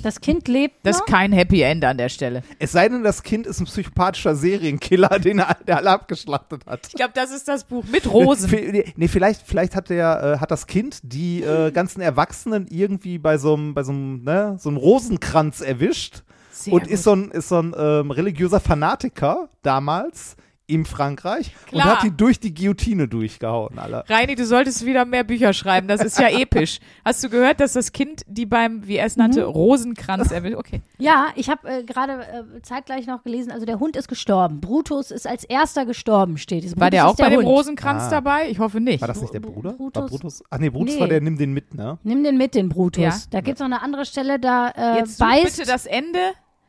Das 0.02 0.20
Kind 0.20 0.48
lebt 0.48 0.74
das 0.82 0.98
noch. 0.98 1.06
ist 1.06 1.12
kein 1.12 1.32
Happy 1.32 1.62
End 1.62 1.84
an 1.84 1.96
der 1.96 2.08
Stelle. 2.08 2.42
Es 2.58 2.72
sei 2.72 2.88
denn, 2.88 3.02
das 3.02 3.22
Kind 3.22 3.46
ist 3.46 3.60
ein 3.60 3.64
psychopathischer 3.64 4.34
Serienkiller, 4.34 5.18
den 5.18 5.38
er, 5.38 5.56
der 5.66 5.78
alle 5.78 5.90
abgeschlachtet 5.90 6.66
hat. 6.66 6.88
Ich 6.88 6.94
glaube, 6.94 7.12
das 7.14 7.30
ist 7.30 7.48
das 7.48 7.64
Buch 7.64 7.84
mit 7.90 8.12
Rosen. 8.12 8.50
Nee, 8.96 9.08
vielleicht, 9.08 9.42
vielleicht 9.46 9.74
hat 9.74 9.88
der, 9.88 10.34
äh, 10.36 10.40
hat 10.40 10.50
das 10.50 10.66
Kind 10.66 11.00
die 11.02 11.42
äh, 11.42 11.70
ganzen 11.70 12.00
Erwachsenen 12.00 12.66
irgendwie 12.68 13.18
bei 13.18 13.38
so 13.38 13.54
einem, 13.54 13.74
bei 13.74 13.82
so 13.82 13.92
einem, 13.92 14.24
ne, 14.24 14.56
so 14.58 14.68
einem 14.68 14.78
Rosenkranz 14.78 15.60
erwischt 15.60 16.22
Sehr 16.66 16.74
und 16.74 16.82
gut. 16.82 16.90
ist 16.90 17.02
so 17.04 17.12
ein, 17.14 17.30
ist 17.30 17.48
so 17.48 17.56
ein 17.58 17.74
ähm, 17.76 18.10
religiöser 18.10 18.60
Fanatiker 18.60 19.48
damals 19.62 20.36
in 20.68 20.84
Frankreich 20.84 21.52
und 21.66 21.78
Klar. 21.80 21.98
hat 21.98 22.02
die 22.02 22.10
durch 22.10 22.40
die 22.40 22.52
Guillotine 22.52 23.06
durchgehauen, 23.06 23.78
alle. 23.78 24.02
Reini, 24.08 24.34
du 24.34 24.44
solltest 24.44 24.84
wieder 24.84 25.04
mehr 25.04 25.22
Bücher 25.22 25.52
schreiben. 25.52 25.86
Das 25.86 26.02
ist 26.02 26.18
ja 26.18 26.26
episch. 26.40 26.80
Hast 27.04 27.22
du 27.22 27.28
gehört, 27.28 27.60
dass 27.60 27.74
das 27.74 27.92
Kind 27.92 28.22
die 28.26 28.46
beim, 28.46 28.84
wie 28.84 28.96
er 28.96 29.06
es 29.06 29.16
nannte, 29.16 29.42
Mhm. 29.46 29.52
Rosenkranz 29.52 30.32
erwischt? 30.32 30.56
Okay. 30.56 30.82
Ja, 30.98 31.26
ich 31.36 31.48
habe 31.50 31.68
äh, 31.68 31.84
gerade 31.84 32.14
äh, 32.56 32.62
zeitgleich 32.62 33.06
noch 33.06 33.22
gelesen, 33.22 33.52
also 33.52 33.64
der 33.64 33.78
Hund 33.78 33.94
ist 33.94 34.08
gestorben. 34.08 34.60
Brutus 34.60 35.12
ist 35.12 35.28
als 35.28 35.44
erster 35.44 35.86
gestorben, 35.86 36.36
steht 36.36 36.64
es. 36.64 36.76
War 36.80 36.90
der 36.90 37.06
auch 37.06 37.14
der 37.14 37.24
bei 37.24 37.30
dem 37.30 37.36
Hund. 37.40 37.46
Rosenkranz 37.48 38.02
Ah. 38.04 38.10
dabei? 38.10 38.48
Ich 38.50 38.58
hoffe 38.58 38.80
nicht. 38.80 39.02
War 39.02 39.06
das 39.08 39.20
nicht 39.20 39.34
der 39.34 39.42
Bru- 39.42 39.52
Bruder? 39.52 39.74
Brutus? 39.74 40.02
War 40.02 40.08
Brutus? 40.08 40.42
Ach 40.50 40.58
nee, 40.58 40.70
Brutus 40.70 40.94
Nee. 40.96 41.00
war 41.00 41.06
der, 41.06 41.20
nimm 41.20 41.38
den 41.38 41.52
mit, 41.52 41.74
ne? 41.74 41.98
Nimm 42.02 42.24
den 42.24 42.36
mit, 42.38 42.56
den 42.56 42.70
Brutus. 42.70 43.04
Ja. 43.04 43.14
Da 43.30 43.40
gibt's 43.40 43.60
noch 43.60 43.66
eine 43.66 43.82
andere 43.82 44.04
Stelle, 44.04 44.40
da 44.40 44.70
äh, 44.70 44.98
Jetzt 44.98 45.20
beißt. 45.20 45.58
bitte 45.58 45.70
das 45.70 45.86
Ende. 45.86 46.18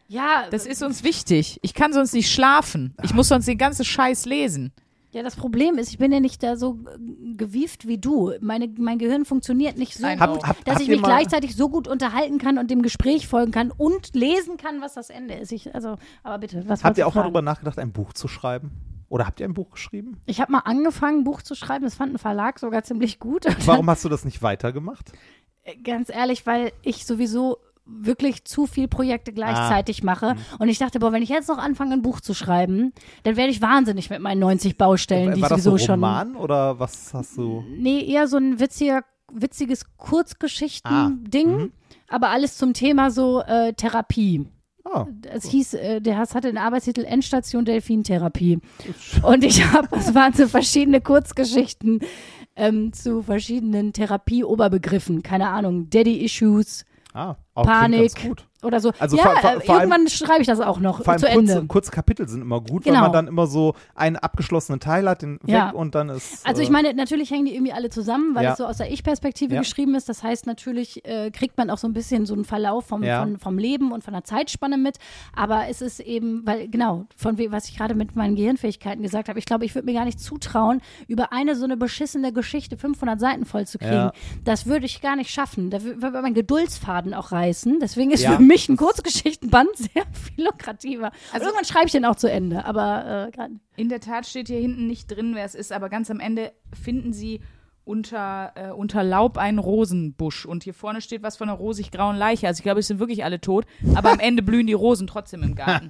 Ja, 0.08 0.46
Das 0.50 0.65
ist 0.65 0.82
uns 0.84 1.04
wichtig. 1.04 1.60
Ich 1.62 1.74
kann 1.74 1.93
sonst 1.93 2.13
nicht 2.13 2.32
schlafen. 2.32 2.93
Ich 3.04 3.13
muss 3.13 3.28
sonst 3.28 3.48
den 3.48 3.58
ganzen 3.58 3.86
Scheiß 3.86 4.26
lesen. 4.26 4.72
ja, 5.12 5.24
das 5.24 5.36
Problem 5.36 5.78
ist, 5.78 5.89
ich 5.89 5.98
bin 5.98 6.12
ja 6.12 6.20
nicht 6.20 6.43
da 6.43 6.56
so 6.58 6.80
äh, 6.86 7.34
gewieft 7.36 7.88
wie 7.88 7.98
du. 7.98 8.34
Meine, 8.39 8.67
mein 8.78 9.00
Gehirn 9.00 9.26
funktioniert 9.26 9.78
nicht 9.78 9.96
so, 9.96 10.04
Nein, 10.04 10.20
Habt, 10.20 10.48
habt, 10.48 10.67
dass 10.67 10.76
habt 10.76 10.84
ich 10.84 10.89
mich 10.89 11.02
mal, 11.02 11.08
gleichzeitig 11.08 11.56
so 11.56 11.70
gut 11.70 11.88
unterhalten 11.88 12.38
kann 12.38 12.58
und 12.58 12.70
dem 12.70 12.82
Gespräch 12.82 13.28
folgen 13.28 13.52
kann 13.52 13.72
und 13.72 14.13
lesen 14.15 14.58
kann, 14.58 14.82
was 14.82 14.93
das 14.93 15.10
Ende 15.10 15.34
ist. 15.36 15.52
Ich, 15.52 15.74
also, 15.74 15.96
aber 16.24 16.38
bitte, 16.39 16.63
was 16.67 16.84
Habt 16.84 16.98
ihr 16.98 17.08
auch 17.08 17.13
mal 17.15 17.22
fragen? 17.22 17.34
drüber 17.34 17.41
nachgedacht, 17.41 17.80
ein 17.80 17.91
Buch 17.91 18.13
zu 18.13 18.28
schreiben? 18.28 18.72
Oder 19.10 19.26
habt 19.26 19.39
ihr 19.39 19.48
ein 19.48 19.54
Buch 19.54 19.72
geschrieben? 19.72 20.17
Ich 20.26 20.41
habe 20.41 20.52
mal 20.52 20.60
angefangen, 20.60 21.20
ein 21.20 21.24
Buch 21.24 21.41
zu 21.41 21.56
schreiben. 21.56 21.86
Das 21.86 21.96
fand 21.96 22.13
ein 22.13 22.17
Verlag 22.17 22.60
sogar 22.60 22.84
ziemlich 22.84 23.20
gut. 23.20 23.46
Warum 23.65 23.89
hast 23.89 24.04
du 24.04 24.10
das 24.10 24.26
nicht 24.26 24.41
weitergemacht? 24.41 25.13
Ganz 25.84 26.10
ehrlich, 26.10 26.46
weil 26.46 26.72
ich 26.82 27.06
sowieso 27.06 27.58
wirklich 27.89 28.43
zu 28.45 28.65
viel 28.67 28.88
Projekte 28.88 29.32
Ah. 29.32 29.34
gleichzeitig 29.36 30.04
mache. 30.04 30.34
Mhm. 30.36 30.39
Und 30.60 30.67
ich 30.69 30.78
dachte, 30.78 31.00
boah, 31.00 31.12
wenn 31.12 31.23
ich 31.23 31.30
jetzt 31.30 31.50
noch 31.50 31.58
anfange, 31.58 31.93
ein 31.93 32.02
Buch 32.02 32.19
zu 32.21 32.34
schreiben, 32.34 32.93
dann 33.23 33.36
werde 33.38 33.52
ich 33.52 33.62
wahnsinnig 33.62 34.10
mit 34.10 34.19
meinen 34.21 34.39
90 34.39 34.78
Baustellen, 34.78 35.34
die 35.34 35.41
War 35.41 35.50
ich 35.50 35.56
das 35.56 35.63
so 35.63 35.71
sowieso 35.71 35.86
schon. 35.88 35.95
Roman 36.04 36.36
oder 36.36 36.80
was 36.80 37.13
hast 37.13 37.38
du? 37.38 37.63
Nee, 37.78 38.02
eher 38.06 38.28
so 38.28 38.38
ein 38.38 38.60
witziger, 38.60 39.02
witziges 39.32 39.86
Kurzgeschichten-Ding, 39.97 41.47
Ah, 41.50 41.58
mhm. 41.58 41.71
aber 42.10 42.30
alles 42.30 42.58
zum 42.58 42.73
Thema 42.73 43.12
so 43.12 43.41
äh, 43.41 43.73
Therapie. 43.73 44.47
Ah, 44.86 45.06
Es 45.30 45.45
hieß, 45.50 45.73
äh, 45.73 46.00
der 46.02 46.17
Hass 46.17 46.34
hatte 46.34 46.47
den 46.47 46.58
Arbeitstitel 46.58 47.04
Endstation 47.04 47.65
Delfintherapie. 47.65 48.60
Und 49.21 49.43
ich 49.43 49.65
habe, 49.65 49.88
es 49.97 50.15
waren 50.15 50.32
so 50.34 50.47
verschiedene 50.47 51.02
Kurzgeschichten 51.02 52.00
ähm, 52.56 52.93
zu 52.93 53.21
verschiedenen 53.21 53.91
Therapie-Oberbegriffen. 53.91 55.23
Keine 55.23 55.50
Ahnung, 55.50 55.89
Daddy-Issues 55.89 56.86
ah 57.18 57.38
auch 57.54 57.66
Panik. 57.66 58.14
Ganz 58.14 58.28
gut. 58.28 58.47
Oder 58.63 58.80
so. 58.80 58.91
Also 59.00 59.17
ja, 59.17 59.24
vor- 59.24 59.36
vor- 59.38 59.52
äh, 59.52 59.60
vor 59.62 59.76
allem- 59.76 59.91
irgendwann 59.91 60.08
schreibe 60.10 60.41
ich 60.41 60.48
das 60.48 60.60
auch 60.60 60.80
noch 60.80 61.04
Vor 61.04 61.10
allem 61.13 61.20
zu 61.20 61.28
kurze, 61.28 61.52
Ende. 61.54 61.67
kurze 61.67 61.91
Kapitel 61.91 62.28
sind 62.28 62.41
immer 62.41 62.60
gut, 62.62 62.86
weil 62.86 62.93
Genau. 62.93 63.04
man 63.04 63.13
dann 63.13 63.28
immer 63.28 63.46
so 63.48 63.76
einen 63.96 64.15
abgeschlossenen 64.15 64.80
Teil 64.80 65.08
hat, 65.08 65.22
den 65.22 65.39
Ja. 65.46 65.67
weg 65.70 65.76
und 65.76 65.93
dann 65.96 66.10
ist. 66.10 66.46
Also 66.46 66.62
ich 66.62 66.70
äh, 66.70 66.72
meine, 66.72 66.93
natürlich 66.93 67.30
hängen 67.32 67.46
die 67.46 67.54
irgendwie 67.54 67.74
alle 67.74 67.89
zusammen, 67.89 68.34
weil 68.36 68.43
Ja. 68.46 68.52
es 68.54 68.58
so 68.58 68.65
aus 68.65 68.78
der 68.78 68.91
Ich-Perspektive 68.91 69.54
Ja. 69.56 69.62
geschrieben 69.62 69.96
ist. 69.96 70.10
Das 70.10 70.24
heißt, 70.24 70.48
natürlich 70.48 71.06
äh, 71.06 71.30
kriegt 71.32 71.58
man 71.58 71.70
auch 71.70 71.78
so 71.78 71.88
ein 71.88 71.93
bisschen 71.93 72.26
so 72.26 72.34
einen 72.34 72.46
Verlauf 72.46 72.86
vom, 72.88 73.04
von, 73.04 73.38
vom 73.39 73.58
Leben 73.58 73.91
und 73.91 74.04
von 74.04 74.13
der 74.13 74.24
Zeitspanne 74.24 74.78
mit. 74.78 74.98
Aber 75.36 75.67
es 75.70 75.82
ist 75.82 76.00
eben, 76.00 76.46
weil 76.46 76.67
genau, 76.67 77.06
von 77.15 77.38
was 77.52 77.70
ich 77.70 77.78
gerade 77.78 77.93
mit 77.93 78.15
meinen 78.15 78.36
Gehirnfähigkeiten 78.36 79.04
gesagt 79.04 79.30
habe, 79.30 79.38
ich 79.39 79.46
glaube, 79.46 79.65
ich 79.65 79.76
würde 79.76 79.86
mir 79.86 79.93
gar 79.93 80.06
nicht 80.06 80.20
zutrauen, 80.20 80.82
über 81.08 81.32
eine 81.32 81.56
so 81.56 81.63
eine 81.65 81.78
beschissene 81.78 82.34
Geschichte 82.34 82.78
500 82.78 83.20
Seiten 83.20 83.46
voll 83.46 83.67
zu 83.67 83.78
kriegen. 83.78 84.10
Das 84.43 84.65
würde 84.65 84.86
ich 84.86 85.02
gar 85.02 85.15
nicht 85.15 85.30
schaffen. 85.30 85.70
Da 85.70 85.78
wür- 85.78 86.02
würde 86.02 86.22
mein 86.22 86.34
Geduldsfaden 86.34 87.13
auch 87.13 87.32
reißen. 87.32 87.80
Deswegen 87.80 88.12
ist 88.12 88.26
für 88.26 88.39
mich 88.39 88.47
ein 88.70 88.78
Kurzgeschichtenband 88.78 89.70
sehr 89.76 90.06
viel 90.14 90.46
lukrativer. 90.46 91.12
Also- 91.32 91.46
irgendwann 91.46 91.66
schreibe 91.66 91.86
ich 91.88 91.92
den 91.92 92.06
auch 92.06 92.16
zu 92.16 92.30
Ende. 92.32 92.66
Aber 92.66 93.28
äh, 93.28 93.32
gerade 93.32 93.54
In 93.76 93.90
der 93.90 94.00
Tat 94.00 94.26
steht 94.26 94.48
hier 94.48 94.60
hinten 94.60 94.88
nicht 94.88 95.08
drin, 95.08 95.34
wer 95.36 95.46
es 95.46 95.56
ist, 95.56 95.72
aber 95.72 95.90
ganz 95.90 96.10
am 96.10 96.20
Ende 96.20 96.52
finden 96.74 97.14
sie 97.14 97.42
unter, 97.84 98.52
äh, 98.56 98.72
unter 98.72 99.04
Laub 99.04 99.38
einen 99.38 99.60
Rosenbusch. 99.60 100.46
Und 100.46 100.64
hier 100.64 100.74
vorne 100.74 101.00
steht 101.02 101.24
was 101.24 101.38
von 101.38 101.48
einer 101.50 101.58
rosig-grauen 101.58 102.18
Leiche. 102.18 102.48
Also 102.48 102.60
ich 102.60 102.64
glaube, 102.64 102.82
es 102.82 102.88
sind 102.88 103.00
wirklich 103.00 103.24
alle 103.24 103.40
tot, 103.40 103.66
aber 103.96 104.12
am 104.12 104.20
Ende 104.22 104.44
blühen 104.44 104.68
die 104.68 104.74
Rosen 104.74 105.08
trotzdem 105.08 105.42
im 105.44 105.56
Garten. 105.56 105.90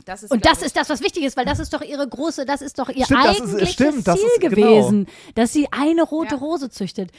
Ah, 0.00 0.02
Das 0.06 0.22
ist, 0.22 0.30
Und 0.30 0.44
das 0.44 0.62
ist 0.62 0.76
das, 0.76 0.88
was 0.88 1.00
wichtig 1.02 1.24
ist, 1.24 1.36
weil 1.36 1.44
das 1.44 1.58
ist 1.58 1.72
doch 1.72 1.82
ihre 1.82 2.08
große, 2.08 2.44
das 2.46 2.62
ist 2.62 2.78
doch 2.78 2.88
ihr 2.88 3.04
Stimmt, 3.04 3.24
das 3.24 3.30
ist- 3.36 3.40
eigentliches 3.42 3.72
stimmt, 3.72 4.08
das 4.08 4.16
Ziel 4.18 4.26
ist- 4.34 4.40
genau. 4.40 4.54
gewesen, 4.56 5.06
dass 5.34 5.52
sie 5.52 5.68
eine 5.72 6.02
rote 6.02 6.34
Ja. 6.34 6.40
Rose 6.40 6.70
züchtet. 6.70 7.10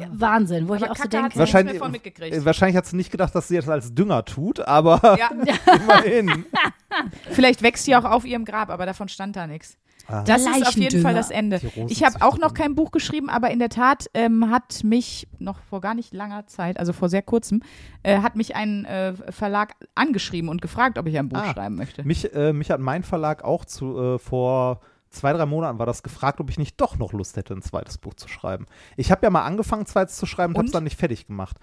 Ja, 0.00 0.08
Wahnsinn, 0.12 0.68
wo 0.68 0.74
ich 0.74 0.82
Aber 0.82 0.92
auch 0.92 0.96
so 0.96 1.02
Kacke 1.02 1.08
denke. 1.10 1.24
hat's 1.26 1.34
nicht 1.36 1.40
wahrscheinlich, 1.80 2.32
äh, 2.32 2.44
wahrscheinlich 2.44 2.76
hat 2.76 2.86
sie 2.86 2.96
nicht 2.96 3.10
gedacht, 3.10 3.34
dass 3.34 3.48
sie 3.48 3.56
das 3.56 3.68
als 3.68 3.94
Dünger 3.94 4.24
tut, 4.24 4.60
aber 4.60 5.18
Ja, 5.18 5.30
immerhin. 5.74 6.44
vielleicht 7.30 7.62
wächst 7.62 7.84
sie 7.84 7.96
auch 7.96 8.04
auf 8.04 8.24
ihrem 8.24 8.44
Grab, 8.44 8.70
aber 8.70 8.86
davon 8.86 9.08
stand 9.08 9.36
da 9.36 9.46
nichts. 9.46 9.76
Ah. 10.08 10.22
Das 10.24 10.42
ist 10.46 10.66
auf 10.66 10.74
jeden. 10.76 11.02
Fall 11.02 11.14
das 11.14 11.30
Ende. 11.30 11.60
Ich 11.88 12.02
habe 12.02 12.22
auch 12.22 12.38
noch 12.38 12.54
kein 12.54 12.74
Buch 12.74 12.90
geschrieben, 12.90 13.28
aber 13.28 13.50
in 13.50 13.58
der 13.58 13.68
Tat 13.68 14.06
ähm, 14.14 14.50
hat 14.50 14.82
mich 14.82 15.28
noch 15.38 15.60
vor 15.68 15.80
gar 15.80 15.94
nicht 15.94 16.14
langer 16.14 16.46
Zeit, 16.46 16.78
also 16.78 16.92
vor 16.92 17.08
sehr 17.08 17.22
kurzem, 17.22 17.62
äh, 18.02 18.18
hat 18.20 18.34
mich 18.34 18.56
ein 18.56 18.84
äh, 18.86 19.12
Verlag 19.30 19.74
angeschrieben 19.94 20.48
und 20.48 20.62
gefragt, 20.62 20.98
ob 20.98 21.06
ich 21.06 21.18
ein 21.18 21.28
Buch 21.28 21.38
Ah. 21.38 21.52
schreiben 21.52 21.76
möchte. 21.76 22.04
Mich, 22.04 22.32
äh, 22.34 22.52
mich 22.52 22.70
hat 22.70 22.80
mein 22.80 23.02
Verlag 23.02 23.44
auch 23.44 23.64
zu, 23.66 23.98
äh, 23.98 24.18
vor 24.18 24.80
zwei, 25.10 25.32
drei 25.32 25.46
Monaten 25.46 25.78
war 25.78 25.86
das 25.86 26.02
gefragt, 26.02 26.40
ob 26.40 26.50
ich 26.50 26.58
nicht 26.58 26.80
doch 26.80 26.98
noch 26.98 27.12
Lust 27.12 27.36
hätte, 27.36 27.54
ein 27.54 27.62
zweites 27.62 27.98
Buch 27.98 28.14
zu 28.14 28.28
schreiben. 28.28 28.66
Ich 28.96 29.10
habe 29.10 29.24
ja 29.24 29.30
mal 29.30 29.44
angefangen, 29.44 29.86
zweites 29.86 30.16
zu 30.16 30.26
schreiben 30.26 30.52
und 30.54 30.58
habe 30.58 30.66
es 30.66 30.70
Und? 30.70 30.74
dann 30.74 30.84
nicht 30.84 30.98
fertig 30.98 31.26
gemacht. 31.26 31.56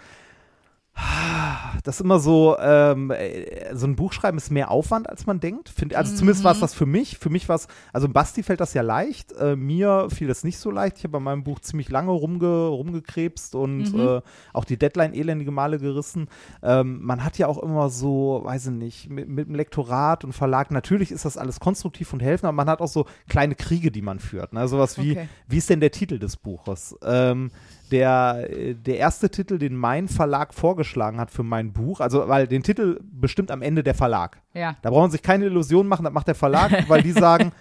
Das 1.83 1.95
ist 1.97 2.01
immer 2.01 2.19
so, 2.19 2.57
ähm, 2.59 3.11
äh, 3.11 3.75
so 3.75 3.85
ein 3.85 3.95
Buch 3.95 4.13
schreiben 4.13 4.37
ist 4.37 4.49
mehr 4.49 4.71
Aufwand, 4.71 5.09
als 5.09 5.25
man 5.25 5.39
denkt. 5.39 5.69
Find, 5.69 5.93
also 5.93 6.15
zumindest 6.15 6.43
war 6.43 6.53
es 6.53 6.59
das 6.59 6.73
für 6.73 6.85
mich. 6.85 7.17
Für 7.17 7.29
mich 7.29 7.47
war 7.49 7.57
es, 7.57 7.67
also 7.93 8.07
Basti 8.09 8.43
fällt 8.43 8.59
das 8.59 8.73
ja 8.73 8.81
leicht. 8.81 9.33
Äh, 9.33 9.55
mir 9.55 10.07
fiel 10.09 10.27
das 10.27 10.43
nicht 10.43 10.57
so 10.57 10.71
leicht. 10.71 10.97
Ich 10.97 11.03
habe 11.03 11.11
bei 11.11 11.19
meinem 11.19 11.43
Buch 11.43 11.59
ziemlich 11.59 11.89
lange 11.89 12.11
rumge, 12.11 12.67
rumgekrebst 12.67 13.55
und 13.55 13.93
äh, 13.93 14.21
auch 14.53 14.65
die 14.65 14.77
Deadline 14.77 15.13
elendige 15.13 15.51
Male 15.51 15.77
gerissen. 15.77 16.27
Ähm, 16.63 17.01
man 17.03 17.23
hat 17.23 17.37
ja 17.37 17.47
auch 17.47 17.61
immer 17.61 17.89
so, 17.89 18.41
weiß 18.43 18.67
ich 18.67 18.71
nicht, 18.73 19.09
mit, 19.09 19.27
mit 19.27 19.47
dem 19.47 19.55
Lektorat 19.55 20.23
und 20.23 20.33
Verlag, 20.33 20.71
natürlich 20.71 21.11
ist 21.11 21.25
das 21.25 21.37
alles 21.37 21.59
konstruktiv 21.59 22.13
und 22.13 22.21
helfen, 22.21 22.45
aber 22.47 22.55
man 22.55 22.69
hat 22.69 22.79
auch 22.81 22.87
so 22.87 23.05
kleine 23.27 23.55
Kriege, 23.55 23.91
die 23.91 24.01
man 24.01 24.19
führt. 24.19 24.53
Ne? 24.53 24.67
Sowas 24.67 24.97
wie, 24.97 25.11
Okay. 25.11 25.29
wie 25.47 25.57
ist 25.57 25.69
denn 25.69 25.81
der 25.81 25.91
Titel 25.91 26.17
des 26.19 26.35
Buches? 26.37 26.95
Ähm, 27.03 27.51
der, 27.91 28.47
der 28.73 28.97
erste 28.97 29.29
Titel, 29.29 29.57
den 29.57 29.75
mein 29.75 30.07
Verlag 30.07 30.53
vorgeschlagen 30.53 31.19
hat 31.19 31.31
für 31.31 31.43
mein 31.43 31.73
Buch, 31.73 31.99
also 31.99 32.27
weil 32.27 32.47
den 32.47 32.63
Titel 32.63 32.99
bestimmt 33.03 33.51
am 33.51 33.61
Ende 33.61 33.83
der 33.83 33.95
Verlag. 33.95 34.41
Ja. 34.53 34.75
Da 34.81 34.89
braucht 34.89 35.01
man 35.01 35.11
sich 35.11 35.21
keine 35.21 35.45
Illusion 35.45 35.87
machen, 35.87 36.03
das 36.03 36.13
macht 36.13 36.27
der 36.27 36.35
Verlag, 36.35 36.71
weil 36.89 37.03
die 37.03 37.11
sagen, 37.11 37.51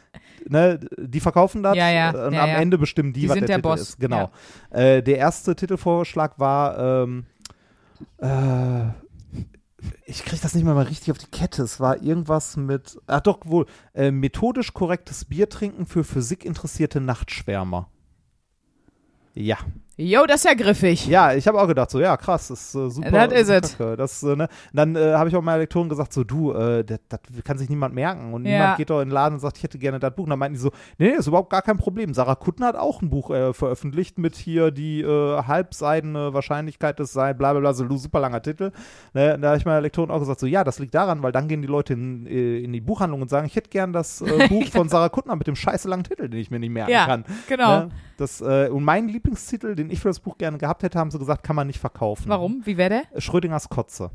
ne, 0.48 0.80
die 0.98 1.20
verkaufen 1.20 1.62
das 1.62 1.76
Ja, 1.76 1.90
ja, 1.90 2.26
und 2.26 2.32
ja, 2.32 2.44
am. 2.44 2.50
Ende 2.50 2.78
bestimmen 2.78 3.12
die, 3.12 3.22
Die 3.22 3.28
was 3.28 3.34
sind 3.34 3.48
der, 3.48 3.48
der 3.48 3.56
Titel 3.56 3.68
Boss, 3.68 3.80
ist. 3.80 4.00
Genau. 4.00 4.30
Äh, 4.70 5.02
der 5.02 5.18
erste 5.18 5.54
Titelvorschlag 5.54 6.38
war, 6.38 7.02
ähm, 7.02 7.26
äh, 8.18 8.88
ich 10.06 10.24
kriege 10.24 10.40
das 10.40 10.54
nicht 10.54 10.64
mehr 10.64 10.74
mal 10.74 10.86
richtig 10.86 11.10
auf 11.10 11.18
die 11.18 11.26
Kette. 11.26 11.62
Es 11.62 11.80
war 11.80 12.02
irgendwas 12.02 12.56
mit, 12.56 12.98
ach 13.06 13.20
doch 13.20 13.40
wohl, 13.44 13.66
äh, 13.94 14.10
methodisch 14.10 14.72
korrektes 14.72 15.26
Bier 15.26 15.48
trinken 15.48 15.86
für 15.86 16.04
physikinteressierte 16.04 17.00
Nachtschwärmer. 17.00 17.88
Ja. 19.34 19.58
Jo, 19.96 20.26
das 20.26 20.44
ist 20.44 20.44
ja 20.44 20.54
griffig. 20.54 21.06
Ja, 21.06 21.34
ich 21.34 21.46
habe 21.46 21.60
auch 21.60 21.68
gedacht, 21.68 21.88
so, 21.88 22.00
ja, 22.00 22.16
krass, 22.16 22.48
das 22.48 22.60
ist 22.60 22.74
äh, 22.74 22.90
super. 22.90 23.28
Das 23.28 23.32
is 23.32 23.48
it. 23.48 23.76
Das, 23.96 24.22
äh, 24.24 24.34
ne? 24.34 24.48
Dann 24.72 24.96
äh, 24.96 25.12
habe 25.14 25.28
ich 25.28 25.36
auch 25.36 25.42
meiner 25.42 25.58
Lektorin 25.58 25.88
gesagt, 25.88 26.12
so, 26.12 26.24
du, 26.24 26.52
äh, 26.52 26.82
das, 26.84 26.98
das 27.08 27.20
kann 27.44 27.58
sich 27.58 27.68
niemand 27.68 27.94
merken. 27.94 28.34
Und 28.34 28.44
Ja. 28.44 28.50
niemand 28.58 28.76
geht 28.78 28.90
doch 28.90 29.00
in 29.00 29.08
den 29.08 29.14
Laden 29.14 29.34
und 29.34 29.40
sagt, 29.40 29.56
ich 29.58 29.62
hätte 29.62 29.78
gerne 29.78 30.00
das 30.00 30.12
Buch. 30.14 30.24
Und 30.24 30.30
dann 30.30 30.38
meinten 30.40 30.54
die 30.54 30.60
so, 30.60 30.72
nee, 30.98 31.10
nee, 31.10 31.14
ist 31.14 31.28
überhaupt 31.28 31.50
gar 31.50 31.62
kein 31.62 31.76
Problem. 31.76 32.12
Sarah 32.12 32.34
Kuttner 32.34 32.66
hat 32.66 32.76
auch 32.76 33.02
ein 33.02 33.10
Buch 33.10 33.30
äh, 33.30 33.52
veröffentlicht 33.54 34.18
mit 34.18 34.34
hier 34.34 34.72
die 34.72 35.02
äh, 35.02 35.42
halbseidene 35.42 36.34
Wahrscheinlichkeit 36.34 36.98
des 36.98 37.12
Sein, 37.12 37.38
bla 37.38 37.52
bla 37.52 37.60
bla, 37.60 37.72
so 37.72 37.84
ein 37.84 37.96
super 37.98 38.18
langer 38.18 38.42
Titel. 38.42 38.72
Ne? 39.12 39.38
Da 39.38 39.48
habe 39.48 39.58
ich 39.58 39.64
meiner 39.64 39.80
Lektorin 39.80 40.10
auch 40.10 40.18
gesagt, 40.18 40.40
so, 40.40 40.46
ja, 40.46 40.64
das 40.64 40.80
liegt 40.80 40.96
daran, 40.96 41.22
weil 41.22 41.30
dann 41.30 41.46
gehen 41.46 41.62
die 41.62 41.68
Leute 41.68 41.92
in, 41.92 42.26
in 42.26 42.72
die 42.72 42.80
Buchhandlung 42.80 43.22
und 43.22 43.28
sagen, 43.30 43.46
ich 43.46 43.54
hätte 43.54 43.70
gern 43.70 43.92
das 43.92 44.24
Buch 44.48 44.66
von 44.72 44.88
Sarah 44.88 45.08
Kuttner 45.08 45.36
mit 45.36 45.46
dem 45.46 45.54
scheiße 45.54 45.88
langen 45.88 46.02
Titel, 46.04 46.28
den 46.28 46.40
ich 46.40 46.50
mir 46.50 46.58
nicht 46.58 46.70
merken 46.70 46.90
Ja, 46.90 47.06
kann. 47.06 47.24
genau. 47.48 47.76
Ne? 47.84 47.88
Das, 48.16 48.40
und 48.40 48.84
mein 48.84 49.08
Lieblingstitel, 49.08 49.74
den 49.74 49.83
ich 49.90 50.00
für 50.00 50.08
das 50.08 50.20
Buch 50.20 50.38
gerne 50.38 50.58
gehabt 50.58 50.82
hätte, 50.82 50.98
haben 50.98 51.10
sie 51.10 51.18
gesagt, 51.18 51.42
kann 51.42 51.56
man 51.56 51.66
nicht 51.66 51.78
verkaufen. 51.78 52.28
Warum? 52.28 52.62
Wie 52.64 52.76
wäre 52.76 53.04
der? 53.12 53.20
Schrödingers 53.20 53.68
Kotze. 53.68 54.10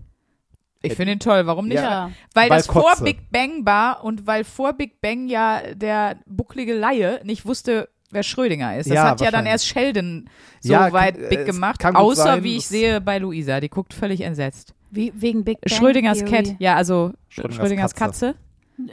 Ich 0.81 0.93
finde 0.93 1.11
ihn 1.13 1.19
toll. 1.19 1.45
Warum 1.45 1.67
nicht? 1.67 1.75
Ja. 1.81 2.11
Weil, 2.33 2.49
Weil 2.49 2.57
das 2.59 2.67
vor 2.67 2.83
Kotze. 2.83 3.03
Big 3.03 3.31
Bang 3.31 3.65
war 3.65 4.03
und 4.03 4.25
weil 4.27 4.43
vor 4.45 4.73
Big 4.73 5.01
Bang 5.01 5.27
ja 5.27 5.61
der 5.73 6.17
bucklige 6.25 6.73
Laie 6.73 7.19
nicht 7.25 7.45
wusste, 7.45 7.89
wer 8.11 8.23
Schrödinger 8.23 8.77
ist. 8.77 8.89
Das 8.89 8.95
Ja, 8.95 9.09
hat 9.09 9.21
ja 9.21 9.29
dann 9.29 9.45
erst 9.45 9.67
Sheldon 9.67 10.29
so 10.61 10.71
Ja, 10.71 10.91
weit 10.93 11.17
äh, 11.17 11.27
big 11.29 11.45
gemacht. 11.45 11.79
kann 11.79 11.95
Außer 11.97 12.23
sein, 12.23 12.43
wie 12.43 12.55
ich 12.57 12.67
sehe 12.67 13.01
bei 13.01 13.17
Luisa. 13.17 13.59
Die 13.59 13.69
guckt 13.69 13.93
völlig 13.93 14.21
entsetzt. 14.21 14.73
Wie, 14.89 15.11
wegen 15.15 15.43
Big 15.43 15.59
Bang 15.61 15.77
Schrödingers 15.77 16.19
Theory. 16.19 16.31
Cat. 16.43 16.55
Ja, 16.59 16.75
also 16.75 17.11
Schrödingers 17.27 17.55
Schrödingers, 17.57 17.93
Katze. 17.93 18.27
Katze. 18.27 18.39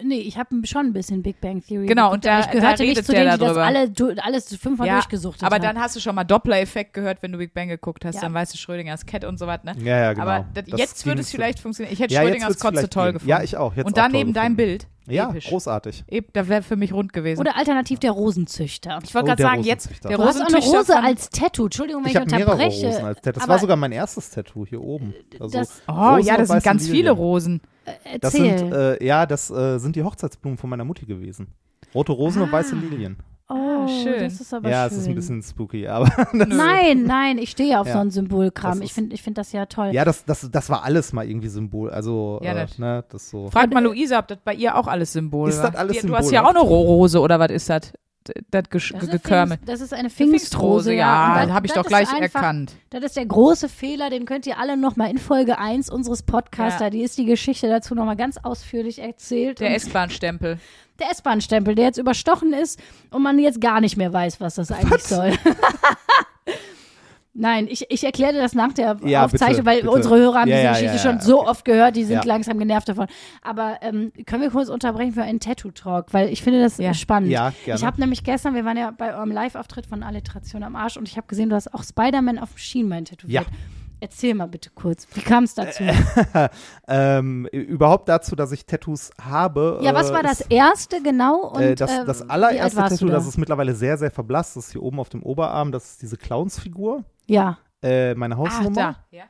Nee, 0.02 0.18
ich 0.18 0.36
habe 0.36 0.48
schon 0.66 0.86
ein 0.86 0.92
bisschen 0.92 1.22
Big 1.22 1.40
Bang 1.40 1.62
Theory. 1.64 1.86
Genau, 1.86 2.12
und 2.12 2.24
da- 2.24 2.38
aber 2.38 2.40
ich 2.46 2.50
gehörte 2.50 2.78
da 2.78 2.82
nicht 2.82 2.90
redet 2.90 3.06
zu 3.06 3.12
denen, 3.12 3.24
die 3.32 3.38
das 3.38 3.38
darüber. 3.40 3.64
alle, 3.64 3.88
du, 3.88 4.14
alles 4.20 4.56
fünfmal 4.56 4.88
Ja, 4.88 4.94
durchgesuchtet 4.94 5.44
aber 5.44 5.54
haben. 5.56 5.62
dann 5.62 5.78
hast 5.80 5.94
du 5.94 6.00
schon 6.00 6.14
mal 6.16 6.24
Doppler-Effekt 6.24 6.92
gehört, 6.92 7.22
wenn 7.22 7.30
du 7.32 7.38
Big 7.38 7.54
Bang 7.54 7.68
geguckt 7.68 8.04
hast. 8.04 8.16
Ja. 8.16 8.22
Dann 8.22 8.34
weißt 8.34 8.52
du 8.52 8.58
Schrödingers 8.58 9.06
Cat 9.06 9.24
und 9.24 9.38
so 9.38 9.46
was, 9.46 9.62
ne? 9.62 9.74
Ja, 9.84 9.98
ja, 9.98 10.12
genau. 10.12 10.26
Aber 10.26 10.46
das, 10.54 10.64
Das 10.66 10.80
jetzt 10.80 11.06
würde 11.06 11.20
es 11.20 11.30
vielleicht 11.30 11.60
funktionieren. 11.60 11.92
Ich 11.92 12.00
hätte 12.00 12.14
Ja, 12.14 12.22
Schrödingers 12.22 12.58
Kotze 12.58 12.90
toll 12.90 13.04
gehen. 13.04 13.12
gefunden. 13.14 13.30
Ja, 13.30 13.42
ich 13.42 13.56
auch. 13.56 13.76
Jetzt 13.76 13.86
und 13.86 13.96
dann 13.96 14.10
neben 14.12 14.32
deinem. 14.32 14.56
Bild. 14.56 14.88
Ja, 15.08 15.30
Episch. 15.30 15.46
großartig. 15.50 16.02
Eb, 16.08 16.32
da 16.32 16.48
wäre 16.48 16.62
für 16.62 16.74
mich 16.74 16.92
rund 16.92 17.12
gewesen. 17.12 17.40
Oder 17.40 17.56
alternativ 17.56 18.00
der 18.00 18.10
Rosenzüchter. 18.10 18.98
ich 19.04 19.14
wollte 19.14 19.26
Oh, 19.26 19.28
gerade 19.28 19.42
sagen, 19.42 19.62
jetzt 19.62 19.84
Rosenzüchter. 19.86 20.08
der 20.08 20.18
Du 20.18 20.24
hast 20.24 20.36
auch 20.40 20.46
eine 20.46 20.56
Rosenzüchter 20.56 20.78
Rose 20.78 20.92
von- 20.94 21.04
als 21.04 21.30
Tattoo. 21.30 21.64
Entschuldigung, 21.66 22.02
wenn 22.02 22.10
Ich 22.10 22.16
ich, 22.16 22.20
unterbreche. 22.22 22.86
Rosen 22.88 23.04
als 23.04 23.20
Tattoo. 23.20 23.32
Das 23.34 23.42
aber 23.44 23.52
war 23.52 23.58
sogar 23.60 23.76
mein 23.76 23.92
erstes 23.92 24.30
Tattoo 24.30 24.66
hier 24.66 24.80
oben. 24.82 25.14
Also 25.38 25.58
das- 25.58 25.82
Oh, 25.86 26.16
ja, 26.20 26.36
das 26.36 26.48
sind 26.48 26.64
ganz 26.64 26.88
viele 26.88 27.12
Rosen. 27.12 27.60
Das 28.20 28.34
Erzähl. 28.34 28.58
sind, 28.58 28.72
äh, 28.72 29.04
ja, 29.04 29.26
das 29.26 29.50
äh, 29.50 29.78
sind 29.78 29.96
die 29.96 30.02
Hochzeitsblumen 30.02 30.58
von 30.58 30.68
meiner 30.70 30.84
Mutti 30.84 31.06
gewesen. 31.06 31.48
Rote 31.94 32.12
Rosen 32.12 32.42
und 32.42 32.48
Ah. 32.48 32.52
weiße 32.52 32.74
Lilien. 32.74 33.16
oh, 33.48 33.86
schön. 33.86 34.20
Das 34.24 34.40
ist 34.40 34.52
aber 34.52 34.68
Ja, 34.68 34.88
schön. 34.88 34.96
es 34.98 35.02
ist 35.02 35.08
ein 35.08 35.14
bisschen 35.14 35.42
spooky, 35.42 35.86
aber 35.86 36.06
das, 36.32 36.48
Nein, 36.48 37.04
nein, 37.04 37.38
ich 37.38 37.50
stehe 37.50 37.78
auf 37.80 37.86
Ja. 37.86 37.92
so 37.94 37.98
einen 38.00 38.10
Symbolkram. 38.10 38.80
Das 38.80 38.86
Ich 38.88 38.92
finde 38.92 39.14
ich 39.14 39.22
find 39.22 39.38
das 39.38 39.52
ja 39.52 39.66
toll. 39.66 39.90
ja, 39.92 40.04
das, 40.04 40.24
das, 40.24 40.48
das 40.50 40.68
war 40.68 40.82
alles 40.82 41.12
mal 41.12 41.28
irgendwie 41.28 41.48
Symbol. 41.48 41.90
Also, 41.90 42.40
Ja, 42.42 42.52
äh, 42.52 42.54
das- 42.56 42.78
ne, 42.78 43.04
das 43.08 43.30
so. 43.30 43.48
Frag 43.50 43.72
mal 43.72 43.82
Luisa, 43.84 44.18
ob 44.18 44.26
das 44.28 44.38
bei 44.44 44.54
ihr 44.54 44.76
auch 44.76 44.88
alles 44.88 45.12
Symbol 45.12 45.48
Ist 45.48 45.62
war. 45.62 45.70
das 45.70 45.78
alles 45.80 46.00
Die- 46.00 46.06
Du 46.08 46.16
hast 46.16 46.30
ja 46.32 46.44
auch 46.44 46.50
eine? 46.50 46.58
Rose, 46.60 47.20
oder 47.20 47.38
was 47.38 47.50
ist 47.50 47.70
das? 47.70 47.92
Das 48.50 48.64
Gesch- 48.64 48.92
Das 49.64 49.80
ist, 49.80 49.92
eine 49.94 50.10
Pfingstrose, 50.10 50.92
ja. 50.92 51.44
ja. 51.44 51.52
Habe 51.52 51.66
ich 51.66 51.72
doch 51.72 51.84
gleich 51.86 52.08
einfach, 52.12 52.40
erkannt. 52.40 52.72
Das 52.90 53.02
ist 53.02 53.16
der 53.16 53.26
große 53.26 53.68
Fehler, 53.68 54.10
den 54.10 54.24
könnt 54.26 54.46
ihr 54.46 54.58
alle 54.58 54.76
nochmal 54.76 55.10
in 55.10 55.18
Folge 55.18 55.58
1 55.58 55.90
unseres 55.90 56.22
Podcasts, 56.22 56.80
Ja. 56.80 56.86
da 56.86 56.90
die 56.90 57.02
ist 57.02 57.18
die 57.18 57.24
Geschichte 57.26 57.68
dazu 57.68 57.94
nochmal 57.94 58.16
ganz 58.16 58.36
ausführlich 58.42 58.98
erzählt. 59.00 59.60
Der 59.60 59.74
S-Bahn-Stempel. 59.74 60.58
der 60.98 61.10
S-Bahn-Stempel, 61.10 61.74
der 61.74 61.86
jetzt 61.86 61.98
überstochen 61.98 62.52
ist 62.52 62.80
und 63.10 63.22
man 63.22 63.38
jetzt 63.38 63.60
gar 63.60 63.80
nicht 63.80 63.96
mehr 63.96 64.12
weiß, 64.12 64.40
was 64.40 64.54
das 64.56 64.70
eigentlich 64.72 65.02
soll. 65.04 65.32
Nein, 67.38 67.66
ich, 67.68 67.84
ich 67.90 68.02
erkläre 68.02 68.32
dir 68.32 68.40
das 68.40 68.54
nach 68.54 68.72
der 68.72 68.96
Ja, 69.04 69.24
Aufzeichnung, 69.24 69.48
bitte, 69.56 69.66
weil 69.66 69.76
bitte. 69.82 69.90
unsere 69.90 70.16
Hörer 70.18 70.40
haben 70.40 70.48
Ja, 70.48 70.56
diese 70.56 70.64
ja, 70.64 70.72
Geschichte 70.72 70.96
ja, 70.96 71.02
schon 71.02 71.16
ja, 71.16 71.20
so 71.20 71.40
okay. 71.40 71.50
oft 71.50 71.64
gehört, 71.66 71.96
die 71.96 72.04
sind 72.04 72.16
Ja. 72.16 72.22
langsam 72.24 72.58
genervt 72.58 72.88
davon. 72.88 73.06
Aber 73.42 73.76
ähm, 73.82 74.12
können 74.24 74.42
wir 74.42 74.50
kurz 74.50 74.68
unterbrechen 74.70 75.12
für 75.12 75.22
einen 75.22 75.38
Tattoo-Talk, 75.40 76.14
weil 76.14 76.30
ich 76.30 76.42
finde 76.42 76.62
das 76.62 76.78
Ja. 76.78 76.94
spannend. 76.94 77.30
Ja, 77.30 77.52
gerne. 77.64 77.78
Ich 77.78 77.84
habe 77.84 78.00
nämlich 78.00 78.24
gestern, 78.24 78.54
wir 78.54 78.64
waren 78.64 78.78
ja 78.78 78.90
bei 78.90 79.14
eurem 79.14 79.30
Live-Auftritt 79.30 79.86
von 79.86 80.02
Alliteration 80.02 80.62
am 80.62 80.76
Arsch 80.76 80.96
und 80.96 81.08
ich 81.08 81.16
habe 81.18 81.26
gesehen, 81.26 81.50
du 81.50 81.56
hast 81.56 81.74
auch 81.74 81.84
Spider-Man 81.84 82.38
auf 82.38 82.52
dem 82.52 82.58
Schienbein 82.58 83.04
tätowiert. 83.04 83.44
Ja. 83.44 83.52
Erzähl 83.98 84.34
mal 84.34 84.46
bitte 84.46 84.70
kurz, 84.74 85.06
wie 85.14 85.22
kam 85.22 85.44
es 85.44 85.54
dazu? 85.54 85.82
ähm, 86.88 87.46
überhaupt 87.46 88.08
dazu, 88.08 88.36
dass 88.36 88.52
ich 88.52 88.66
Tattoos 88.66 89.10
habe. 89.22 89.80
ja, 89.82 89.94
was 89.94 90.10
äh, 90.10 90.14
war 90.14 90.22
das 90.22 90.40
ist, 90.42 90.50
erste 90.52 91.02
genau? 91.02 91.48
Und, 91.48 91.62
äh, 91.62 91.74
das, 91.74 91.90
äh, 91.90 92.04
das 92.04 92.20
wie 92.20 92.30
alt 92.30 92.30
allererste 92.30 92.80
Tattoo, 92.80 93.06
das 93.08 93.26
ist 93.26 93.38
mittlerweile 93.38 93.74
sehr, 93.74 93.96
sehr 93.96 94.10
verblasst. 94.10 94.56
Das 94.56 94.66
ist 94.66 94.72
hier 94.72 94.82
oben 94.82 95.00
auf 95.00 95.08
dem 95.08 95.22
Oberarm. 95.22 95.72
Das 95.72 95.92
ist 95.92 96.02
diese 96.02 96.16
Clownsfigur. 96.18 97.04
Ja. 97.26 97.58
Äh, 97.82 98.14
meine 98.14 98.34
Ah, 98.34 98.38
Hausnummer. 98.38 98.74
da. 98.74 98.96
Ja. 99.10 99.24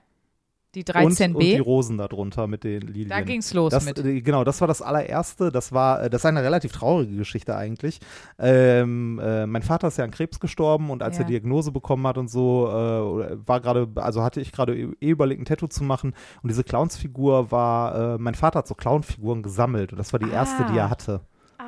Die 0.74 0.80
und, 0.94 1.04
und 1.06 1.18
die 1.18 1.24
13b. 1.56 1.62
Rosen 1.62 1.96
darunter 1.96 2.46
mit 2.46 2.62
den 2.62 2.82
Lilien. 2.82 3.08
Da 3.08 3.22
ging's 3.22 3.54
los 3.54 3.70
Das, 3.70 3.86
mit. 3.86 3.98
äh, 3.98 4.20
genau, 4.20 4.44
das 4.44 4.60
war 4.60 4.68
das 4.68 4.82
allererste. 4.82 5.50
Das 5.50 5.72
war, 5.72 6.02
äh, 6.02 6.10
das 6.10 6.20
ist 6.20 6.26
eine 6.26 6.42
relativ 6.42 6.72
traurige 6.72 7.16
Geschichte 7.16 7.56
eigentlich. 7.56 7.98
Ähm, 8.38 9.18
äh, 9.22 9.46
mein 9.46 9.62
Vater 9.62 9.88
ist 9.88 9.96
ja 9.96 10.04
an 10.04 10.10
Krebs 10.10 10.38
gestorben 10.38 10.90
und 10.90 11.02
als 11.02 11.16
Ja. 11.16 11.24
er 11.24 11.28
Diagnose 11.28 11.72
bekommen 11.72 12.06
hat 12.06 12.18
und 12.18 12.28
so, 12.28 12.68
äh, 12.68 13.38
war 13.46 13.60
gerade, 13.60 13.88
also 13.94 14.22
hatte 14.22 14.40
ich 14.42 14.52
gerade 14.52 14.76
eh 14.76 14.88
eh 15.00 15.10
überlegt, 15.10 15.40
ein 15.40 15.46
Tattoo 15.46 15.66
zu 15.66 15.82
machen. 15.82 16.12
Und 16.42 16.50
diese 16.50 16.62
Clownsfigur 16.62 17.50
war, 17.50 18.14
äh, 18.16 18.18
mein 18.18 18.34
Vater 18.34 18.58
hat 18.58 18.68
so 18.68 18.74
Clownfiguren 18.74 19.42
gesammelt 19.42 19.92
und 19.92 19.98
das 19.98 20.12
war 20.12 20.20
die 20.20 20.30
erste, 20.30 20.64
Ah. 20.66 20.70
die 20.70 20.76
er 20.78 20.90
hatte. 20.90 21.20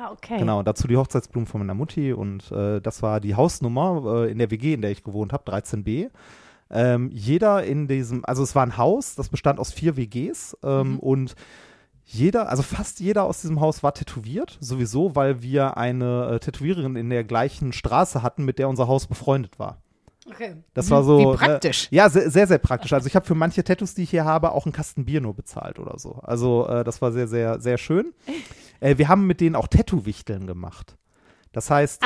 Ah, 0.09 0.13
okay. 0.13 0.39
Genau, 0.39 0.63
dazu 0.63 0.87
die 0.87 0.97
Hochzeitsblumen 0.97 1.47
von 1.47 1.59
meiner 1.59 1.73
Mutti 1.73 2.13
und 2.13 2.51
äh, 2.51 2.81
das 2.81 3.01
war 3.01 3.19
die 3.19 3.35
Hausnummer 3.35 4.25
äh, 4.25 4.31
in 4.31 4.37
der 4.37 4.49
WG, 4.51 4.73
in 4.73 4.81
der 4.81 4.91
ich 4.91 5.03
gewohnt 5.03 5.33
habe, 5.33 5.49
13b. 5.51 6.09
Ähm, 6.71 7.09
jeder 7.11 7.63
in 7.63 7.87
diesem, 7.87 8.23
also 8.25 8.43
es 8.43 8.55
war 8.55 8.63
ein 8.63 8.77
Haus, 8.77 9.15
das 9.15 9.29
bestand 9.29 9.59
aus 9.59 9.71
vier 9.71 9.97
WGs 9.97 10.57
ähm, 10.63 10.93
Mhm. 10.93 10.99
und 10.99 11.35
jeder, 12.05 12.49
also 12.49 12.63
fast 12.63 12.99
jeder 12.99 13.23
aus 13.25 13.41
diesem 13.41 13.59
Haus 13.59 13.83
war 13.83 13.93
tätowiert, 13.93 14.57
sowieso, 14.61 15.15
weil 15.15 15.43
wir 15.43 15.77
eine 15.77 16.31
äh, 16.33 16.39
Tätowiererin 16.39 16.95
in 16.95 17.09
der 17.11 17.23
gleichen 17.23 17.71
Straße 17.71 18.23
hatten, 18.23 18.45
mit 18.45 18.57
der 18.57 18.67
unser 18.67 18.87
Haus 18.87 19.05
befreundet 19.05 19.59
war. 19.59 19.77
Okay. 20.31 20.55
Das 20.73 20.89
war 20.89 21.03
so. 21.03 21.19
Wie 21.19 21.37
praktisch. 21.37 21.87
Äh, 21.91 21.95
ja, 21.95 22.09
sehr, 22.09 22.29
sehr, 22.29 22.47
sehr 22.47 22.57
praktisch. 22.57 22.93
Also 22.93 23.07
ich 23.07 23.15
habe 23.15 23.25
für 23.25 23.35
manche 23.35 23.63
Tattoos, 23.63 23.93
die 23.93 24.03
ich 24.03 24.09
hier 24.09 24.25
habe, 24.25 24.51
auch 24.51 24.65
einen 24.65 24.73
Kasten 24.73 25.05
Bier 25.05 25.21
nur 25.21 25.33
bezahlt 25.35 25.79
oder 25.79 25.97
so. 25.97 26.19
Also 26.23 26.67
äh, 26.67 26.83
das 26.83 27.01
war 27.01 27.11
sehr, 27.11 27.27
sehr, 27.27 27.59
sehr 27.59 27.77
schön. 27.77 28.13
Äh, 28.79 28.97
wir 28.97 29.07
haben 29.07 29.27
mit 29.27 29.41
denen 29.41 29.55
auch 29.55 29.67
Tattoo-Wichteln 29.67 30.47
gemacht. 30.47 30.97
Das 31.51 31.69
heißt, 31.69 32.03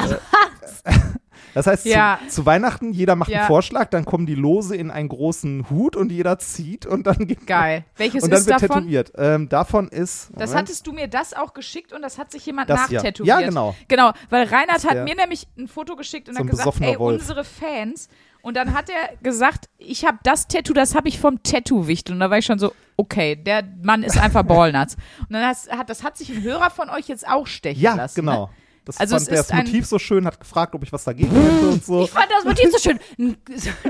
äh, 0.83 0.93
das 1.53 1.67
heißt 1.67 1.85
Ja. 1.85 2.19
zu, 2.27 2.35
zu 2.35 2.45
Weihnachten, 2.45 2.91
jeder 2.93 3.15
macht 3.15 3.29
Ja. 3.29 3.39
einen 3.39 3.47
Vorschlag, 3.47 3.89
dann 3.89 4.05
kommen 4.05 4.25
die 4.25 4.35
Lose 4.35 4.75
in 4.75 4.91
einen 4.91 5.09
großen 5.09 5.69
Hut 5.69 5.95
und 5.95 6.11
jeder 6.11 6.39
zieht 6.39 6.85
und 6.85 7.05
dann 7.07 7.27
geht 7.27 7.45
Geil. 7.47 7.85
Welches 7.97 8.23
und 8.23 8.31
dann 8.31 8.39
ist 8.39 8.47
wird 8.47 8.61
davon? 8.61 8.77
tätowiert. 8.83 9.11
Ähm, 9.17 9.49
davon 9.49 9.87
ist. 9.89 10.29
Das 10.33 10.49
Moment, 10.51 10.55
hattest 10.69 10.87
du 10.87 10.93
mir 10.93 11.07
das 11.07 11.33
auch 11.33 11.53
geschickt 11.53 11.93
und 11.93 12.01
das 12.01 12.17
hat 12.17 12.31
sich 12.31 12.45
jemand 12.45 12.69
Das 12.69 12.79
nachtätowiert. 12.91 13.27
Ja, 13.27 13.41
genau. 13.41 13.75
Genau, 13.87 14.11
weil 14.29 14.45
Reinhard 14.47 14.83
hat 14.89 15.03
mir 15.03 15.15
nämlich 15.15 15.47
ein 15.57 15.67
Foto 15.67 15.95
geschickt 15.95 16.29
und 16.29 16.35
So 16.35 16.41
hat 16.43 16.49
gesagt, 16.49 16.81
ey, 16.81 16.97
Wolf. 16.99 17.21
unsere 17.21 17.43
Fans. 17.43 18.07
Und 18.41 18.57
dann 18.57 18.73
hat 18.73 18.89
er 18.89 19.15
gesagt, 19.23 19.69
ich 19.77 20.03
habe 20.05 20.17
das 20.23 20.49
Tattoo, 20.49 20.73
das 20.73 20.95
habe 20.95 21.07
ich 21.07 21.17
vom 21.17 21.41
Tattoo-Wichtel. 21.43 22.13
Und 22.13 22.19
da 22.19 22.29
war 22.29 22.39
ich 22.39 22.45
schon 22.45 22.59
so, 22.59 22.73
okay, 22.97 23.37
der 23.37 23.63
Mann 23.81 24.03
ist 24.03 24.17
einfach 24.17 24.43
Ballnuts. 24.47 24.97
Und 25.21 25.31
dann 25.31 25.45
hat, 25.45 25.89
das 25.89 26.03
hat 26.03 26.17
sich 26.17 26.29
ein 26.29 26.43
Hörer 26.43 26.69
von 26.69 26.89
euch 26.89 27.07
jetzt 27.07 27.25
auch 27.25 27.47
stechen 27.47 27.81
Ja, 27.81 27.95
lassen. 27.95 28.25
Ne? 28.25 28.31
genau. 28.31 28.49
Das 28.85 28.99
Also 28.99 29.15
fand 29.15 29.27
der 29.29 29.39
ist 29.39 29.49
das 29.49 29.57
Motiv 29.57 29.85
so 29.85 29.97
schön, 29.99 30.25
hat 30.25 30.39
gefragt, 30.39 30.75
ob 30.75 30.83
ich 30.83 30.91
was 30.91 31.03
dagegen 31.05 31.31
hätte 31.31 31.67
und 31.69 31.85
so. 31.85 32.03
Ich 32.03 32.11
fand 32.11 32.27
das 32.29 32.43
Motiv 32.43 32.69
so 32.71 32.77
schön. 32.79 32.99
Ein, 33.17 33.37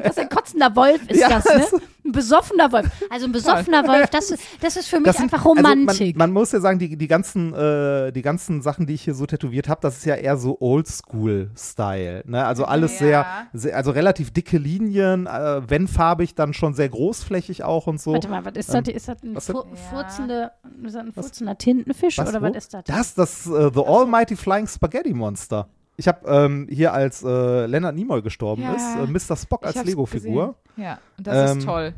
was 0.04 0.18
ein 0.18 0.30
kotzender 0.30 0.76
Wolf 0.76 1.02
ist 1.10 1.20
Ja, 1.20 1.30
das, 1.30 1.72
ne? 1.72 1.82
Ein 2.06 2.12
besoffener 2.12 2.72
Wolf. 2.72 2.90
Also 3.10 3.26
ein 3.28 3.32
besoffener 3.32 3.88
Wolf, 3.88 4.10
das 4.10 4.30
ist, 4.32 4.44
das 4.62 4.76
ist 4.76 4.88
für 4.88 4.98
mich 4.98 5.06
Das 5.06 5.18
sind- 5.18 5.32
einfach 5.32 5.46
Romantik. 5.46 5.90
Also 5.90 6.04
man, 6.06 6.18
man 6.18 6.32
muss 6.34 6.52
ja 6.52 6.60
sagen, 6.60 6.78
die, 6.80 6.98
die, 6.98 7.08
ganzen, 7.08 7.54
äh, 7.54 8.12
die 8.12 8.22
ganzen 8.22 8.62
Sachen, 8.62 8.86
die 8.88 8.94
ich 8.96 9.04
hier 9.04 9.14
so 9.14 9.26
tätowiert 9.26 9.70
habe, 9.70 9.80
das 9.82 9.98
ist 9.98 10.06
ja 10.06 10.16
eher 10.16 10.36
so 10.38 10.58
Oldschool-Style. 10.60 12.24
Ne? 12.26 12.46
Also 12.46 12.66
alles 12.66 12.94
Ja. 12.94 12.98
sehr, 13.06 13.26
sehr, 13.54 13.78
also 13.78 13.92
relativ 13.92 14.32
dicke 14.32 14.58
Linien, 14.58 15.28
äh, 15.28 15.62
wenn 15.70 15.88
farbig, 15.88 16.36
dann 16.36 16.54
schon 16.54 16.74
sehr 16.74 16.90
großflächig 16.90 17.64
auch 17.64 17.88
und 17.88 18.00
so. 18.02 18.14
Warte 18.14 18.28
mal, 18.30 18.44
was 18.46 18.54
ist 18.56 18.74
das? 18.74 18.88
Ist 18.88 19.08
das 19.08 19.24
ein 19.24 19.30
Ähm, 19.30 19.36
was 19.36 19.46
fu 19.48 19.54
Ja. 19.60 19.64
furzende, 19.90 20.52
ist 20.86 20.96
das 20.96 21.02
ein 21.06 21.14
furzender 21.14 21.58
Tintenfisch 21.58 22.20
oder 22.20 22.42
wo? 22.42 22.46
was 22.48 22.56
ist 22.58 22.74
das? 22.74 22.84
Das, 22.86 23.14
das 23.16 23.48
äh, 23.48 23.72
The 23.74 23.82
Almighty 23.86 24.36
Flying 24.36 24.68
Spaghetti 24.68 25.14
Monster. 25.14 25.68
Ich 26.04 26.08
habe 26.10 26.28
ähm, 26.30 26.68
hier, 26.70 26.92
als 26.92 27.24
äh, 27.24 27.66
Leonard 27.66 27.96
Nimoy 27.96 28.22
gestorben 28.22 28.62
Ja. 28.64 28.74
ist, 28.74 28.98
äh, 28.98 29.08
Mr. 29.08 29.38
Spock 29.38 29.66
als 29.66 29.82
Lego-Figur. 29.86 30.56
Ja, 30.76 31.00
und 31.18 31.26
das 31.26 31.52
Ähm, 31.54 31.60
ist 31.60 31.64
toll. 31.66 31.94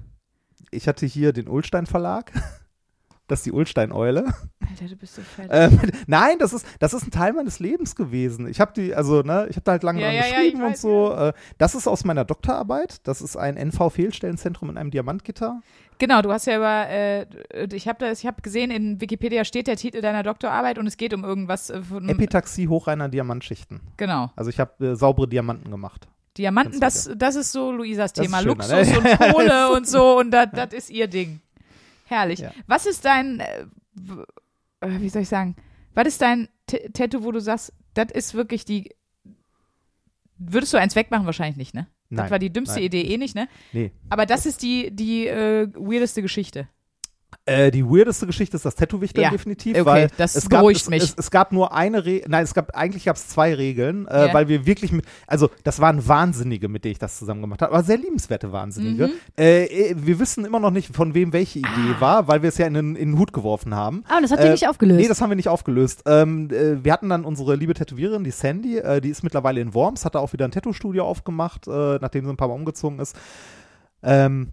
Ich 0.70 0.88
hatte 0.88 1.08
hier 1.08 1.34
den 1.34 1.48
Ulstein 1.48 1.88
Verlag. 1.88 2.32
Das 3.28 3.40
ist 3.40 3.46
die 3.48 3.52
Ulstein-Eule. 3.52 4.26
Alter, 4.70 4.86
du 4.88 4.96
bist 4.96 5.16
so 5.16 5.22
fett. 5.22 5.48
Ähm, 5.50 5.80
nein, 6.08 6.38
das 6.38 6.54
ist, 6.54 6.66
das 6.80 6.94
ist 6.94 7.08
ein 7.08 7.12
Teil 7.12 7.34
meines 7.34 7.60
Lebens 7.60 7.96
gewesen. 7.96 8.48
Ich 8.48 8.60
habe 8.60 8.74
die, 8.74 8.94
also, 8.94 9.22
ne, 9.22 9.48
ich 9.50 9.56
habe 9.56 9.64
da 9.64 9.72
halt 9.74 9.84
lange 9.84 10.02
Ja, 10.02 10.08
dran 10.08 10.16
ja, 10.16 10.26
ja, 10.26 10.36
geschrieben 10.36 10.60
ich 10.60 10.66
und 10.66 10.78
so. 10.78 11.12
Äh, 11.12 11.34
das 11.58 11.74
ist 11.74 11.88
aus 11.88 12.04
meiner 12.04 12.24
Doktorarbeit. 12.24 13.08
Das 13.08 13.22
ist 13.22 13.36
ein 13.36 13.58
NV-Fehlstellenzentrum 13.58 14.70
in 14.70 14.78
einem 14.78 14.92
Diamantgitter. 14.92 15.62
Genau, 15.98 16.22
du 16.22 16.32
hast 16.32 16.46
ja 16.46 16.58
über, 16.58 16.90
äh, 16.90 17.26
ich 17.74 17.88
habe 17.88 18.00
das, 18.00 18.20
ich 18.20 18.28
habe 18.28 18.42
gesehen, 18.42 18.70
in 18.70 19.00
Wikipedia 19.00 19.46
steht 19.46 19.68
der 19.68 19.78
Titel 19.78 20.02
deiner 20.02 20.24
Doktorarbeit 20.24 20.78
und 20.78 20.88
es 20.88 20.98
geht 20.98 21.14
um 21.14 21.24
irgendwas 21.24 21.70
äh, 21.70 21.82
von, 21.82 22.08
Epitaxie 22.10 22.68
hochreiner 22.68 23.10
Diamantschichten. 23.10 23.82
genau. 23.98 24.32
Also 24.36 24.50
ich 24.50 24.60
habe 24.60 24.86
äh, 24.86 24.96
saubere 24.96 25.28
Diamanten 25.28 25.72
gemacht. 25.72 26.08
Diamanten, 26.38 26.82
das, 26.82 27.10
das 27.16 27.36
ist 27.36 27.54
so 27.54 27.72
Luisas 27.72 28.12
Thema. 28.12 28.40
schöner, 28.40 28.56
Luxus 28.56 28.90
ne? 28.90 28.98
und 29.00 29.34
Kohle 29.34 29.72
und 29.76 29.88
so 29.88 30.20
und 30.20 30.32
das 30.32 30.74
ist 30.74 30.90
ihr 30.90 31.08
Ding. 31.08 31.40
Herrlich. 32.06 32.40
Ja. 32.40 32.52
Was 32.68 32.86
ist 32.86 33.06
dein, 33.06 33.40
äh, 33.40 33.66
äh, 34.82 35.02
wie 35.02 35.10
soll 35.10 35.24
ich 35.24 35.30
sagen, 35.30 35.56
was 35.94 36.08
ist 36.08 36.22
dein 36.22 36.50
T 36.68 36.90
Tattoo, 36.94 37.24
wo 37.24 37.32
du 37.32 37.40
sagst, 37.40 37.74
das 37.94 38.12
ist 38.12 38.34
wirklich 38.34 38.66
die, 38.66 38.96
würdest 40.38 40.74
du 40.74 40.78
eins 40.78 40.96
wegmachen? 40.96 41.26
Wahrscheinlich 41.26 41.58
nicht, 41.58 41.74
ne? 41.74 41.88
Das 42.10 42.18
Nein, 42.24 42.32
war 42.32 42.40
die 42.40 42.54
dümmste 42.54 42.76
nein. 42.76 42.84
Idee 42.84 43.02
eh 43.02 43.18
nicht, 43.18 43.36
ne? 43.36 43.48
Nee. 43.74 43.92
Aber 44.10 44.26
das 44.26 44.46
ist 44.46 44.62
die, 44.62 44.92
die 44.92 45.28
äh, 45.28 45.68
weirdeste 45.74 46.22
Geschichte. 46.22 46.68
Äh, 47.46 47.70
die 47.72 47.86
weirdeste 47.86 48.26
Geschichte 48.26 48.56
ist 48.58 48.66
das 48.66 48.76
Tattoo-Wichteln 48.76 49.24
Ja, 49.24 49.30
definitiv, 49.30 49.76
okay, 49.76 49.86
weil 49.86 50.08
das 50.18 50.36
es 50.36 50.50
gab, 50.50 50.66
es, 50.70 50.90
mich. 50.90 51.04
Es, 51.04 51.14
es 51.18 51.30
gab 51.32 51.52
nur 51.52 51.74
eine 51.74 52.04
Regel, 52.06 52.28
nein, 52.30 52.44
es 52.44 52.54
gab 52.54 52.76
eigentlich 52.76 53.06
gab 53.06 53.16
es 53.18 53.28
zwei 53.28 53.54
Regeln, 53.54 54.08
äh, 54.08 54.28
Ja. 54.28 54.34
weil 54.34 54.48
wir 54.48 54.66
wirklich 54.66 54.92
mit, 54.92 55.06
also 55.28 55.50
das 55.64 55.80
waren 55.80 56.08
Wahnsinnige, 56.08 56.70
mit 56.70 56.84
denen 56.86 56.94
ich 56.94 57.00
das 57.00 57.20
zusammen 57.20 57.42
gemacht 57.42 57.62
habe, 57.62 57.72
aber 57.74 57.84
sehr 57.84 57.98
liebenswerte 57.98 58.52
Wahnsinnige. 58.52 59.08
Mhm. 59.08 59.14
Äh, 59.38 59.66
äh, 59.66 59.96
wir 59.98 60.20
wissen 60.20 60.44
immer 60.46 60.60
noch 60.60 60.72
nicht, 60.72 60.96
von 60.96 61.14
wem 61.14 61.34
welche 61.34 61.60
Idee 61.60 61.68
Ah. 61.98 62.02
war, 62.02 62.28
weil 62.28 62.42
wir 62.42 62.50
es 62.50 62.58
ja 62.58 62.66
in, 62.68 62.74
den- 62.74 62.96
in 62.96 63.12
den 63.12 63.20
Hut 63.20 63.32
geworfen 63.34 63.76
haben. 63.76 64.04
Ah, 64.08 64.18
und 64.18 64.24
das 64.24 64.32
habt 64.32 64.42
ihr 64.42 64.48
Äh, 64.48 64.52
nicht 64.54 64.68
aufgelöst. 64.68 65.00
Nee, 65.00 65.08
das 65.08 65.22
haben 65.22 65.30
wir 65.30 65.36
nicht 65.36 65.50
aufgelöst. 65.50 66.04
Ähm, 66.08 66.50
äh, 66.52 66.84
wir 66.84 66.92
hatten 66.94 67.10
dann 67.10 67.26
unsere 67.26 67.56
liebe 67.56 67.74
Tätowiererin, 67.74 68.24
die 68.24 68.32
Sandy, 68.32 68.82
die 69.04 69.10
ist 69.10 69.24
mittlerweile 69.24 69.62
in 69.62 69.74
Worms, 69.74 70.04
hat 70.06 70.16
da 70.16 70.20
auch 70.20 70.34
wieder 70.34 70.46
ein 70.46 70.52
Tattoo-Studio 70.52 71.06
aufgemacht, 71.06 71.68
nachdem 71.68 72.26
sie 72.26 72.32
ein 72.32 72.38
paar 72.38 72.48
Mal 72.48 72.54
umgezogen 72.56 73.00
ist. 73.00 73.16
Ähm, 74.04 74.52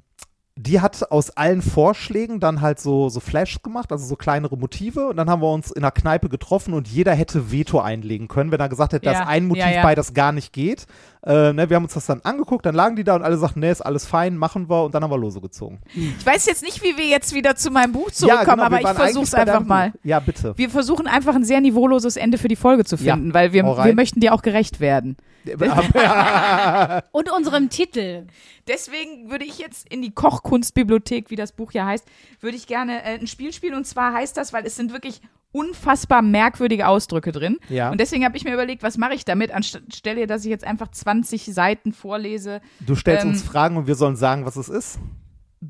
die 0.56 0.80
hat 0.80 1.10
aus 1.10 1.30
allen 1.30 1.62
Vorschlägen 1.62 2.38
dann 2.38 2.60
halt 2.60 2.78
so, 2.78 3.08
so 3.08 3.20
Flash 3.20 3.62
gemacht, 3.62 3.90
also 3.90 4.04
so 4.04 4.16
kleinere 4.16 4.58
Motive. 4.58 5.08
Und 5.08 5.16
dann 5.16 5.30
haben 5.30 5.40
wir 5.40 5.50
uns 5.50 5.70
in 5.70 5.82
einer 5.82 5.90
Kneipe 5.90 6.28
getroffen 6.28 6.74
und 6.74 6.88
jeder 6.88 7.14
hätte 7.14 7.50
Veto 7.50 7.80
einlegen 7.80 8.28
können, 8.28 8.52
wenn 8.52 8.60
er 8.60 8.68
gesagt 8.68 8.92
hätte, 8.92 9.06
da 9.06 9.12
Ja, 9.12 9.22
ist 9.22 9.28
ein 9.28 9.46
Motiv 9.46 9.64
ja, 9.64 9.70
ja. 9.70 9.82
bei, 9.82 9.94
das 9.94 10.12
gar 10.12 10.32
nicht 10.32 10.52
geht. 10.52 10.86
Äh, 11.24 11.54
ne, 11.54 11.70
wir 11.70 11.76
haben 11.76 11.84
uns 11.84 11.94
das 11.94 12.04
dann 12.04 12.20
angeguckt, 12.22 12.66
dann 12.66 12.74
lagen 12.74 12.96
die 12.96 13.04
da 13.04 13.14
und 13.14 13.22
alle 13.22 13.38
sagten, 13.38 13.60
nee, 13.60 13.70
ist 13.70 13.80
alles 13.80 14.04
fein, 14.04 14.36
machen 14.36 14.68
wir 14.68 14.84
und 14.84 14.94
dann 14.94 15.02
haben 15.02 15.10
wir 15.10 15.18
Lose 15.18 15.40
gezogen. 15.40 15.80
Ich 15.94 16.26
weiß 16.26 16.44
jetzt 16.46 16.62
nicht, 16.62 16.82
wie 16.82 16.98
wir 16.98 17.06
jetzt 17.06 17.32
wieder 17.34 17.56
zu 17.56 17.70
meinem 17.70 17.92
Buch 17.92 18.10
zurückkommen, 18.10 18.44
genau, 18.44 18.62
aber 18.64 18.80
ich 18.80 19.30
deinem 19.30 19.48
einfach 19.48 19.64
mal. 19.64 19.92
Ja, 20.02 20.20
bitte. 20.20 20.52
Wir 20.58 20.68
versuchen 20.68 21.06
einfach 21.06 21.34
ein 21.34 21.44
sehr 21.44 21.60
niveauloses 21.60 22.16
Ende 22.16 22.36
für 22.38 22.48
die 22.48 22.56
Folge 22.56 22.84
zu 22.84 22.96
finden, 22.98 23.32
weil 23.32 23.52
wir, 23.52 23.64
wir 23.64 23.94
möchten 23.94 24.20
dir 24.20 24.34
auch 24.34 24.42
gerecht 24.42 24.80
werden. 24.80 25.16
und 27.12 27.32
unserem 27.32 27.68
Titel. 27.68 28.26
Deswegen 28.68 29.30
würde 29.30 29.44
ich 29.44 29.58
jetzt 29.58 29.88
in 29.92 30.02
die 30.02 30.12
Kochkunstbibliothek, 30.12 31.30
wie 31.30 31.36
das 31.36 31.52
Buch 31.52 31.72
ja 31.72 31.86
heißt, 31.86 32.06
würde 32.40 32.56
ich 32.56 32.66
gerne 32.66 33.02
äh, 33.02 33.18
ein 33.18 33.26
Spiel 33.26 33.52
spielen. 33.52 33.74
Und 33.74 33.86
zwar 33.86 34.12
heißt 34.12 34.36
das, 34.36 34.52
weil 34.52 34.64
es 34.66 34.76
sind 34.76 34.92
wirklich 34.92 35.20
unfassbar 35.52 36.22
merkwürdige 36.22 36.86
Ausdrücke 36.88 37.30
drin. 37.30 37.58
Ja. 37.68 37.90
Und 37.90 38.00
deswegen 38.00 38.24
habe 38.24 38.36
ich 38.36 38.44
mir 38.44 38.54
überlegt, 38.54 38.82
was 38.82 38.96
mache 38.96 39.14
ich 39.14 39.24
damit, 39.24 39.50
anstelle, 39.50 40.26
dass 40.26 40.44
ich 40.44 40.50
jetzt 40.50 40.64
einfach 40.64 40.88
20 40.88 41.44
Seiten 41.46 41.92
vorlese. 41.92 42.60
Du 42.80 42.94
stellst 42.94 43.24
Ähm, 43.24 43.30
uns 43.32 43.42
Fragen 43.42 43.76
und 43.76 43.86
wir 43.86 43.94
sollen 43.94 44.16
sagen, 44.16 44.46
was 44.46 44.56
es 44.56 44.68
ist. 44.68 44.98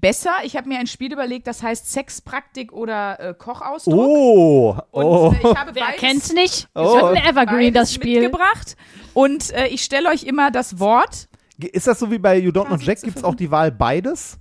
Besser, 0.02 0.32
ich 0.42 0.56
habe 0.56 0.68
mir 0.68 0.80
ein 0.80 0.88
Spiel 0.88 1.12
überlegt, 1.12 1.46
das 1.46 1.62
heißt 1.62 1.90
Sexpraktik 1.90 2.72
oder 2.72 3.20
äh, 3.20 3.34
Kochausdruck. 3.34 3.94
Oh, 3.94 4.76
Und 4.90 5.04
oh. 5.04 5.32
äh, 5.32 5.36
ich 5.50 5.56
habe 5.56 5.74
Wer 5.76 5.84
beides, 5.84 6.00
kennt's 6.00 6.32
nicht? 6.32 6.68
Oh. 6.74 6.82
Das 6.82 6.94
ist 6.96 7.02
ein 7.04 7.24
Evergreen, 7.30 7.72
das 7.72 7.94
Spiel. 7.94 8.20
mitgebracht. 8.20 8.76
Und 9.14 9.52
äh, 9.52 9.68
ich 9.68 9.82
stelle 9.84 10.08
euch 10.10 10.24
immer 10.24 10.50
das 10.50 10.80
Wort. 10.80 11.28
Ist 11.56 11.86
das 11.86 12.00
so 12.00 12.10
wie 12.10 12.18
bei 12.18 12.36
You 12.36 12.50
Don't 12.50 12.66
Know 12.66 12.76
Jack? 12.76 13.00
Gibt 13.02 13.16
es 13.16 13.22
auch 13.22 13.36
die 13.36 13.48
Wahl 13.52 13.70
beides? 13.70 14.38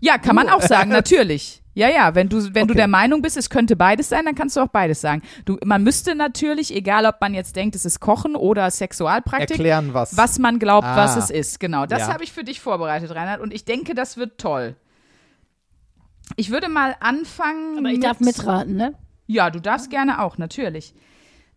Ja, 0.00 0.18
kann 0.18 0.36
man 0.36 0.48
Uh. 0.48 0.50
auch 0.50 0.62
sagen, 0.62 0.90
natürlich. 1.00 1.62
Ja, 1.78 1.88
ja, 1.88 2.14
wenn 2.16 2.28
du, 2.28 2.38
wenn 2.54 2.66
du 2.66 2.72
Okay. 2.72 2.78
der 2.78 2.88
Meinung 2.88 3.22
bist, 3.22 3.36
es 3.36 3.50
könnte 3.50 3.76
beides 3.76 4.08
sein, 4.08 4.24
dann 4.24 4.34
kannst 4.34 4.56
du 4.56 4.60
auch 4.60 4.66
beides 4.68 5.00
sagen. 5.00 5.22
Du, 5.44 5.58
man 5.64 5.84
müsste 5.84 6.16
natürlich, 6.16 6.74
egal 6.74 7.06
ob 7.06 7.20
man 7.20 7.34
jetzt 7.34 7.54
denkt, 7.54 7.76
es 7.76 7.84
ist 7.84 8.00
Kochen 8.00 8.34
oder 8.34 8.68
Sexualpraktik, 8.70 9.50
Erklären 9.52 9.94
was. 9.94 10.16
was 10.16 10.40
man 10.40 10.58
glaubt, 10.58 10.86
Ah. 10.88 10.96
was 10.96 11.16
es 11.16 11.30
ist. 11.30 11.60
Genau, 11.60 11.86
das 11.86 12.00
Ja. 12.00 12.12
habe 12.12 12.24
ich 12.24 12.32
für 12.32 12.42
dich 12.42 12.60
vorbereitet, 12.60 13.14
Reinhard. 13.14 13.40
Und 13.40 13.54
ich 13.54 13.64
denke, 13.64 13.94
das 13.94 14.16
wird 14.16 14.38
toll. 14.40 14.74
Ich 16.36 16.50
würde 16.50 16.68
mal 16.68 16.96
anfangen. 17.00 17.78
Aber 17.78 17.90
ich 17.90 18.00
darf 18.00 18.18
mit, 18.20 18.36
mitraten, 18.36 18.74
ne? 18.76 18.94
Ja, 19.26 19.50
du 19.50 19.60
darfst 19.60 19.88
gerne 19.88 20.20
auch, 20.22 20.36
natürlich. 20.36 20.94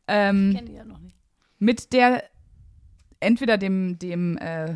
Ähm, 0.07 0.53
Kenn 0.55 0.65
die 0.67 0.73
ja 0.73 0.83
noch 0.85 0.99
nicht. 0.99 1.15
mit 1.57 1.93
der 1.93 2.23
entweder 3.19 3.57
dem 3.57 3.97
dem 3.99 4.37
äh, 4.37 4.75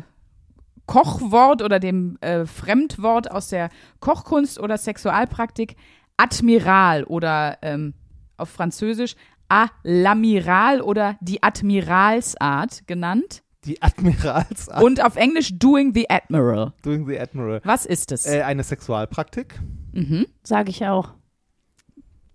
Kochwort 0.86 1.62
oder 1.62 1.80
dem 1.80 2.16
äh, 2.20 2.46
Fremdwort 2.46 3.30
aus 3.30 3.48
der 3.48 3.70
Kochkunst 4.00 4.58
oder 4.58 4.78
Sexualpraktik 4.78 5.76
Admiral 6.16 7.04
oder 7.04 7.58
ähm, 7.62 7.94
auf 8.36 8.48
Französisch 8.48 9.16
à 9.48 9.68
l'amiral 9.84 10.80
oder 10.80 11.16
die 11.20 11.42
Admiralsart 11.42 12.86
genannt 12.86 13.42
die 13.66 13.82
Admiralsart 13.82 14.82
und 14.82 15.04
auf 15.04 15.16
Englisch 15.16 15.58
doing 15.58 15.92
the 15.92 16.08
admiral. 16.08 16.72
doing 16.82 17.06
the 17.06 17.18
Admiral. 17.18 17.60
Was 17.64 17.84
ist 17.84 18.12
es? 18.12 18.26
Äh, 18.26 18.42
eine 18.42 18.62
Sexualpraktik. 18.62 19.60
mhm. 19.92 20.26
Sag 20.42 20.68
ich 20.68 20.86
auch. 20.86 21.14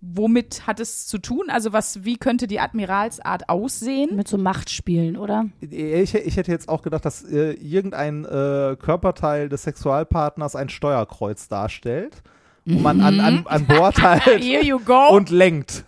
Womit 0.04 0.66
hat 0.66 0.80
es 0.80 1.06
zu 1.06 1.18
tun? 1.18 1.44
Also 1.48 1.72
was, 1.72 2.04
wie 2.04 2.16
könnte 2.16 2.48
die 2.48 2.58
Admiralsart 2.58 3.48
aussehen? 3.48 4.16
Mit 4.16 4.26
so 4.26 4.36
Machtspielen, 4.36 5.16
oder? 5.16 5.46
Ich, 5.60 6.12
ich 6.14 6.36
hätte 6.36 6.50
jetzt 6.50 6.68
auch 6.68 6.82
gedacht, 6.82 7.04
dass 7.04 7.22
äh, 7.22 7.52
irgendein 7.52 8.24
äh, 8.24 8.76
Körperteil 8.80 9.48
des 9.48 9.62
Sexualpartners 9.62 10.56
ein 10.56 10.68
Steuerkreuz 10.70 11.46
darstellt. 11.46 12.22
Wo 12.64 12.78
man 12.78 13.00
an, 13.00 13.18
an, 13.18 13.44
an 13.46 13.66
Bord 13.66 14.00
halt 14.02 14.22
Here 14.40 14.62
you 14.64 14.78
go. 14.78 15.08
und 15.10 15.30
lenkt. 15.30 15.84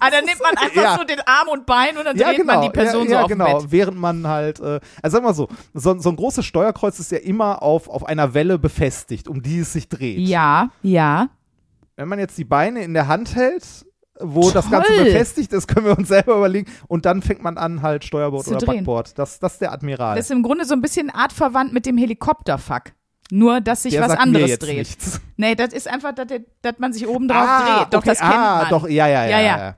ah, 0.00 0.10
dann 0.10 0.24
nimmt 0.24 0.40
man 0.42 0.56
einfach 0.56 0.82
Ja. 0.82 0.96
so 0.98 1.04
den 1.04 1.20
Arm 1.20 1.46
und 1.52 1.64
Bein 1.64 1.96
und 1.96 2.04
dann 2.04 2.16
Ja, 2.16 2.28
dreht 2.28 2.38
genau. 2.38 2.54
man 2.54 2.62
die 2.62 2.70
Person 2.70 3.02
ja, 3.04 3.08
so 3.08 3.12
ja, 3.14 3.22
auf 3.22 3.28
genau. 3.28 3.58
Bett. 3.60 3.70
Während 3.70 3.98
man 3.98 4.26
halt, 4.26 4.58
äh, 4.58 4.80
also 5.00 5.16
sag 5.16 5.22
mal 5.22 5.32
so, 5.34 5.48
so, 5.74 5.96
so 5.98 6.08
ein 6.10 6.16
großes 6.16 6.44
Steuerkreuz 6.44 6.98
ist 6.98 7.12
ja 7.12 7.18
immer 7.18 7.62
auf, 7.62 7.88
auf 7.88 8.04
einer 8.04 8.34
Welle 8.34 8.58
befestigt, 8.58 9.28
um 9.28 9.42
die 9.42 9.60
es 9.60 9.72
sich 9.72 9.88
dreht. 9.88 10.18
Ja, 10.18 10.70
ja. 10.82 11.28
Wenn 11.98 12.06
man 12.06 12.20
jetzt 12.20 12.38
die 12.38 12.44
Beine 12.44 12.84
in 12.84 12.94
der 12.94 13.08
Hand 13.08 13.34
hält, 13.34 13.64
wo 14.20 14.52
das 14.52 14.70
Ganze 14.70 14.92
Toll. 14.94 15.04
befestigt 15.04 15.52
ist, 15.52 15.66
können 15.66 15.86
wir 15.86 15.98
uns 15.98 16.06
selber 16.06 16.36
überlegen. 16.36 16.70
Und 16.86 17.06
dann 17.06 17.22
fängt 17.22 17.42
man 17.42 17.58
an, 17.58 17.82
halt 17.82 18.04
Steuerbord 18.04 18.44
Zu 18.44 18.50
oder 18.52 18.60
drehen. 18.60 18.76
Backbord. 18.78 19.18
Das, 19.18 19.40
das 19.40 19.54
ist 19.54 19.60
der 19.60 19.72
Admiral. 19.72 20.14
Das 20.14 20.26
ist 20.26 20.30
im 20.30 20.44
Grunde 20.44 20.64
so 20.64 20.74
ein 20.74 20.80
bisschen 20.80 21.10
artverwandt 21.10 21.72
mit 21.72 21.86
dem 21.86 21.98
Helikopterfuck. 21.98 22.92
Nur, 23.32 23.60
dass 23.60 23.82
sich 23.82 23.94
der 23.94 24.02
was 24.02 24.10
sagt 24.10 24.22
anderes 24.22 24.46
mir 24.46 24.50
jetzt 24.50 24.62
dreht. 24.62 24.78
Nichts. 24.78 25.20
Nee, 25.36 25.54
das 25.54 25.72
ist 25.72 25.88
einfach, 25.88 26.14
dass, 26.14 26.28
der- 26.28 26.44
dass 26.62 26.78
man 26.78 26.92
sich 26.92 27.06
oben 27.06 27.28
drauf 27.28 27.46
ah, 27.48 27.78
dreht. 27.80 27.94
Doch, 27.94 27.98
okay. 27.98 28.08
das 28.10 28.18
kennt 28.20 28.32
ah, 28.32 28.58
man. 28.62 28.70
doch, 28.70 28.88
ja, 28.88 29.06
ja, 29.06 29.24
ja. 29.24 29.30
Ja, 29.30 29.40
ja. 29.40 29.58
ja. 29.58 29.76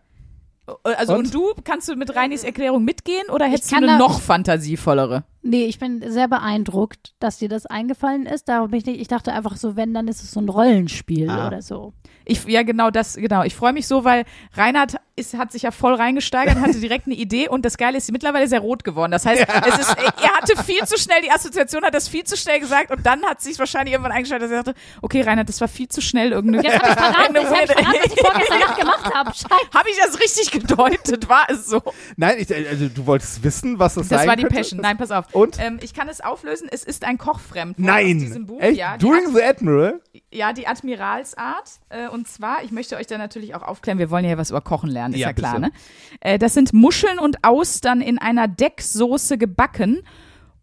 Also, 0.84 1.14
und? 1.14 1.24
Und? 1.26 1.34
du, 1.34 1.52
kannst 1.64 1.88
du 1.88 1.96
mit 1.96 2.14
Reinis 2.14 2.44
Erklärung 2.44 2.84
mitgehen 2.84 3.28
oder 3.30 3.46
hättest 3.46 3.72
du 3.72 3.76
eine 3.76 3.98
noch 3.98 4.20
fantasievollere? 4.20 5.24
Nee, 5.42 5.64
ich 5.64 5.78
bin 5.78 6.02
sehr 6.06 6.28
beeindruckt, 6.28 7.14
dass 7.18 7.38
dir 7.38 7.48
das 7.48 7.66
eingefallen 7.66 8.26
ist. 8.26 8.48
Darum 8.48 8.70
bin 8.70 8.78
ich 8.78 8.86
nicht, 8.86 9.00
ich 9.00 9.08
dachte 9.08 9.32
einfach 9.32 9.56
so, 9.56 9.76
wenn, 9.76 9.92
dann 9.94 10.06
ist 10.08 10.22
es 10.22 10.30
so 10.30 10.40
ein 10.40 10.48
Rollenspiel 10.48 11.28
Ah. 11.28 11.48
oder 11.48 11.62
so. 11.62 11.92
Ich, 12.30 12.44
ja, 12.46 12.62
genau 12.62 12.90
das, 12.90 13.14
genau. 13.16 13.42
Ich 13.42 13.54
freue 13.54 13.72
mich 13.72 13.86
so, 13.86 14.04
weil 14.04 14.24
Reinhard 14.54 14.96
ist, 15.16 15.34
hat 15.34 15.52
sich 15.52 15.62
ja 15.62 15.70
voll 15.70 15.94
reingesteigert 15.94 16.56
und 16.56 16.62
hatte 16.62 16.80
direkt 16.80 17.06
eine 17.06 17.14
Idee 17.16 17.48
und 17.48 17.64
das 17.64 17.76
Geile 17.76 17.98
ist, 17.98 18.10
mittlerweile 18.12 18.44
ist 18.44 18.52
er 18.52 18.60
rot 18.60 18.84
geworden. 18.84 19.12
Das 19.12 19.26
heißt, 19.26 19.42
es 19.42 19.78
ist, 19.78 19.96
er 19.98 20.30
hatte 20.36 20.62
viel 20.62 20.84
zu 20.86 20.96
schnell 20.96 21.20
die 21.22 21.30
Assoziation, 21.30 21.84
hat 21.84 21.92
das 21.94 22.08
viel 22.08 22.24
zu 22.24 22.36
schnell 22.36 22.60
gesagt 22.60 22.90
und 22.90 23.04
dann 23.04 23.22
hat 23.24 23.40
sich 23.40 23.58
wahrscheinlich 23.58 23.92
irgendwann 23.92 24.12
eingeschaltet, 24.12 24.46
dass 24.46 24.52
er 24.52 24.64
sagte, 24.64 24.80
okay, 25.02 25.22
Reinhard, 25.22 25.48
das 25.48 25.60
war 25.60 25.68
viel 25.68 25.88
zu 25.88 26.00
schnell 26.00 26.32
irgendwie. 26.32 26.64
Jetzt 26.64 26.78
habe 26.78 26.88
ich 26.88 26.94
verraten, 26.98 27.36
ich 27.36 27.42
verraten, 27.42 27.98
was 28.00 28.06
ich 28.06 28.20
vorgestern 28.20 28.60
Nacht 28.60 28.78
gemacht 28.78 29.14
habe. 29.14 29.30
Scheiße. 29.34 29.48
Habe 29.74 29.90
ich 29.90 29.96
das 29.98 30.20
richtig 30.20 30.50
gedeutet? 30.52 31.28
War 31.28 31.46
es 31.48 31.66
so? 31.66 31.82
Nein, 32.16 32.36
ich, 32.38 32.54
also, 32.54 32.88
du 32.88 33.06
wolltest 33.06 33.42
wissen, 33.42 33.78
was 33.78 33.94
das, 33.94 34.08
Das 34.08 34.20
sein 34.20 34.28
war 34.28 34.36
die 34.36 34.42
könnte? 34.44 34.56
Passion. 34.56 34.80
Nein, 34.80 34.96
pass 34.96 35.10
auf. 35.10 35.26
Und? 35.32 35.58
Ähm, 35.60 35.78
ich 35.82 35.92
kann 35.94 36.08
es 36.08 36.20
auflösen. 36.20 36.68
Es 36.70 36.84
ist 36.84 37.04
ein 37.04 37.18
Kochfremdwort 37.18 37.84
Nein. 37.86 38.16
aus 38.16 38.22
diesem 38.22 38.46
Buch. 38.46 38.60
Echt? 38.60 38.78
Ja, 38.78 38.96
During 38.96 39.26
Ad 39.26 39.32
the 39.34 39.42
Admiral? 39.42 40.00
ja, 40.32 40.52
die 40.52 40.66
Admiralsart. 40.66 41.70
Äh, 41.88 42.08
und 42.08 42.19
zwar, 42.26 42.62
ich 42.62 42.70
möchte 42.70 42.96
euch 42.96 43.06
da 43.06 43.18
natürlich 43.18 43.54
auch 43.54 43.62
aufklären, 43.62 43.98
wir 43.98 44.10
wollen 44.10 44.24
ja 44.24 44.38
was 44.38 44.50
über 44.50 44.60
Kochen 44.60 44.90
lernen, 44.90 45.14
ist 45.14 45.20
ja, 45.20 45.28
Ja, 45.28 45.32
klar. 45.32 45.58
Ne? 45.58 45.72
Äh, 46.20 46.38
das 46.38 46.54
sind 46.54 46.72
Muscheln 46.72 47.18
und 47.18 47.44
Austern 47.44 48.00
in 48.00 48.18
einer 48.18 48.48
Decksoße 48.48 49.38
gebacken 49.38 50.02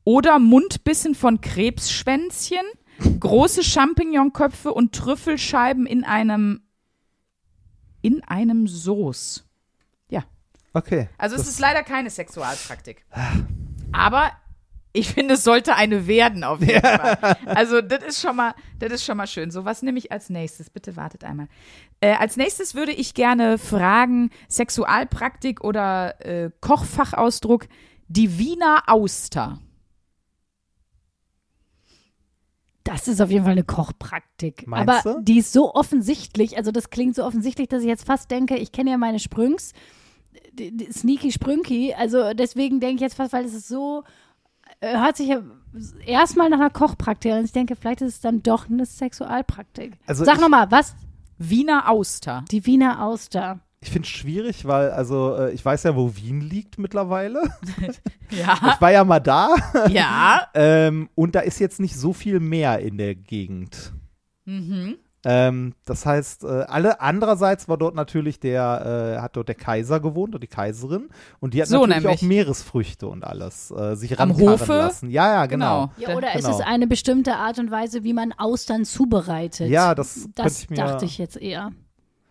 oder 0.04 0.40
Mundbissen 0.40 1.16
von 1.16 1.42
Krebsschwänzchen, 1.42 2.66
große 3.20 3.64
Champignonköpfe 3.64 4.74
und 4.74 4.94
Trüffelscheiben 4.94 5.86
in 5.86 6.04
einem 6.04 6.62
in 8.02 8.24
einem 8.24 8.68
Soße. 8.68 9.48
Okay. 10.78 11.10
Also 11.18 11.36
es 11.36 11.48
ist 11.48 11.60
leider 11.60 11.82
keine 11.82 12.10
Sexualpraktik. 12.12 13.04
Aber 13.92 14.32
ich 14.98 15.10
finde, 15.14 15.36
es 15.36 15.44
sollte 15.44 15.76
eine 15.76 16.08
werden 16.08 16.44
auf 16.44 16.60
jeden 16.62 16.82
Fall. 16.82 17.38
Also 17.46 17.82
das 17.82 18.04
ist 18.04 18.22
schon 18.22 18.36
mal, 18.36 18.54
das 18.80 18.92
ist 18.92 19.04
schon 19.06 19.18
mal 19.18 19.28
schön. 19.28 19.52
So, 19.52 19.66
was 19.66 19.82
nehme 19.82 19.98
ich 19.98 20.12
als 20.12 20.30
nächstes? 20.30 20.70
Bitte 20.70 20.96
wartet 20.96 21.24
einmal. 21.24 21.48
Äh, 22.02 22.14
als 22.14 22.38
nächstes 22.38 22.76
würde 22.76 22.92
ich 22.92 23.14
gerne 23.14 23.58
fragen, 23.58 24.30
Sexualpraktik 24.50 25.64
oder 25.64 26.24
äh, 26.26 26.52
Kochfachausdruck, 26.62 27.68
die 28.08 28.38
Wiener 28.40 28.84
Auster. 28.88 29.60
Das 32.84 33.08
ist 33.10 33.20
auf 33.22 33.30
jeden 33.30 33.44
Fall 33.44 33.52
eine 33.52 33.64
Kochpraktik. 33.66 34.66
Meinst 34.66 35.06
Aber 35.06 35.16
du? 35.18 35.22
die 35.22 35.40
ist 35.40 35.52
so 35.52 35.74
offensichtlich, 35.74 36.56
also 36.56 36.72
das 36.72 36.90
klingt 36.90 37.16
so 37.16 37.26
offensichtlich, 37.26 37.68
dass 37.68 37.82
ich 37.82 37.88
jetzt 37.90 38.06
fast 38.06 38.32
denke, 38.32 38.56
ich 38.56 38.72
kenne 38.72 38.92
ja 38.92 38.98
meine 38.98 39.20
Sprüngs, 39.20 39.74
die- 40.54 40.76
die 40.76 40.92
Sneaky 40.94 41.32
Sprünki, 41.34 41.94
also 41.94 42.34
deswegen 42.34 42.80
denke 42.80 42.96
ich 42.96 43.02
jetzt 43.02 43.16
fast, 43.16 43.34
weil 43.34 43.44
es 43.44 43.54
ist 43.54 43.68
so, 43.68 44.04
hört 44.82 45.18
sich 45.18 45.28
ja 45.28 45.42
erstmal 46.06 46.50
nach 46.50 46.60
einer 46.60 46.70
Kochpraktik 46.70 47.32
an. 47.32 47.40
Und 47.40 47.46
ich 47.46 47.52
denke, 47.52 47.76
vielleicht 47.76 48.02
ist 48.02 48.16
es 48.16 48.22
dann 48.22 48.44
doch 48.44 48.70
eine 48.70 48.86
Sexualpraktik. 48.86 49.94
Also 50.06 50.26
Sag 50.26 50.40
nochmal, 50.40 50.72
was? 50.72 50.96
Wiener 51.38 51.90
Auster. 51.90 52.44
Die 52.52 52.66
Wiener 52.66 53.04
Auster. 53.04 53.60
Ich 53.80 53.92
finde 53.92 54.08
es 54.08 54.10
schwierig, 54.10 54.66
weil, 54.66 54.90
also, 54.90 55.36
äh, 55.36 55.52
ich 55.52 55.64
weiß 55.64 55.84
ja, 55.84 55.96
wo 55.96 56.16
Wien 56.16 56.42
liegt 56.42 56.78
mittlerweile. 56.78 57.42
Ja. 58.30 58.58
Ich 58.74 58.82
war 58.82 58.92
ja 58.92 59.06
mal 59.06 59.22
da. 59.22 59.56
ja. 59.88 60.50
ähm, 60.54 61.08
und 61.16 61.34
da 61.34 61.40
ist 61.40 61.60
jetzt 61.60 61.80
nicht 61.80 61.96
so 61.96 62.12
viel 62.12 62.42
mehr 62.42 62.80
in 62.80 62.98
der 62.98 63.16
Gegend. 63.16 63.94
Mhm. 64.44 64.98
Ähm, 65.30 65.74
das 65.84 66.06
heißt, 66.06 66.46
äh, 66.46 66.48
alle 66.48 67.02
andererseits 67.02 67.68
war 67.68 67.78
dort 67.78 67.96
natürlich 67.96 68.40
der, 68.40 69.16
äh, 69.18 69.22
hat 69.22 69.36
dort 69.36 69.50
der 69.50 69.56
Kaiser 69.56 70.00
gewohnt 70.00 70.34
und 70.36 70.42
die 70.42 70.48
Kaiserin 70.48 71.10
und 71.42 71.54
die 71.54 71.62
hat 71.62 71.68
So 71.68 71.86
natürlich 71.86 72.04
nämlich. 72.04 72.18
auch 72.20 72.28
Meeresfrüchte 72.28 73.08
und 73.08 73.26
alles 73.26 73.70
äh, 73.72 73.96
sich 73.96 74.18
Am 74.20 74.38
Hofe? 74.38 74.72
lassen. 74.74 75.10
Ja, 75.10 75.34
ja, 75.34 75.46
genau. 75.48 75.92
Ja, 75.98 76.16
oder 76.16 76.34
ist 76.34 76.46
Genau. 76.46 76.58
es 76.60 76.66
eine 76.66 76.88
bestimmte 76.88 77.36
Art 77.36 77.60
und 77.60 77.72
Weise, 77.72 78.06
wie 78.06 78.14
man 78.14 78.32
Austern 78.38 78.86
zubereitet? 78.86 79.70
Ja, 79.70 79.94
das 79.96 80.30
das 80.36 80.62
ich 80.62 80.70
mir- 80.70 80.78
dachte 80.78 81.04
ich 81.04 81.18
jetzt 81.18 81.36
eher. 81.36 81.72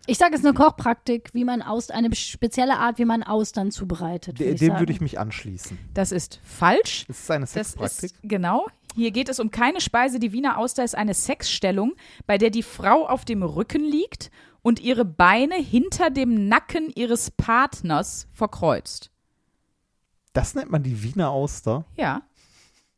Ich 0.09 0.17
sage, 0.17 0.35
es 0.35 0.39
ist 0.39 0.45
eine 0.45 0.53
Kochpraktik, 0.55 1.31
wie 1.33 1.43
man 1.43 1.61
Aust 1.61 1.91
eine 1.93 2.15
spezielle 2.15 2.77
Art, 2.77 2.97
wie 2.97 3.03
man 3.03 3.23
Austern 3.23 3.71
zubereitet. 3.71 4.39
De 4.39 4.45
würd 4.47 4.53
ich 4.53 4.59
dem 4.61 4.67
sagen. 4.69 4.79
würde 4.79 4.93
ich 4.93 5.01
mich 5.01 5.19
anschließen. 5.19 5.77
Das 5.93 6.13
ist 6.13 6.39
falsch. 6.45 7.03
Das 7.09 7.19
ist 7.19 7.29
eine 7.29 7.41
Das 7.41 7.51
Sexpraktik. 7.51 8.11
ist 8.13 8.15
genau. 8.23 8.65
Hier 8.97 9.11
geht 9.11 9.29
es 9.29 9.39
um 9.39 9.51
keine 9.51 9.79
Speise. 9.79 10.17
Die 10.17 10.31
Wiener 10.31 10.57
Auster 10.57 10.83
ist 10.83 10.95
eine 10.95 11.13
Sexstellung, 11.13 11.93
bei 12.25 12.39
der 12.39 12.49
die 12.49 12.63
Frau 12.63 13.07
auf 13.07 13.25
dem 13.25 13.43
Rücken 13.43 13.83
liegt 13.83 14.31
und 14.63 14.79
ihre 14.79 15.05
Beine 15.05 15.53
hinter 15.53 16.09
dem 16.09 16.47
Nacken 16.47 16.91
ihres 16.95 17.29
Partners 17.29 18.27
verkreuzt. 18.33 19.11
Das 20.33 20.55
nennt 20.55 20.71
man 20.71 20.81
die 20.81 21.03
Wiener 21.03 21.29
Auster. 21.29 21.85
Ja. 21.95 22.23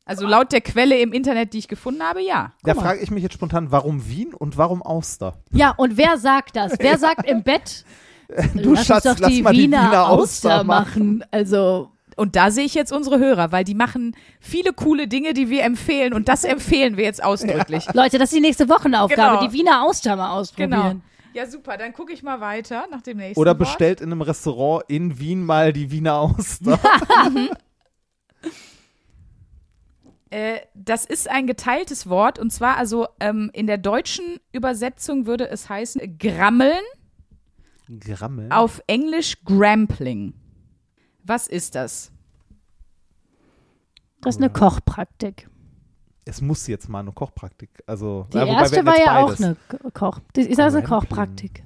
Also 0.05 0.25
laut 0.25 0.53
der 0.53 0.61
Quelle 0.61 0.97
im 1.01 1.11
Internet, 1.11 1.51
die 1.51 1.57
ich 1.57 1.67
gefunden 1.67 2.01
habe, 2.01 2.21
ja. 2.21 2.53
Da 2.63 2.75
mal. 2.75 2.81
frage 2.81 3.01
ich 3.01 3.11
mich 3.11 3.21
jetzt 3.21 3.33
spontan, 3.33 3.69
warum 3.71 4.07
Wien 4.07 4.33
und 4.33 4.57
warum 4.57 4.81
Auster? 4.81 5.35
Ja, 5.51 5.71
und 5.71 5.97
wer 5.97 6.17
sagt 6.17 6.55
das? 6.55 6.75
Wer 6.79 6.97
sagt 6.97 7.29
im 7.29 7.43
Bett, 7.43 7.83
Du 8.53 8.73
lass 8.73 8.85
Schatz, 8.85 9.05
uns 9.05 9.15
doch 9.15 9.19
lass 9.19 9.31
die 9.33 9.41
mal 9.41 9.53
die 9.53 9.63
Wiener, 9.63 9.89
Wiener 9.89 10.09
Auster 10.09 10.49
Auster 10.59 10.63
machen? 10.63 11.25
Also, 11.29 11.91
Und 12.19 12.35
da 12.35 12.51
sehe 12.51 12.65
ich 12.65 12.73
jetzt 12.73 12.91
unsere 12.91 13.17
Hörer, 13.17 13.53
weil 13.53 13.63
die 13.63 13.75
machen 13.75 14.13
viele 14.41 14.73
coole 14.73 15.07
Dinge, 15.07 15.33
die 15.33 15.49
wir 15.49 15.63
empfehlen. 15.63 16.13
Und 16.13 16.27
das 16.27 16.43
empfehlen 16.43 16.97
wir 16.97 17.05
jetzt 17.05 17.23
ausdrücklich. 17.23 17.85
Leute, 17.93 18.17
das 18.17 18.31
ist 18.31 18.35
die 18.35 18.41
nächste 18.41 18.67
Wochenaufgabe. 18.67 19.37
Genau. 19.37 19.47
Die 19.47 19.57
Wiener 19.57 19.83
Auster 19.83 20.17
mal 20.17 20.31
ausprobieren. 20.31 20.69
Genau. 20.69 20.95
Ja, 21.33 21.47
super. 21.47 21.77
Dann 21.77 21.93
gucke 21.93 22.11
ich 22.11 22.21
mal 22.21 22.41
weiter 22.41 22.87
nach 22.91 23.01
dem 23.01 23.17
nächsten 23.17 23.39
Oder 23.39 23.51
Wort. 23.51 23.59
bestellt 23.59 24.01
in 24.01 24.11
einem 24.11 24.21
Restaurant 24.21 24.83
in 24.89 25.17
Wien 25.17 25.45
mal 25.45 25.71
die 25.71 25.91
Wiener 25.91 26.15
Auster. 26.15 26.77
Äh, 30.31 30.59
das 30.75 31.05
ist 31.05 31.27
ein 31.27 31.47
geteiltes 31.47 32.07
Wort 32.07 32.37
und 32.37 32.51
zwar 32.51 32.77
also 32.77 33.07
ähm, 33.19 33.49
in 33.51 33.65
der 33.65 33.79
deutschen 33.79 34.39
Übersetzung 34.51 35.25
würde 35.25 35.49
es 35.49 35.69
heißen 35.69 36.19
Grammeln, 36.19 36.83
Grammel. 37.99 38.47
auf 38.51 38.79
Englisch 38.85 39.43
Grampling. 39.43 40.35
Was 41.29 41.47
ist 41.47 41.75
das? 41.75 42.11
Das 44.21 44.35
ist 44.35 44.41
eine 44.41 44.49
Kochpraktik. 44.51 45.47
Es 46.25 46.41
muss 46.41 46.65
jetzt 46.67 46.89
mal 46.89 46.99
eine 47.01 47.11
Kochpraktik. 47.11 47.69
Also, 47.85 48.25
Die 48.33 48.37
ja, 48.37 48.45
erste 48.45 48.83
war 48.85 48.97
ja 48.99 49.19
auch 49.23 49.27
beides. 49.27 49.43
eine 49.43 49.55
Ko- 49.69 49.89
Koch. 49.93 50.19
Ich 50.35 50.43
sage, 50.43 50.49
es 50.49 50.57
ist 50.57 50.59
eine 50.59 50.69
Grampling. 50.83 50.89
Kochpraktik. 51.09 51.63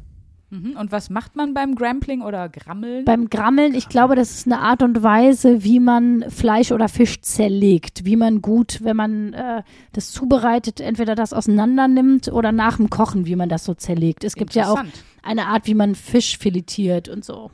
Mhm. 0.49 0.75
Und 0.77 0.91
was 0.91 1.09
macht 1.09 1.35
man 1.37 1.53
beim 1.53 1.75
Grampling 1.75 2.21
oder 2.21 2.47
Grammeln? 2.49 3.05
Beim 3.05 3.29
Grammeln, 3.29 3.73
ich 3.73 3.87
glaube, 3.89 4.15
das 4.15 4.31
ist 4.31 4.45
eine 4.47 4.59
Art 4.59 4.83
und 4.83 5.01
Weise, 5.01 5.63
wie 5.63 5.79
man 5.79 6.29
Fleisch 6.29 6.71
oder 6.73 6.89
Fisch 6.89 7.21
zerlegt. 7.21 8.03
Wie 8.05 8.17
man 8.17 8.41
gut, 8.41 8.79
wenn 8.83 8.95
man 8.97 9.33
äh, 9.33 9.63
das 9.93 10.11
zubereitet, 10.11 10.79
entweder 10.81 11.15
das 11.15 11.31
auseinander 11.33 11.87
nimmt 11.87 12.27
oder 12.27 12.51
nach 12.51 12.77
dem 12.77 12.89
Kochen, 12.89 13.25
wie 13.25 13.35
man 13.37 13.47
das 13.49 13.63
so 13.63 13.73
zerlegt. 13.73 14.25
Es 14.25 14.35
gibt 14.35 14.53
ja 14.55 14.67
auch 14.69 14.83
eine 15.23 15.47
Art, 15.47 15.67
wie 15.67 15.73
man 15.73 15.95
Fisch 15.95 16.37
filetiert 16.37 17.07
und 17.09 17.23
so. 17.25 17.49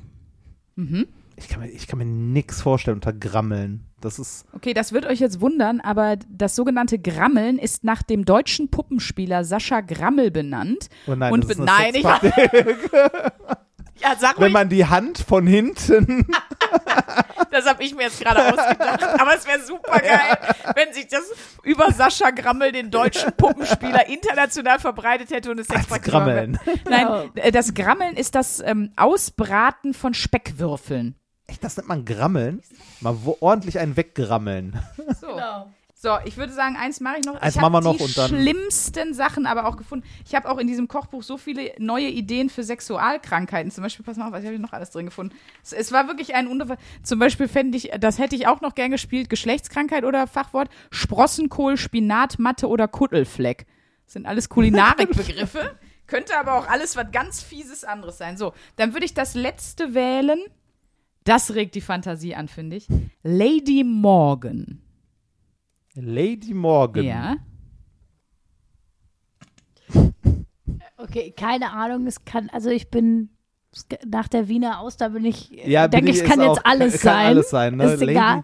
Mhm. 0.75 1.07
Ich 1.39 1.47
kann 1.47 1.61
mir, 1.61 1.69
ich 1.69 1.87
kann 1.87 1.99
mir 1.99 2.05
nichts 2.05 2.61
vorstellen 2.61 2.97
unter 2.97 3.13
Grammeln. 3.13 3.85
Das 4.01 4.19
ist. 4.19 4.45
Okay, 4.53 4.73
das 4.73 4.91
wird 4.91 5.05
euch 5.05 5.19
jetzt 5.19 5.39
wundern, 5.41 5.79
aber 5.79 6.17
das 6.29 6.55
sogenannte 6.55 6.99
Grammeln 6.99 7.57
ist 7.57 7.83
nach 7.83 8.03
dem 8.03 8.25
deutschen 8.25 8.69
Puppenspieler 8.69 9.43
Sascha 9.45 9.81
Grammel 9.81 10.31
benannt. 10.31 10.89
Oh 11.07 11.15
nein, 11.15 11.31
Und 11.31 11.45
das 11.45 11.51
ist 11.51 11.59
nein, 11.59 11.95
ich. 11.95 12.03
Ja, 14.01 14.15
sag 14.17 14.37
Wenn 14.37 14.43
ruhig, 14.43 14.53
man 14.53 14.69
die 14.69 14.85
Hand 14.85 15.17
von 15.19 15.45
hinten. 15.45 16.25
das 17.51 17.65
habe 17.65 17.83
ich 17.83 17.93
mir 17.93 18.03
jetzt 18.03 18.21
gerade 18.21 18.53
ausgedacht. 18.53 19.03
Aber 19.19 19.35
es 19.35 19.45
wäre 19.45 19.61
super 19.61 19.99
geil, 19.99 20.37
wenn 20.75 20.93
sich 20.93 21.07
das 21.07 21.23
über 21.63 21.91
Sascha 21.91 22.29
Grammel, 22.31 22.71
den 22.71 22.91
deutschen 22.91 23.33
Puppenspieler, 23.33 24.07
international 24.07 24.79
verbreitet 24.79 25.31
hätte 25.31 25.51
und 25.51 25.59
es 25.59 25.69
war. 25.69 25.99
Grammeln. 25.99 26.57
Nein, 26.89 27.29
äh, 27.35 27.51
das 27.51 27.73
Grammeln 27.73 28.15
ist 28.15 28.35
das 28.35 28.61
ähm, 28.61 28.93
Ausbraten 28.95 29.93
von 29.93 30.13
Speckwürfeln. 30.13 31.15
Echt, 31.49 31.63
das 31.63 31.77
nennt 31.77 31.89
man 31.89 32.05
Grammeln? 32.05 32.61
Mal 33.01 33.15
wo 33.23 33.37
ordentlich 33.39 33.79
einen 33.79 33.97
weggrammeln. 33.97 34.79
So. 35.19 35.27
So, 36.01 36.17
ich 36.23 36.37
würde 36.37 36.53
sagen, 36.53 36.77
eins 36.77 37.01
mache 37.01 37.17
ich 37.19 37.25
noch. 37.25 37.35
Eins 37.41 37.55
ich 37.55 37.61
machen 37.61 37.73
wir 37.73 37.77
habe 37.79 37.85
noch 37.87 37.97
die 37.97 38.03
und 38.03 38.17
dann- 38.17 38.29
schlimmsten 38.29 39.13
Sachen 39.13 39.45
aber 39.45 39.65
auch 39.67 39.75
gefunden. 39.75 40.07
Ich 40.25 40.33
habe 40.33 40.49
auch 40.49 40.57
in 40.57 40.65
diesem 40.65 40.87
Kochbuch 40.87 41.23
so 41.23 41.37
viele 41.37 41.73
neue 41.77 42.07
Ideen 42.07 42.49
für 42.49 42.63
Sexualkrankheiten. 42.63 43.69
Zum 43.69 43.83
Beispiel, 43.83 44.05
pass 44.05 44.15
mal 44.15 44.27
auf, 44.27 44.31
was 44.31 44.45
habe 44.45 44.53
ich 44.53 44.61
noch 44.61 44.71
alles 44.71 44.91
drin 44.91 45.07
gefunden? 45.07 45.35
Es, 45.61 45.73
es 45.73 45.91
war 45.91 46.07
wirklich 46.07 46.35
ein 46.35 46.47
Unfall. 46.47 46.77
Zum 47.03 47.19
Beispiel 47.19 47.49
fände 47.49 47.77
ich, 47.77 47.91
das 47.99 48.17
hätte 48.17 48.37
ich 48.37 48.47
auch 48.47 48.61
noch 48.61 48.75
gern 48.75 48.91
gespielt, 48.91 49.29
Geschlechtskrankheit 49.29 50.05
oder 50.05 50.25
Fachwort, 50.25 50.69
Sprossenkohl, 50.89 51.75
Spinatmatte 51.75 52.69
oder 52.69 52.87
Kuttelfleck. 52.87 53.65
Das 54.05 54.13
sind 54.13 54.25
alles 54.25 54.47
Kulinarikbegriffe. 54.47 55.77
Könnte 56.07 56.37
aber 56.39 56.53
auch 56.53 56.67
alles 56.69 56.95
was 56.95 57.11
ganz 57.11 57.43
Fieses 57.43 57.83
anderes 57.83 58.17
sein. 58.17 58.37
So, 58.37 58.53
dann 58.77 58.93
würde 58.93 59.05
ich 59.05 59.13
das 59.13 59.35
letzte 59.35 59.93
wählen. 59.93 60.39
Das 61.23 61.53
regt 61.53 61.75
die 61.75 61.81
Fantasie 61.81 62.35
an, 62.35 62.47
finde 62.47 62.77
ich. 62.77 62.87
Lady 63.23 63.83
Morgan. 63.83 64.81
Lady 65.95 66.53
Morgan. 66.53 67.03
Ja. 67.05 67.35
Okay, 70.97 71.31
keine 71.35 71.71
Ahnung, 71.71 72.05
es 72.07 72.25
kann, 72.25 72.49
also 72.51 72.69
ich 72.69 72.89
bin 72.89 73.29
nach 74.05 74.27
der 74.27 74.47
Wiener 74.47 74.79
Auster 74.79 75.09
bin 75.11 75.25
ich, 75.25 75.49
Ja, 75.49 75.87
denke 75.87 76.11
ich, 76.11 76.17
es 76.17 76.23
kann 76.23 76.39
jetzt 76.41 76.59
auch- 76.59 76.65
alles 76.65 76.93
kann 76.93 77.13
sein. 77.13 77.25
alles 77.27 77.49
sein, 77.49 77.75
ne? 77.77 77.83
Ist 77.93 77.99
Lady, 78.01 78.11
egal. 78.11 78.43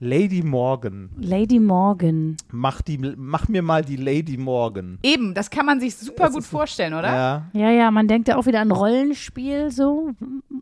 Lady 0.00 0.42
Morgan. 0.44 1.10
Lady 1.18 1.58
Morgan. 1.58 2.36
Mach, 2.52 2.82
die, 2.82 2.98
mach 2.98 3.48
mir 3.48 3.62
mal 3.62 3.84
die 3.84 3.96
Lady 3.96 4.36
Morgan. 4.36 4.98
Eben, 5.02 5.34
das 5.34 5.50
kann 5.50 5.66
man 5.66 5.80
sich 5.80 5.96
super 5.96 6.26
Das 6.26 6.34
gut 6.34 6.44
vorstellen, 6.44 6.94
oder? 6.94 7.08
Ja. 7.12 7.46
Ja, 7.52 7.70
ja, 7.70 7.90
man 7.90 8.06
denkt 8.06 8.28
ja 8.28 8.36
auch 8.36 8.46
wieder 8.46 8.60
an 8.60 8.70
Rollenspiel 8.70 9.72
so 9.72 10.10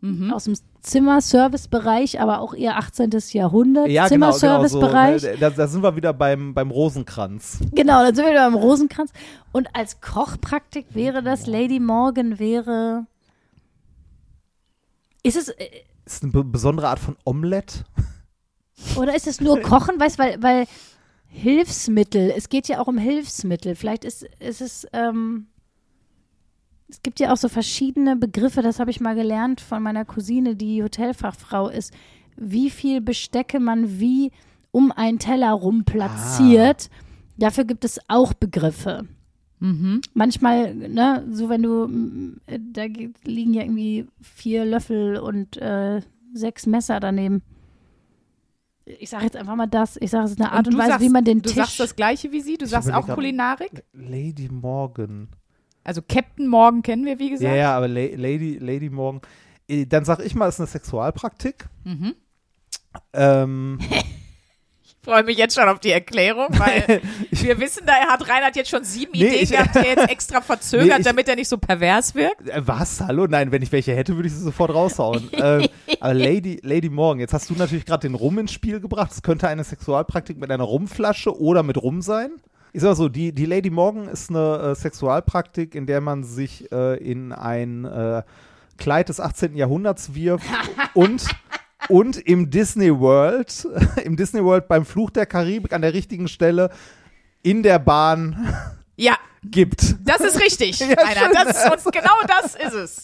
Mhm. 0.01 0.31
aus 0.33 0.45
dem 0.45 0.55
Zimmerservice-Bereich, 0.81 2.19
aber 2.19 2.39
auch 2.41 2.55
eher 2.55 2.77
18. 2.77 3.11
Jahrhundert 3.33 3.89
Ja, 3.89 4.07
genau, 4.07 4.27
genau 4.27 4.31
so. 4.31 4.39
Zimmerservice-Bereich. 4.39 5.23
Ne, 5.23 5.37
Da, 5.39 5.49
da 5.51 5.67
sind 5.67 5.83
wir 5.83 5.95
wieder 5.95 6.13
beim, 6.13 6.55
beim 6.55 6.71
Rosenkranz. 6.71 7.59
Genau, 7.73 8.03
dann 8.03 8.15
sind 8.15 8.25
wir 8.25 8.31
wieder 8.31 8.49
beim 8.49 8.59
Rosenkranz. 8.59 9.11
Und 9.51 9.67
als 9.75 10.01
Kochpraktik 10.01 10.87
wäre 10.95 11.21
das 11.21 11.45
Lady 11.45 11.79
Morgan 11.79 12.39
wäre. 12.39 13.05
Ist 15.21 15.37
es 15.37 15.49
äh, 15.49 15.65
Ist 16.05 16.23
eine 16.23 16.31
be- 16.31 16.43
besondere 16.43 16.87
Art 16.89 16.99
von 16.99 17.15
Omelette. 17.23 17.83
Oder 18.97 19.15
ist 19.15 19.27
es 19.27 19.41
nur 19.41 19.59
Kochen? 19.61 19.99
Weißt 19.99 20.17
weil 20.19 20.41
weil 20.41 20.65
Hilfsmittel. 21.29 22.31
Es 22.35 22.49
geht 22.49 22.67
ja 22.67 22.79
auch 22.79 22.87
um 22.87 22.97
Hilfsmittel. 22.97 23.75
Vielleicht 23.75 24.05
ist, 24.05 24.23
ist 24.39 24.61
es 24.61 24.87
ähm, 24.93 25.47
es 26.89 27.01
gibt 27.01 27.19
ja 27.19 27.33
auch 27.33 27.37
so 27.37 27.49
verschiedene 27.49 28.15
Begriffe. 28.15 28.61
Das 28.61 28.79
habe 28.79 28.91
ich 28.91 29.01
mal 29.01 29.13
gelernt 29.15 29.59
von 29.61 29.83
meiner 29.83 30.05
Cousine, 30.05 30.55
die 30.55 30.81
Hotelfachfrau 30.83 31.67
ist. 31.69 31.93
Wie 32.37 32.69
viel 32.69 33.01
Bestecke 33.01 33.59
man 33.59 33.99
wie 33.99 34.31
um 34.71 34.91
einen 34.91 35.19
Teller 35.19 35.51
rum 35.51 35.83
platziert. 35.83 36.89
Dafür 37.37 37.65
gibt 37.65 37.83
es 37.85 37.99
auch 38.07 38.33
Begriffe. 38.33 39.05
Mhm. 39.59 40.01
manchmal, 40.13 40.75
ne, 40.75 41.25
so 41.31 41.49
wenn 41.49 41.63
du, 41.63 41.87
da 42.73 42.87
ge- 42.87 43.09
liegen 43.23 43.55
ja 43.55 43.63
irgendwie 43.63 44.05
vier 44.21 44.65
Löffel 44.65 45.17
und 45.17 45.57
äh, 45.57 46.01
sechs 46.31 46.67
Messer 46.67 46.99
daneben. 46.99 47.41
Ich 48.99 49.09
sage 49.09 49.25
jetzt 49.25 49.35
einfach 49.35 49.55
mal 49.55 49.67
das. 49.67 49.97
Ich 49.99 50.11
sage, 50.11 50.25
es 50.25 50.31
ist 50.31 50.39
eine 50.41 50.51
Art 50.51 50.67
und, 50.67 50.73
du 50.73 50.77
Weise, 50.79 50.89
sagst, 50.91 51.05
wie 51.05 51.09
man 51.09 51.23
den 51.25 51.41
Du 51.41 51.49
Tisch. 51.49 51.55
sagst 51.57 51.79
das 51.79 51.95
gleiche 51.95 52.31
wie 52.31 52.41
sie, 52.41 52.57
du 52.57 52.65
sagst 52.65 52.87
überleg 52.89 53.09
auch 53.09 53.13
Kulinarik. 53.15 53.83
Lady 53.93 54.47
Morgan. 54.49 55.29
Also 55.83 56.01
Captain 56.01 56.47
Morgan 56.47 56.81
kennen 56.81 57.05
wir, 57.05 57.19
wie 57.19 57.25
Ja, 57.25 57.31
gesagt. 57.31 57.55
ja, 57.55 57.75
aber 57.77 57.87
La 57.87 58.01
Lady, 58.15 58.57
Lady 58.59 58.89
Morgan. 58.89 59.21
Äh, 59.67 59.85
Dann 59.85 60.05
sag 60.05 60.19
ich 60.19 60.35
mal, 60.35 60.47
es 60.47 60.55
ist 60.55 60.59
eine 60.61 60.67
Sexualpraktik. 60.67 61.67
Mhm. 61.83 62.15
Ähm, 63.13 63.79
Ich 63.81 64.05
freue 65.07 65.23
mich 65.23 65.37
jetzt 65.37 65.55
schon 65.55 65.67
auf 65.69 65.79
die 65.79 65.91
Erklärung, 65.91 66.47
weil 66.51 67.01
wir 67.31 67.59
wissen, 67.59 67.83
da 67.85 67.93
hat 67.93 68.27
Reinhard 68.29 68.55
jetzt 68.55 68.69
schon 68.69 68.83
sieben 68.83 69.11
Nee, 69.13 69.27
Ideen 69.27 69.43
ich- 69.43 69.51
gehabt, 69.51 69.75
die 69.75 69.79
er 69.79 69.85
jetzt 69.95 70.09
extra 70.09 70.41
verzögert, 70.41 70.87
Nee, 70.87 70.95
ich- 70.99 71.05
damit 71.05 71.27
er 71.29 71.35
nicht 71.35 71.47
so 71.47 71.57
pervers 71.57 72.13
wirkt. 72.13 72.47
äh, 72.49 72.61
was? 72.67 72.99
Hallo? 73.01 73.25
Nein, 73.27 73.51
wenn 73.51 73.61
ich 73.61 73.71
welche 73.71 73.95
hätte, 73.95 74.15
würde 74.15 74.27
ich 74.27 74.33
sie 74.33 74.41
sofort 74.43 74.73
raushauen. 74.73 75.29
ähm, 75.33 75.67
aber 76.01 76.13
Lady, 76.13 76.59
Lady 76.63 76.89
Morgan, 76.89 77.19
jetzt 77.19 77.33
hast 77.33 77.49
du 77.49 77.53
natürlich 77.53 77.85
gerade 77.85 78.07
den 78.07 78.15
Rum 78.15 78.37
ins 78.39 78.51
Spiel 78.51 78.79
gebracht. 78.81 79.11
Es 79.11 79.21
könnte 79.21 79.47
eine 79.47 79.63
Sexualpraktik 79.63 80.37
mit 80.37 80.51
einer 80.51 80.63
Rumflasche 80.65 81.39
oder 81.39 81.63
mit 81.63 81.77
Rum 81.81 82.01
sein. 82.01 82.31
Ich 82.73 82.81
sag 82.81 82.95
so, 82.95 83.07
die, 83.09 83.31
die 83.31 83.45
Lady 83.45 83.69
Morgan 83.69 84.07
ist 84.09 84.29
eine 84.29 84.71
äh, 84.71 84.75
Sexualpraktik, 84.75 85.73
in 85.73 85.85
der 85.87 86.01
man 86.01 86.23
sich 86.25 86.69
äh, 86.71 86.97
in 86.97 87.31
ein 87.31 87.85
äh, 87.85 88.23
Kleid 88.77 89.09
des 89.09 89.19
18. 89.19 89.55
Jahrhunderts 89.55 90.13
wirft 90.13 90.45
und, 90.93 91.25
und 91.89 92.17
im 92.17 92.49
Disney 92.49 92.97
World, 92.99 93.67
im 94.03 94.15
Disney 94.17 94.43
World 94.43 94.67
beim 94.67 94.85
Fluch 94.85 95.09
der 95.09 95.25
Karibik 95.25 95.73
an 95.73 95.81
der 95.81 95.93
richtigen 95.93 96.27
Stelle 96.27 96.69
in 97.43 97.63
der 97.63 97.79
Bahn 97.79 98.53
Ja, 98.95 99.15
gibt. 99.43 99.95
Das 100.03 100.19
ist 100.21 100.39
richtig, 100.41 100.81
Rainer. 100.81 101.31
Das 101.33 101.65
ist, 101.75 101.85
und 101.85 101.93
genau 101.93 102.15
das 102.27 102.55
ist 102.55 102.73
es. 102.73 103.03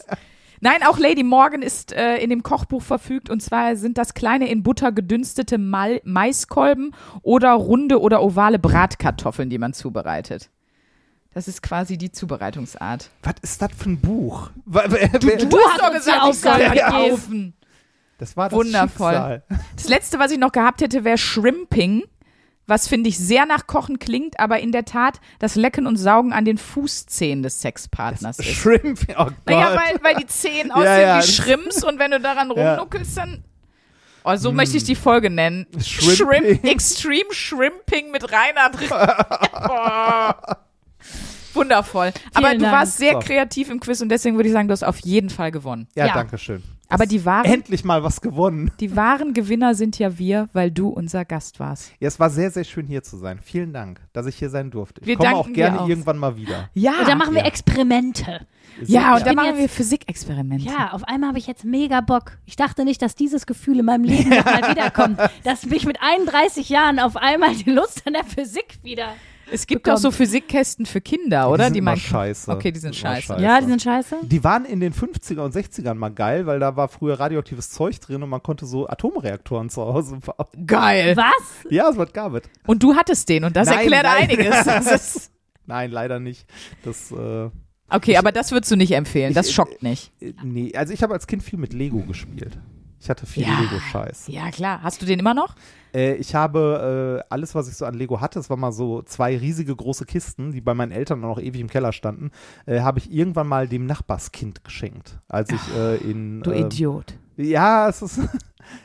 Nein, 0.59 0.81
auch 0.87 0.97
Lady 0.97 1.23
Morgan 1.23 1.61
ist 1.61 1.91
äh, 1.91 2.15
in 2.17 2.29
dem 2.29 2.41
Kochbuch 2.41 2.81
verfügt 2.81 3.29
und 3.29 3.41
zwar 3.43 3.75
sind 3.75 3.97
das 3.97 4.13
kleine 4.13 4.49
in 4.49 4.63
Butter 4.63 4.93
gedünstete 4.93 5.57
Mal 5.57 5.99
Maiskolben 6.05 6.95
oder 7.21 7.51
runde 7.51 7.99
oder 7.99 8.23
ovale 8.23 8.59
Bratkartoffeln, 8.59 9.49
die 9.49 9.57
man 9.57 9.73
zubereitet. 9.73 10.49
Das 11.33 11.47
ist 11.49 11.63
quasi 11.63 11.97
die 11.97 12.11
Zubereitungsart. 12.11 13.09
Was 13.23 13.33
ist 13.41 13.61
das 13.61 13.71
für 13.77 13.89
ein 13.89 13.99
Buch? 13.99 14.51
Wer- 14.65 14.89
wer- 14.91 15.09
Du 15.09 15.57
hast 15.59 15.81
doch 15.81 15.91
gesagt, 15.91 16.21
ich 16.29 16.39
soll 16.39 16.57
gegeben. 16.59 16.79
kaufen. 16.89 17.53
Das 18.17 18.37
war 18.37 18.49
das 18.49 18.57
Wundervoll. 18.57 19.11
Schicksal. 19.13 19.43
Das 19.75 19.87
letzte, 19.87 20.19
was 20.19 20.31
ich 20.31 20.37
noch 20.39 20.51
gehabt 20.51 20.81
hätte, 20.81 21.03
wäre 21.03 21.17
Shrimping, 21.17 22.03
was 22.67 22.87
finde 22.87 23.09
ich 23.09 23.17
sehr 23.17 23.45
nach 23.45 23.67
Kochen 23.67 23.99
klingt, 23.99 24.39
aber 24.39 24.59
in 24.59 24.71
der 24.71 24.85
Tat 24.85 25.19
das 25.39 25.55
Lecken 25.55 25.85
und 25.87 25.97
Saugen 25.97 26.31
an 26.31 26.45
den 26.45 26.57
Fußzehen 26.57 27.43
des 27.43 27.59
Sexpartners 27.61 28.39
ist. 28.39 28.47
Shrimp, 28.47 28.99
oh 29.09 29.13
Gott. 29.25 29.33
Naja, 29.47 29.75
weil, 29.75 29.99
weil 30.03 30.15
die 30.15 30.27
Zehen 30.27 30.71
aussehen 30.71 30.85
ja, 31.01 31.15
wie 31.17 31.19
das- 31.21 31.35
Shrimps 31.35 31.83
und 31.83 31.99
wenn 31.99 32.11
du 32.11 32.19
daran 32.21 32.51
Ja. 32.55 32.71
rumnuckelst, 32.75 33.17
dann. 33.17 33.43
Oh, 34.25 34.33
so 34.37 34.53
möchte 34.53 34.77
ich 34.77 34.85
die 34.85 34.95
Folge 34.95 35.29
nennen. 35.29 35.67
Shrimping. 35.81 36.15
Shrimp, 36.15 36.63
Extreme 36.63 37.31
Shrimping 37.33 38.09
mit 38.11 38.23
Rainer 38.31 38.69
drin. 38.69 38.89
oh. 39.69 40.53
Wundervoll. 41.53 42.11
Aber 42.33 42.51
du 42.53 42.59
Dank. 42.59 42.73
warst 42.73 42.97
sehr 42.97 43.13
So. 43.13 43.19
kreativ 43.19 43.69
im 43.69 43.79
Quiz 43.79 44.01
und 44.01 44.09
deswegen 44.09 44.37
würde 44.37 44.47
ich 44.47 44.53
sagen, 44.53 44.67
du 44.67 44.71
hast 44.71 44.83
auf 44.83 44.99
jeden 44.99 45.29
Fall 45.29 45.51
gewonnen. 45.51 45.87
ja, 45.95 46.07
Ja. 46.07 46.13
danke 46.13 46.37
schön. 46.37 46.63
Aber 46.93 47.05
die 47.05 47.25
wahren, 47.25 47.45
Endlich 47.45 47.83
mal 47.83 48.03
was 48.03 48.21
gewonnen. 48.21 48.71
die 48.79 48.95
wahren 48.95 49.33
Gewinner 49.33 49.75
sind 49.75 49.97
ja 49.99 50.17
wir, 50.17 50.49
weil 50.53 50.71
du 50.71 50.89
unser 50.89 51.25
Gast 51.25 51.59
warst. 51.59 51.91
Ja, 51.99 52.07
es 52.07 52.19
war 52.19 52.29
sehr, 52.29 52.51
sehr 52.51 52.63
schön 52.63 52.87
hier 52.87 53.03
zu 53.03 53.17
sein. 53.17 53.39
Vielen 53.41 53.73
Dank, 53.73 53.99
dass 54.13 54.25
ich 54.25 54.35
hier 54.35 54.49
sein 54.49 54.71
durfte. 54.71 55.01
Ich 55.01 55.07
Wir 55.07 55.17
komme 55.17 55.35
auch 55.35 55.51
gerne 55.51 55.87
irgendwann 55.87 56.17
mal 56.17 56.35
wieder. 56.37 56.69
Ja. 56.73 56.99
Und 56.99 57.07
dann 57.07 57.17
machen 57.17 57.33
wir 57.33 57.41
Ja. 57.41 57.47
Experimente. 57.47 58.45
ja, 58.85 59.15
und 59.15 59.25
dann 59.25 59.35
machen 59.35 59.47
jetzt- 59.49 59.59
wir 59.59 59.69
Physikexperimente. 59.69 60.65
Ja, 60.65 60.91
auf 60.93 61.03
einmal 61.05 61.29
habe 61.29 61.37
ich 61.39 61.47
jetzt 61.47 61.63
mega 61.65 62.01
Bock. 62.01 62.37
Ich 62.45 62.55
dachte 62.55 62.85
nicht, 62.85 63.01
dass 63.01 63.15
dieses 63.15 63.45
Gefühl 63.45 63.79
in 63.79 63.85
meinem 63.85 64.03
Leben 64.03 64.29
nochmal 64.29 64.61
wiederkommt. 64.71 65.19
Dass 65.43 65.65
mich 65.65 65.85
mit 65.85 65.97
31 66.01 66.69
Jahren 66.69 66.99
auf 66.99 67.15
einmal 67.17 67.55
die 67.55 67.69
Lust 67.71 68.03
an 68.07 68.13
der 68.13 68.23
Physik 68.23 68.77
wieder. 68.83 69.07
Es 69.51 69.67
gibt 69.67 69.83
bekommen. 69.83 69.97
auch 69.97 70.01
so 70.01 70.11
Physikkästen 70.11 70.85
für 70.85 71.01
Kinder, 71.01 71.49
oder? 71.49 71.65
Die 71.65 71.69
sind 71.69 71.77
immer 71.77 71.91
man 71.91 71.99
scheiße. 71.99 72.49
Okay, 72.51 72.71
die 72.71 72.79
sind 72.79 72.95
Die 72.95 72.99
scheiße. 72.99 73.27
scheiße. 73.27 73.41
Ja, 73.43 73.59
die 73.59 73.67
sind 73.67 73.81
scheiße. 73.81 74.15
Die 74.23 74.43
waren 74.43 74.65
in 74.65 74.79
den 74.79 74.93
50er 74.93 75.41
und 75.41 75.53
60ern 75.53 75.93
mal 75.95 76.09
geil, 76.09 76.45
weil 76.45 76.59
da 76.59 76.75
war 76.75 76.87
früher 76.87 77.19
radioaktives 77.19 77.69
Zeug 77.69 77.99
drin 77.99 78.23
und 78.23 78.29
man 78.29 78.41
konnte 78.41 78.65
so 78.65 78.87
Atomreaktoren 78.87 79.69
zu 79.69 79.81
Hause 79.83 80.17
bauen. 80.25 80.65
Geil. 80.65 81.15
Was? 81.17 81.71
Ja, 81.71 81.89
es 81.89 81.97
wird 81.97 82.13
gab 82.13 82.33
es. 82.33 82.43
Und 82.65 82.81
du 82.83 82.95
hattest 82.95 83.27
den 83.29 83.43
und 83.43 83.55
das 83.55 83.67
Nein, 83.67 83.79
erklärt 83.79 84.03
nein. 84.05 84.29
einiges. 84.29 84.55
Das 84.65 84.91
ist, 84.91 85.31
Nein, 85.65 85.91
leider 85.91 86.19
nicht. 86.19 86.45
Das, 86.83 87.11
äh, 87.11 87.49
okay, 87.89 88.17
aber 88.17 88.31
das 88.31 88.51
würdest 88.51 88.71
du 88.71 88.75
nicht 88.75 88.91
empfehlen. 88.93 89.33
Das 89.33 89.47
Ich- 89.49 89.53
schockt 89.55 89.81
nicht. 89.83 90.11
äh, 90.21 90.33
nee, 90.43 90.73
also 90.75 90.93
ich 90.93 91.03
habe 91.03 91.13
als 91.13 91.27
Kind 91.27 91.41
viel 91.43 91.57
mit 91.59 91.73
Lego 91.73 91.99
gespielt. 91.99 92.57
Ich 93.03 93.09
hatte 93.09 93.25
viel 93.25 93.43
Ja. 93.43 93.59
Lego-Scheiß. 93.59 94.27
Ja, 94.29 94.49
klar. 94.49 94.81
Hast 94.81 95.01
du 95.01 95.05
den 95.05 95.19
immer 95.19 95.33
noch? 95.33 95.55
Äh, 95.93 96.15
ich 96.15 96.35
habe 96.35 97.21
äh, 97.21 97.27
alles, 97.29 97.53
was 97.53 97.67
ich 97.67 97.75
so 97.75 97.83
an 97.85 97.95
Lego 97.95 98.21
hatte, 98.21 98.39
es 98.39 98.49
waren 98.49 98.61
mal 98.61 98.71
so 98.71 99.01
zwei 99.01 99.37
riesige 99.37 99.75
große 99.75 100.05
Kisten, 100.05 100.53
die 100.53 100.61
bei 100.61 100.73
meinen 100.73 100.93
Eltern 100.93 101.19
noch 101.19 101.37
ewig 101.37 101.59
im 101.59 101.69
Keller 101.69 101.91
standen, 101.91 102.31
äh, 102.65 102.79
habe 102.79 102.99
ich 102.99 103.11
irgendwann 103.11 103.47
mal 103.47 103.67
dem 103.67 103.85
Nachbarskind 103.87 104.63
geschenkt, 104.63 105.19
als 105.27 105.49
ich 105.51 105.75
äh, 105.77 105.97
in 105.97 106.41
Du 106.43 106.51
ähm, 106.51 106.67
Idiot. 106.67 107.13
Ja, 107.35 107.89
es 107.89 108.01
ist. 108.01 108.21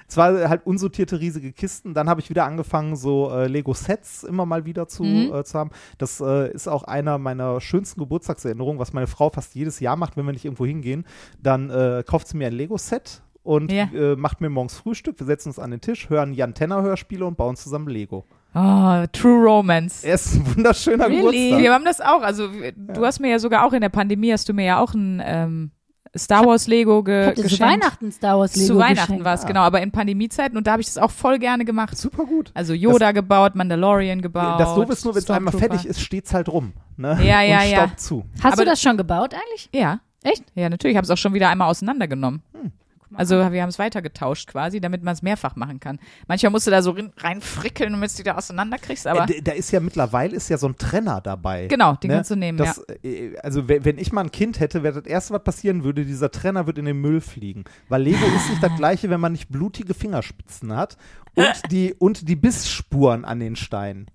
Es 0.09 0.16
war 0.16 0.49
halt 0.49 0.66
unsortierte 0.66 1.21
riesige 1.21 1.53
Kisten. 1.53 1.95
Dann 1.95 2.09
habe 2.09 2.21
ich 2.21 2.29
wieder 2.31 2.45
angefangen, 2.45 2.97
so 2.97 3.31
äh, 3.31 3.47
Lego-Sets 3.47 4.25
immer 4.25 4.45
mal 4.45 4.64
wieder 4.64 4.89
zu, 4.89 5.05
Mhm. 5.05 5.33
äh, 5.33 5.45
zu 5.45 5.57
haben. 5.57 5.71
Das 5.99 6.21
äh, 6.21 6.51
ist 6.53 6.66
auch 6.66 6.83
einer 6.83 7.16
meiner 7.19 7.61
schönsten 7.61 8.01
Geburtstagserinnerungen, 8.01 8.81
was 8.81 8.93
meine 8.93 9.07
Frau 9.07 9.31
fast 9.31 9.55
jedes 9.55 9.79
Jahr 9.79 9.95
macht, 9.95 10.16
wenn 10.16 10.27
wir 10.27 10.33
nicht 10.33 10.45
irgendwo 10.45 10.66
hingehen. 10.66 11.07
Dann 11.41 11.71
äh, 11.71 12.03
kauft 12.05 12.27
sie 12.27 12.37
mir 12.37 12.49
ein 12.49 12.55
Lego-Set 12.55 13.23
und 13.49 13.72
Ja. 13.72 13.84
äh, 13.94 14.14
macht 14.14 14.40
mir 14.42 14.51
morgens 14.51 14.74
Frühstück. 14.74 15.18
Wir 15.18 15.26
setzen 15.26 15.49
uns 15.49 15.59
an 15.59 15.70
den 15.70 15.80
Tisch, 15.80 16.11
hören 16.11 16.34
Jan 16.34 16.53
Tenner 16.53 16.82
Hörspiele 16.82 17.24
und 17.24 17.36
bauen 17.38 17.57
zusammen 17.57 17.88
Lego. 17.88 18.26
Oh, 18.55 19.05
True 19.12 19.44
Romance. 19.44 20.05
Er 20.07 20.14
ist 20.16 20.34
ein 20.34 20.57
wunderschöner 20.57 21.07
Really? 21.07 21.16
Geburtstag. 21.18 21.61
Wir 21.62 21.72
haben 21.72 21.84
das 21.84 22.01
auch. 22.01 22.22
Also, 22.22 22.49
du 22.76 23.05
hast 23.07 23.20
mir 23.20 23.30
ja 23.30 23.38
sogar 23.38 23.64
auch 23.66 23.72
in 23.72 23.80
der 23.80 23.88
Pandemie, 23.88 24.32
hast 24.32 24.49
du 24.49 24.53
mir 24.53 24.64
ja 24.66 24.80
auch 24.80 24.92
ein 24.94 25.22
ähm, 25.24 25.70
Star 26.16 26.44
Wars 26.46 26.66
Lego 26.66 27.03
ge 27.03 27.28
dir 27.28 27.36
zu 27.36 27.42
geschenkt. 27.42 27.61
Weihnachten 27.72 28.12
Star 28.12 28.38
Wars 28.38 28.55
Lego 28.57 28.66
Zu 28.68 28.78
Weihnachten 28.78 28.96
geschenkt. 29.12 29.24
war 29.24 29.34
es, 29.34 29.46
genau. 29.46 29.61
Aber 29.61 29.80
in 29.82 29.92
Pandemiezeiten 29.92 30.57
und 30.59 30.66
da 30.66 30.72
habe 30.72 30.80
ich 30.82 30.86
das 30.88 30.99
auch 30.99 31.11
voll 31.11 31.38
gerne 31.38 31.64
gemacht. 31.64 31.96
Super 31.96 32.24
gut. 32.24 32.51
Also 32.55 32.72
Yoda 32.74 33.12
gebaut, 33.12 33.55
Mandalorian 33.55 34.20
gebaut. 34.22 34.61
Das 34.61 34.74
Doofe 34.74 34.92
ist 34.92 35.05
nur, 35.05 35.14
wenn 35.14 35.22
es 35.22 35.30
einmal 35.30 35.53
fertig 35.55 35.86
ist, 35.86 36.01
steht 36.01 36.24
es 36.26 36.34
halt 36.34 36.49
rum. 36.51 36.72
Ne? 36.96 37.18
Ja, 37.22 37.42
ja, 37.42 37.61
und 37.62 37.70
ja. 37.70 37.96
zu. 37.96 38.24
Hast 38.42 38.55
Aber- 38.55 38.64
du 38.64 38.70
das 38.70 38.80
schon 38.82 38.96
gebaut 38.96 39.32
eigentlich? 39.34 39.68
Ja. 39.74 40.01
Echt? 40.22 40.44
Ja, 40.55 40.68
natürlich. 40.68 40.92
Ich 40.94 40.96
habe 40.96 41.05
es 41.05 41.11
auch 41.11 41.16
schon 41.16 41.32
wieder 41.34 41.49
einmal 41.49 41.68
auseinandergenommen. 41.70 42.42
Hm. 42.53 42.72
Also 43.14 43.36
wir 43.52 43.62
haben 43.62 43.68
es 43.68 43.78
weitergetauscht 43.78 44.48
quasi, 44.48 44.80
damit 44.80 45.02
man 45.02 45.14
es 45.14 45.22
mehrfach 45.22 45.56
machen 45.56 45.80
kann. 45.80 45.98
Manchmal 46.26 46.50
musst 46.52 46.66
du 46.66 46.70
da 46.70 46.82
so 46.82 46.90
rein- 46.90 47.12
reinfrickeln, 47.16 47.92
damit 47.92 48.11
du 48.11 48.12
es 48.12 48.18
wieder 48.18 48.36
auseinanderkriegst, 48.36 49.06
aber 49.06 49.28
Äh, 49.30 49.40
da 49.42 49.52
ist 49.52 49.70
ja 49.70 49.80
mittlerweile 49.80 50.36
ist 50.36 50.48
ja 50.50 50.59
so 50.59 50.68
ein 50.68 50.76
Trenner 50.76 51.20
dabei. 51.20 51.66
genau, 51.68 51.94
den 51.94 52.09
Ne? 52.11 52.14
kannst 52.16 52.30
du 52.30 52.36
nehmen, 52.36 52.59
Das, 52.59 52.78
äh, 53.02 53.36
Also 53.42 53.68
wenn, 53.68 53.98
ich 53.98 54.12
mal 54.12 54.22
ein 54.22 54.30
Kind 54.32 54.61
hätte, 54.61 54.82
wäre 54.82 55.00
das 55.00 55.06
erste, 55.11 55.34
was 55.34 55.42
passieren 55.44 55.84
würde, 55.84 56.04
dieser 56.04 56.30
Trenner 56.30 56.66
wird 56.66 56.78
in 56.78 56.84
den 56.84 57.00
Müll 57.00 57.20
fliegen. 57.20 57.64
Weil 57.88 58.02
Lego 58.02 58.24
ist 58.36 58.50
nicht 58.50 58.62
das 58.62 58.74
gleiche, 58.76 59.09
wenn 59.11 59.20
man 59.20 59.32
nicht 59.32 59.48
blutige 59.48 59.94
Fingerspitzen 59.94 60.76
hat 60.76 60.96
und 61.34 61.46
die, 61.70 61.94
und 61.98 62.28
die 62.28 62.36
Bissspuren 62.36 63.24
an 63.24 63.40
den 63.40 63.56
Steinen. 63.56 64.06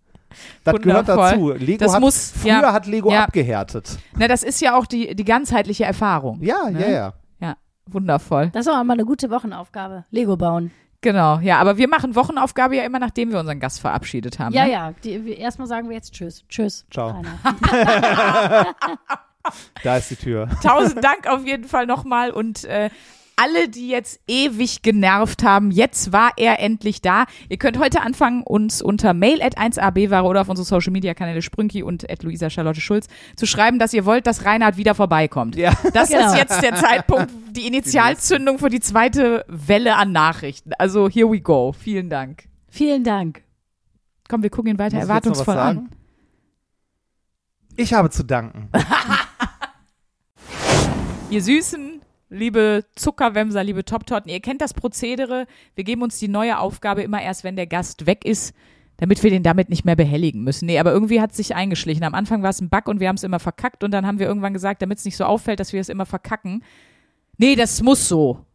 Das 0.64 0.76
gehört 0.82 1.08
Wundervoll. 1.08 1.54
dazu. 1.54 1.64
Lego 1.66 1.78
Das 1.86 1.94
hat, 1.94 2.02
muss- 2.02 2.32
früher 2.36 2.62
ja, 2.62 2.74
hat 2.74 2.88
Lego 2.88 3.12
ja. 3.12 3.26
abgehärtet. 3.26 3.90
ja. 3.90 3.98
Na, 4.20 4.28
das 4.28 4.42
ist 4.44 4.62
ja 4.62 4.76
auch 4.78 4.86
die, 4.88 5.16
die 5.16 5.26
ganzheitliche 5.26 5.84
Erfahrung. 5.86 6.42
Ja, 6.42 6.70
Ne? 6.72 6.82
ja, 6.82 6.90
ja. 6.90 7.14
Wundervoll. 7.86 8.50
Das 8.54 8.66
ist 8.66 8.72
auch 8.74 8.84
mal 8.84 8.94
eine 8.94 9.06
gute 9.06 9.30
Wochenaufgabe. 9.30 10.06
Lego 10.12 10.38
bauen. 10.38 10.72
Genau, 11.02 11.40
ja, 11.40 11.60
aber 11.60 11.78
wir 11.78 11.90
machen 11.90 12.16
Wochenaufgabe 12.16 12.78
ja 12.78 12.84
immer, 12.84 12.98
nachdem 13.00 13.32
wir 13.32 13.40
unseren 13.40 13.60
Gast 13.60 13.82
verabschiedet 13.82 14.40
haben. 14.40 14.54
Ja, 14.54 14.64
ne? 14.66 14.72
ja. 14.72 14.94
Die, 15.04 15.26
wir- 15.26 15.38
erstmal 15.38 15.68
sagen 15.68 15.90
wir 15.90 15.96
jetzt 15.98 16.14
Tschüss. 16.14 16.46
Tschüss. 16.48 16.86
Ciao. 16.90 17.22
Da 19.84 19.98
ist 19.98 20.10
die 20.10 20.16
Tür. 20.16 20.48
Tausend 20.64 21.04
Dank 21.04 21.28
auf 21.28 21.46
jeden 21.46 21.66
Fall 21.66 21.86
nochmal 21.86 22.32
und 22.32 22.64
äh, 22.64 22.90
alle, 23.36 23.70
die 23.70 23.88
jetzt 23.90 24.20
ewig 24.28 24.82
genervt 24.82 25.44
haben, 25.44 25.72
jetzt 25.72 26.12
war 26.12 26.32
er 26.38 26.60
endlich 26.60 27.02
da. 27.02 27.26
Ihr 27.50 27.58
könnt 27.58 27.80
heute 27.80 28.02
anfangen, 28.02 28.44
uns 28.44 28.82
unter 28.82 29.14
mail 29.14 29.42
at 29.42 29.58
1abware 29.58 30.24
oder 30.24 30.42
auf 30.42 30.50
unsere 30.50 30.66
Social 30.66 30.92
Media 30.92 31.14
Kanäle 31.14 31.42
Sprünki 31.42 31.84
und 31.84 32.10
at 32.10 32.24
Luisa 32.24 32.50
Charlotte 32.50 32.82
Schulz 32.82 33.08
zu 33.36 33.46
schreiben, 33.46 33.80
dass 33.80 33.94
ihr 33.94 34.06
wollt, 34.06 34.28
dass 34.28 34.46
Reinhard 34.46 34.78
wieder 34.78 34.96
vorbeikommt. 34.96 35.56
Ja. 35.56 35.74
Das 35.94 36.10
Genau. 36.10 36.28
ist 36.28 36.38
jetzt 36.38 36.62
der 36.62 36.76
Zeitpunkt, 36.76 37.32
die 37.56 37.68
Initialzündung 37.68 38.60
für 38.60 38.70
die 38.70 38.80
zweite 38.80 39.46
Welle 39.48 39.96
an 39.96 40.12
Nachrichten. 40.12 40.72
Also 40.78 41.10
here 41.10 41.30
we 41.32 41.42
go. 41.42 41.74
Vielen 41.74 42.10
Dank. 42.10 42.44
Vielen 42.70 43.04
Dank. 43.04 43.44
Komm, 44.30 44.42
wir 44.44 44.50
gucken 44.50 44.72
ihn 44.72 44.80
weiter 44.80 44.96
Muss 44.96 45.04
erwartungsvoll 45.06 45.58
an. 45.58 45.90
Ich 47.76 47.94
habe 47.94 48.10
zu 48.10 48.24
danken. 48.24 48.70
Ihr 51.30 51.42
Süßen, 51.42 51.93
liebe 52.34 52.84
Zuckerwämser, 52.96 53.64
liebe 53.64 53.86
Top-Torten, 53.86 54.30
ihr 54.30 54.42
kennt 54.42 54.62
das 54.62 54.74
Prozedere. 54.74 55.46
Wir 55.76 55.84
geben 55.84 56.02
uns 56.02 56.18
die 56.18 56.28
neue 56.28 56.60
Aufgabe 56.60 57.04
immer 57.04 57.22
erst, 57.22 57.44
wenn 57.44 57.56
der 57.56 57.68
Gast 57.68 58.06
weg 58.06 58.26
ist, 58.26 58.54
damit 58.98 59.24
wir 59.24 59.30
den 59.30 59.44
damit 59.44 59.70
nicht 59.70 59.86
mehr 59.86 59.96
behelligen 59.96 60.44
müssen. 60.44 60.66
Nee, 60.66 60.80
aber 60.80 60.92
irgendwie 60.92 61.22
hat 61.22 61.32
es 61.32 61.38
sich 61.38 61.56
eingeschlichen. 61.56 62.04
Am 62.04 62.16
Anfang 62.16 62.42
war 62.44 62.50
es 62.50 62.60
ein 62.60 62.70
Bug 62.70 62.88
und 62.88 63.00
wir 63.00 63.08
haben 63.08 63.16
es 63.16 63.24
immer 63.24 63.40
verkackt 63.40 63.84
und 63.84 63.92
dann 63.92 64.06
haben 64.06 64.20
wir 64.20 64.28
irgendwann 64.28 64.54
gesagt, 64.54 64.82
damit 64.82 64.98
es 64.98 65.06
nicht 65.06 65.18
so 65.18 65.26
auffällt, 65.26 65.60
dass 65.60 65.74
wir 65.74 65.82
es 65.82 65.90
immer 65.90 66.06
verkacken. 66.06 66.64
Nee, 67.38 67.56
das 67.56 67.82
muss 67.82 68.08
so. 68.08 68.46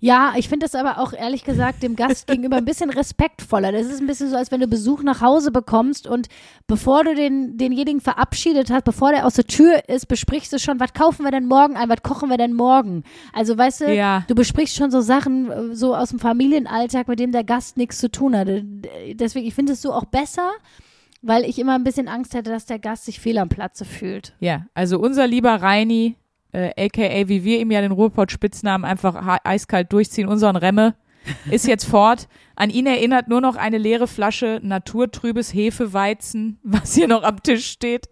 Ja, 0.00 0.34
ich 0.36 0.48
finde 0.48 0.66
das 0.66 0.74
aber 0.74 0.98
auch 0.98 1.12
ehrlich 1.12 1.44
gesagt 1.44 1.82
dem 1.82 1.96
Gast 1.96 2.26
gegenüber 2.28 2.56
ein 2.56 2.64
bisschen 2.64 2.90
respektvoller. 2.90 3.72
Das 3.72 3.86
ist 3.86 4.00
ein 4.00 4.06
bisschen 4.06 4.30
so, 4.30 4.36
als 4.36 4.50
wenn 4.50 4.60
du 4.60 4.66
Besuch 4.68 5.02
nach 5.02 5.20
Hause 5.20 5.50
bekommst 5.50 6.06
und 6.06 6.28
bevor 6.66 7.04
du 7.04 7.14
den, 7.14 7.56
denjenigen 7.56 8.00
verabschiedet 8.00 8.70
hast, 8.70 8.84
bevor 8.84 9.10
der 9.12 9.26
aus 9.26 9.34
der 9.34 9.46
Tür 9.46 9.88
ist, 9.88 10.06
besprichst 10.06 10.52
du 10.52 10.58
schon, 10.58 10.78
was 10.80 10.92
kaufen 10.92 11.24
wir 11.24 11.30
denn 11.30 11.46
morgen 11.46 11.76
ein, 11.76 11.88
was 11.88 12.02
kochen 12.02 12.28
wir 12.30 12.36
denn 12.36 12.52
morgen? 12.54 13.02
Also 13.32 13.56
weißt 13.56 13.82
du, 13.82 13.94
Ja. 13.94 14.24
du 14.28 14.34
besprichst 14.34 14.76
schon 14.76 14.90
so 14.90 15.00
Sachen 15.00 15.50
äh, 15.50 15.74
so 15.74 15.94
aus 15.96 16.10
dem 16.10 16.18
Familienalltag, 16.18 17.08
mit 17.08 17.18
dem 17.18 17.32
der 17.32 17.44
Gast 17.44 17.76
nichts 17.76 17.98
zu 17.98 18.10
tun 18.10 18.36
hat. 18.36 18.48
Deswegen, 19.12 19.46
ich 19.46 19.54
finde 19.54 19.72
es 19.72 19.82
so 19.82 19.92
auch 19.92 20.04
besser, 20.04 20.50
weil 21.22 21.44
ich 21.44 21.58
immer 21.58 21.74
ein 21.74 21.84
bisschen 21.84 22.08
Angst 22.08 22.34
hätte, 22.34 22.50
dass 22.50 22.66
der 22.66 22.78
Gast 22.78 23.06
sich 23.06 23.18
fehl 23.20 23.38
am 23.38 23.48
Platze 23.48 23.84
fühlt. 23.86 24.34
Ja, 24.40 24.66
also 24.74 24.98
unser 24.98 25.26
lieber 25.26 25.54
Reini, 25.54 26.16
äh, 26.54 26.86
aka 26.86 27.28
wie 27.28 27.44
wir 27.44 27.60
ihm 27.60 27.70
ja 27.70 27.80
den 27.80 27.92
Ruhrpott-Spitznamen 27.92 28.84
einfach 28.84 29.40
eiskalt 29.44 29.92
durchziehen, 29.92 30.28
unseren 30.28 30.56
Remme, 30.56 30.94
ist 31.50 31.66
jetzt 31.66 31.84
fort. 31.84 32.28
An 32.54 32.70
ihn 32.70 32.86
erinnert 32.86 33.28
nur 33.28 33.40
noch 33.40 33.56
eine 33.56 33.78
leere 33.78 34.06
Flasche 34.06 34.60
naturtrübes 34.62 35.52
Hefeweizen, 35.52 36.58
was 36.62 36.94
hier 36.94 37.08
noch 37.08 37.22
am 37.22 37.42
Tisch 37.42 37.66
steht. 37.66 38.08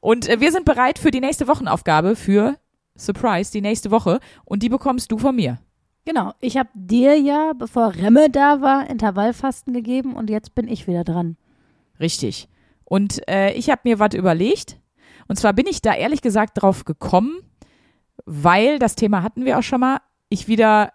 Und 0.00 0.28
äh, 0.28 0.40
wir 0.40 0.52
sind 0.52 0.64
bereit 0.64 0.98
für 0.98 1.10
die 1.10 1.20
nächste 1.20 1.48
Wochenaufgabe 1.48 2.16
für 2.16 2.56
Surprise, 2.96 3.52
die 3.52 3.60
nächste 3.60 3.90
Woche. 3.90 4.20
Und 4.44 4.62
die 4.62 4.68
bekommst 4.68 5.10
du 5.10 5.18
von 5.18 5.34
mir. 5.36 5.58
Genau, 6.04 6.32
ich 6.40 6.56
habe 6.56 6.68
dir 6.74 7.18
ja, 7.18 7.52
bevor 7.52 7.94
Remme 7.94 8.30
da 8.30 8.60
war, 8.60 8.88
Intervallfasten 8.88 9.72
gegeben 9.72 10.14
und 10.14 10.30
jetzt 10.30 10.54
bin 10.54 10.68
ich 10.68 10.86
wieder 10.86 11.02
dran. 11.02 11.36
Richtig. 11.98 12.48
Und 12.84 13.28
äh, 13.28 13.52
ich 13.52 13.70
habe 13.70 13.80
mir 13.84 13.98
was 13.98 14.14
überlegt. 14.14 14.78
Und 15.28 15.36
zwar 15.36 15.52
bin 15.52 15.66
ich 15.66 15.82
da 15.82 15.94
ehrlich 15.94 16.22
gesagt 16.22 16.62
drauf 16.62 16.84
gekommen, 16.84 17.38
weil, 18.24 18.78
das 18.78 18.94
Thema 18.94 19.22
hatten 19.22 19.44
wir 19.44 19.58
auch 19.58 19.62
schon 19.62 19.80
mal, 19.80 20.00
ich 20.28 20.48
wieder 20.48 20.92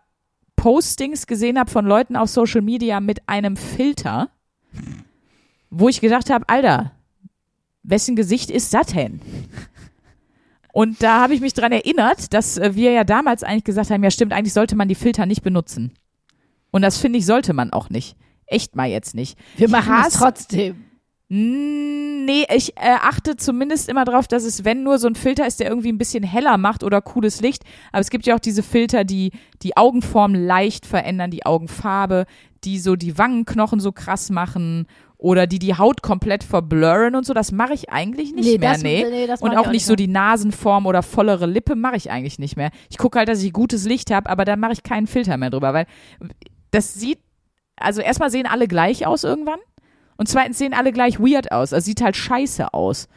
Postings 0.56 1.28
gesehen 1.28 1.58
habe 1.58 1.72
von 1.72 1.86
Leuten 1.86 2.16
auf 2.16 2.30
Social 2.30 2.62
Media 2.62 3.00
mit 3.00 3.28
einem 3.28 3.58
Filter, 3.58 4.30
wo 5.70 5.90
ich 5.90 6.02
gedacht 6.02 6.30
habe, 6.30 6.48
Alter, 6.50 6.92
wessen 7.84 8.16
Gesicht 8.16 8.52
ist 8.52 8.74
denn? 8.94 9.22
Und 10.74 11.04
da 11.04 11.22
habe 11.22 11.34
ich 11.34 11.42
mich 11.42 11.54
dran 11.54 11.72
erinnert, 11.72 12.34
dass 12.34 12.58
äh, 12.58 12.76
wir 12.76 12.92
ja 12.92 13.04
damals 13.04 13.44
eigentlich 13.44 13.66
gesagt 13.66 13.90
haben, 13.90 14.04
ja 14.04 14.12
stimmt, 14.12 14.34
eigentlich 14.34 14.54
sollte 14.54 14.76
man 14.76 14.88
die 14.88 14.96
Filter 14.96 15.26
nicht 15.26 15.42
benutzen. 15.42 15.94
Und 16.72 16.82
das 16.82 16.98
finde 16.98 17.20
ich, 17.20 17.26
sollte 17.26 17.54
man 17.54 17.74
auch 17.74 17.90
nicht. 17.90 18.16
Echt 18.46 18.76
mal 18.76 18.88
jetzt 18.88 19.14
nicht. 19.14 19.38
Wir 19.58 19.68
Ich 19.68 19.72
machen 19.72 19.94
es 20.08 20.14
trotzdem. 20.14 20.86
Nee, 21.34 22.46
ich 22.54 22.76
äh, 22.78 22.96
achte 23.02 23.38
zumindest 23.38 23.88
immer 23.88 24.04
drauf, 24.04 24.28
dass 24.28 24.44
es, 24.44 24.66
wenn 24.66 24.84
nur 24.84 25.00
so 25.00 25.08
ein 25.08 25.16
Filter 25.16 25.48
ist, 25.48 25.62
der 25.62 25.70
irgendwie 25.70 25.92
ein 25.92 25.98
bisschen 25.98 26.24
heller 26.24 26.58
macht 26.58 26.84
oder 26.84 27.02
cooles 27.02 27.40
Licht. 27.40 27.64
Aber 27.94 28.02
es 28.02 28.10
gibt 28.10 28.26
ja 28.26 28.36
auch 28.36 28.40
diese 28.40 28.64
Filter, 28.64 29.06
die 29.06 29.32
die 29.62 29.78
Augenform 29.78 30.36
leicht 30.36 30.86
verändern, 30.86 31.32
die 31.32 31.46
Augenfarbe, 31.46 32.26
die 32.66 32.80
so 32.80 32.98
die 32.98 33.18
Wangenknochen 33.18 33.80
so 33.80 33.94
krass 33.94 34.30
machen 34.30 34.88
oder 35.18 35.48
die 35.48 35.60
die 35.60 35.76
Haut 35.78 36.02
komplett 36.02 36.44
verblurren 36.44 37.16
und 37.16 37.26
so. 37.26 37.34
Das 37.34 37.54
mache 37.54 37.74
ich 37.76 37.90
eigentlich 37.90 38.34
nicht 38.34 38.46
Nee, 38.46 38.58
mehr, 38.58 38.74
das- 38.74 38.84
nee. 38.84 39.06
nee, 39.10 39.26
das 39.28 39.42
und 39.42 39.52
auch 39.56 39.68
auch 39.68 39.72
nicht 39.72 39.86
so 39.86 39.96
die 39.96 40.08
Nasenform 40.10 40.86
oder 40.86 41.02
vollere 41.02 41.46
Lippe 41.46 41.76
mache 41.78 41.96
ich 41.96 42.12
eigentlich 42.12 42.40
nicht 42.40 42.58
mehr. 42.58 42.72
Ich 42.90 42.98
gucke 42.98 43.18
halt, 43.20 43.30
dass 43.30 43.42
ich 43.42 43.54
gutes 43.54 43.86
Licht 43.86 44.12
habe, 44.12 44.30
aber 44.30 44.44
dann 44.44 44.60
mache 44.60 44.74
ich 44.74 44.84
keinen 44.84 45.08
Filter 45.08 45.38
mehr 45.38 45.50
drüber, 45.50 45.74
weil 45.74 45.86
das 46.72 46.94
sieht, 46.94 47.20
also 47.78 48.02
erstmal 48.02 48.30
sehen 48.32 48.48
alle 48.48 48.68
gleich 48.68 49.08
aus 49.08 49.24
irgendwann. 49.24 49.60
Und 50.22 50.28
zweitens 50.28 50.60
sehen 50.60 50.76
alle 50.76 50.92
gleich 50.92 51.20
weird 51.20 51.52
aus. 51.52 51.74
Also 51.74 51.84
sieht 51.84 52.00
halt 52.00 52.16
scheiße 52.16 52.76
aus. 52.76 53.10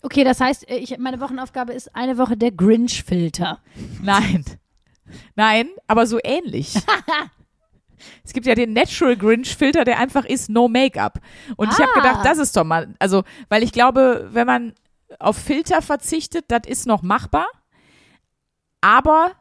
Okay, 0.00 0.24
das 0.24 0.40
heißt, 0.40 0.66
äh, 0.66 0.76
ich, 0.76 0.96
meine 0.96 1.20
Wochenaufgabe 1.20 1.74
ist 1.74 1.94
eine 1.94 2.16
Woche 2.16 2.38
der 2.38 2.52
Grinch-Filter. 2.52 3.58
Nein. 4.00 4.42
Nein, 5.36 5.68
aber 5.86 6.06
so 6.06 6.18
ähnlich. 6.24 6.74
es 8.24 8.32
gibt 8.32 8.46
ja 8.46 8.54
den 8.54 8.72
Natural 8.72 9.14
Grinch 9.14 9.54
Filter, 9.54 9.84
der 9.84 9.98
einfach 9.98 10.24
ist 10.24 10.48
no 10.48 10.68
Make-up. 10.68 11.20
Und 11.56 11.70
ich 11.70 11.78
habe 11.78 11.90
Ah. 11.96 12.00
gedacht, 12.00 12.24
das 12.24 12.38
ist 12.38 12.56
doch 12.56 12.64
mal, 12.64 12.94
also, 12.98 13.24
weil 13.50 13.62
ich 13.62 13.72
glaube, 13.72 14.30
wenn 14.32 14.46
man 14.46 14.72
auf 15.18 15.36
Filter 15.36 15.82
verzichtet, 15.82 16.46
das 16.48 16.62
ist 16.66 16.86
noch 16.86 17.02
machbar. 17.02 17.44
Aber 18.80 19.32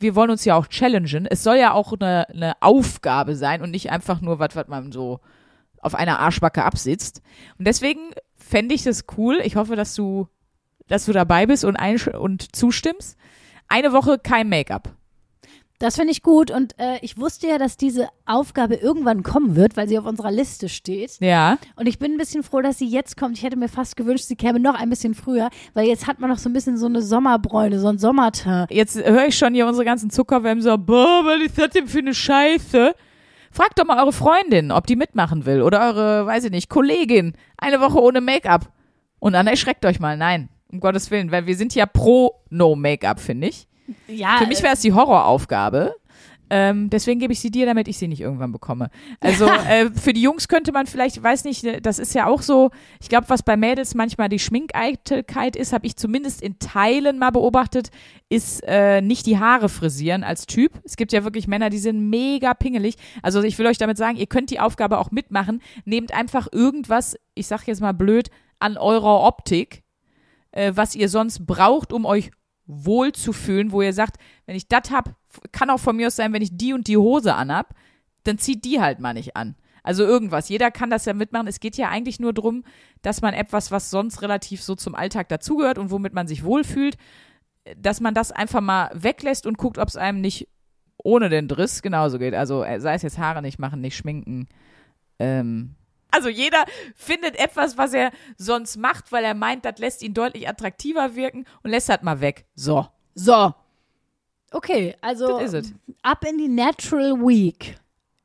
wir 0.00 0.16
wollen 0.16 0.30
uns 0.30 0.44
ja 0.44 0.56
auch 0.56 0.66
challengen. 0.66 1.26
Es 1.26 1.44
soll 1.44 1.58
ja 1.58 1.70
auch 1.74 1.92
eine, 1.92 2.28
eine 2.28 2.60
Aufgabe 2.60 3.36
sein 3.36 3.62
und 3.62 3.70
nicht 3.70 3.92
einfach 3.92 4.20
nur 4.20 4.40
was, 4.40 4.56
was 4.56 4.66
man 4.66 4.90
so 4.90 5.20
auf 5.84 5.94
einer 5.94 6.18
Arschbacke 6.18 6.64
absitzt. 6.64 7.20
Und 7.58 7.66
deswegen 7.66 8.00
fände 8.36 8.74
ich 8.74 8.82
das 8.82 9.04
cool. 9.16 9.40
Ich 9.44 9.56
hoffe, 9.56 9.76
dass 9.76 9.94
du, 9.94 10.28
dass 10.88 11.06
du 11.06 11.12
dabei 11.12 11.46
bist 11.46 11.64
und, 11.64 11.78
einsch- 11.78 12.14
und 12.14 12.54
zustimmst. 12.54 13.16
Eine 13.68 13.92
Woche 13.92 14.18
kein 14.18 14.48
Make-up. 14.48 14.94
Das 15.80 15.96
finde 15.96 16.12
ich 16.12 16.22
gut 16.22 16.50
und 16.52 16.78
äh, 16.78 16.98
ich 17.02 17.18
wusste 17.18 17.48
ja, 17.48 17.58
dass 17.58 17.76
diese 17.76 18.08
Aufgabe 18.26 18.76
irgendwann 18.76 19.24
kommen 19.24 19.56
wird, 19.56 19.76
weil 19.76 19.88
sie 19.88 19.98
auf 19.98 20.06
unserer 20.06 20.30
Liste 20.30 20.68
steht. 20.68 21.18
Ja. 21.20 21.58
Und 21.74 21.86
ich 21.86 21.98
bin 21.98 22.12
ein 22.12 22.16
bisschen 22.16 22.44
froh, 22.44 22.62
dass 22.62 22.78
sie 22.78 22.86
jetzt 22.86 23.16
kommt. 23.16 23.36
Ich 23.36 23.42
hätte 23.42 23.56
mir 23.56 23.68
fast 23.68 23.96
gewünscht, 23.96 24.24
sie 24.24 24.36
käme 24.36 24.60
noch 24.60 24.76
ein 24.76 24.88
bisschen 24.88 25.14
früher, 25.14 25.50
weil 25.74 25.86
jetzt 25.86 26.06
hat 26.06 26.20
man 26.20 26.30
noch 26.30 26.38
so 26.38 26.48
ein 26.48 26.52
bisschen 26.52 26.78
so 26.78 26.86
eine 26.86 27.02
Sommerbräune, 27.02 27.80
so 27.80 27.88
ein 27.88 27.98
Sommerteint. 27.98 28.70
Jetzt 28.70 28.96
höre 28.96 29.26
ich 29.26 29.36
schon 29.36 29.52
hier 29.52 29.66
unsere 29.66 29.84
ganzen 29.84 30.10
Zuckerwärme 30.10 30.62
so, 30.62 30.78
boah, 30.78 31.22
was 31.24 31.42
ist 31.42 31.58
das 31.58 31.70
denn 31.70 31.88
für 31.88 31.98
eine 31.98 32.14
Scheiße? 32.14 32.94
Fragt 33.54 33.78
doch 33.78 33.84
mal 33.84 34.00
eure 34.00 34.12
Freundin, 34.12 34.72
ob 34.72 34.88
die 34.88 34.96
mitmachen 34.96 35.46
will. 35.46 35.62
Oder 35.62 35.80
eure, 35.86 36.26
weiß 36.26 36.42
ich 36.42 36.50
nicht, 36.50 36.68
Kollegin. 36.68 37.34
Eine 37.56 37.80
Woche 37.80 38.02
ohne 38.02 38.20
Make-up. 38.20 38.68
Und 39.20 39.34
dann 39.34 39.46
erschreckt 39.46 39.86
euch 39.86 40.00
mal. 40.00 40.16
Nein, 40.16 40.48
um 40.72 40.80
Gottes 40.80 41.12
Willen. 41.12 41.30
Weil 41.30 41.46
wir 41.46 41.54
sind 41.54 41.72
ja 41.72 41.86
pro 41.86 42.42
No-Make-up, 42.50 43.20
finde 43.20 43.46
ich. 43.46 43.68
Ja, 44.08 44.38
Für 44.38 44.48
mich 44.48 44.60
wäre 44.60 44.74
es 44.74 44.80
die 44.80 44.92
Horroraufgabe. 44.92 45.94
Ähm, 46.50 46.90
deswegen 46.90 47.20
gebe 47.20 47.32
ich 47.32 47.40
sie 47.40 47.50
dir, 47.50 47.66
damit 47.66 47.88
ich 47.88 47.98
sie 47.98 48.08
nicht 48.08 48.20
irgendwann 48.20 48.52
bekomme. 48.52 48.90
Also 49.20 49.46
äh, 49.68 49.90
für 49.90 50.12
die 50.12 50.22
Jungs 50.22 50.48
könnte 50.48 50.72
man 50.72 50.86
vielleicht, 50.86 51.22
weiß 51.22 51.44
nicht, 51.44 51.64
das 51.84 51.98
ist 51.98 52.14
ja 52.14 52.26
auch 52.26 52.42
so, 52.42 52.70
ich 53.00 53.08
glaube, 53.08 53.28
was 53.28 53.42
bei 53.42 53.56
Mädels 53.56 53.94
manchmal 53.94 54.28
die 54.28 54.38
Schminkeitelkeit 54.38 55.56
ist, 55.56 55.72
habe 55.72 55.86
ich 55.86 55.96
zumindest 55.96 56.42
in 56.42 56.58
Teilen 56.58 57.18
mal 57.18 57.30
beobachtet, 57.30 57.90
ist 58.28 58.62
äh, 58.66 59.00
nicht 59.00 59.26
die 59.26 59.38
Haare 59.38 59.68
frisieren 59.68 60.22
als 60.22 60.46
Typ. 60.46 60.72
Es 60.84 60.96
gibt 60.96 61.12
ja 61.12 61.24
wirklich 61.24 61.48
Männer, 61.48 61.70
die 61.70 61.78
sind 61.78 62.10
mega 62.10 62.54
pingelig. 62.54 62.96
Also 63.22 63.42
ich 63.42 63.58
will 63.58 63.66
euch 63.66 63.78
damit 63.78 63.96
sagen, 63.96 64.16
ihr 64.16 64.26
könnt 64.26 64.50
die 64.50 64.60
Aufgabe 64.60 64.98
auch 64.98 65.10
mitmachen. 65.10 65.62
Nehmt 65.84 66.12
einfach 66.12 66.48
irgendwas, 66.52 67.16
ich 67.34 67.46
sag 67.46 67.66
jetzt 67.66 67.80
mal 67.80 67.92
blöd, 67.92 68.30
an 68.58 68.76
eurer 68.76 69.22
Optik, 69.22 69.82
äh, 70.52 70.72
was 70.74 70.94
ihr 70.94 71.08
sonst 71.08 71.46
braucht, 71.46 71.92
um 71.92 72.04
euch 72.04 72.30
wohl 72.66 73.12
zu 73.12 73.32
fühlen, 73.32 73.72
wo 73.72 73.82
ihr 73.82 73.92
sagt, 73.92 74.16
wenn 74.46 74.56
ich 74.56 74.68
das 74.68 74.90
hab, 74.90 75.16
kann 75.52 75.70
auch 75.70 75.80
von 75.80 75.96
mir 75.96 76.06
aus 76.06 76.16
sein, 76.16 76.32
wenn 76.32 76.42
ich 76.42 76.56
die 76.56 76.72
und 76.72 76.88
die 76.88 76.96
Hose 76.96 77.34
anhab, 77.34 77.74
dann 78.24 78.38
zieht 78.38 78.64
die 78.64 78.80
halt 78.80 79.00
mal 79.00 79.14
nicht 79.14 79.36
an. 79.36 79.54
Also 79.82 80.02
irgendwas. 80.02 80.48
Jeder 80.48 80.70
kann 80.70 80.88
das 80.88 81.04
ja 81.04 81.12
mitmachen. 81.12 81.46
Es 81.46 81.60
geht 81.60 81.76
ja 81.76 81.90
eigentlich 81.90 82.18
nur 82.18 82.32
drum, 82.32 82.64
dass 83.02 83.20
man 83.20 83.34
etwas, 83.34 83.70
was 83.70 83.90
sonst 83.90 84.22
relativ 84.22 84.62
so 84.62 84.74
zum 84.74 84.94
Alltag 84.94 85.28
dazugehört 85.28 85.76
und 85.76 85.90
womit 85.90 86.14
man 86.14 86.26
sich 86.26 86.42
wohlfühlt, 86.42 86.96
dass 87.76 88.00
man 88.00 88.14
das 88.14 88.32
einfach 88.32 88.62
mal 88.62 88.90
weglässt 88.94 89.46
und 89.46 89.58
guckt, 89.58 89.78
ob 89.78 89.88
es 89.88 89.96
einem 89.96 90.22
nicht 90.22 90.48
ohne 90.96 91.28
den 91.28 91.48
Driss 91.48 91.82
genauso 91.82 92.18
geht. 92.18 92.34
Also 92.34 92.64
äh, 92.64 92.80
sei 92.80 92.94
es 92.94 93.02
jetzt 93.02 93.18
Haare 93.18 93.42
nicht 93.42 93.58
machen, 93.58 93.82
nicht 93.82 93.96
schminken. 93.96 94.48
Ähm, 95.18 95.74
also 96.14 96.28
jeder 96.28 96.64
findet 96.94 97.36
etwas, 97.36 97.76
was 97.76 97.92
er 97.92 98.12
sonst 98.38 98.76
macht, 98.76 99.10
weil 99.10 99.24
er 99.24 99.34
meint, 99.34 99.64
das 99.64 99.78
lässt 99.78 100.02
ihn 100.02 100.14
deutlich 100.14 100.48
attraktiver 100.48 101.16
wirken 101.16 101.44
und 101.62 101.70
lässt 101.70 101.88
das 101.88 102.02
mal 102.02 102.20
weg. 102.20 102.46
So. 102.54 102.86
So. 103.14 103.52
Okay, 104.52 104.94
also 105.00 105.40
ab 106.02 106.24
in 106.24 106.38
die 106.38 106.48
Natural 106.48 107.14
Week. 107.18 107.76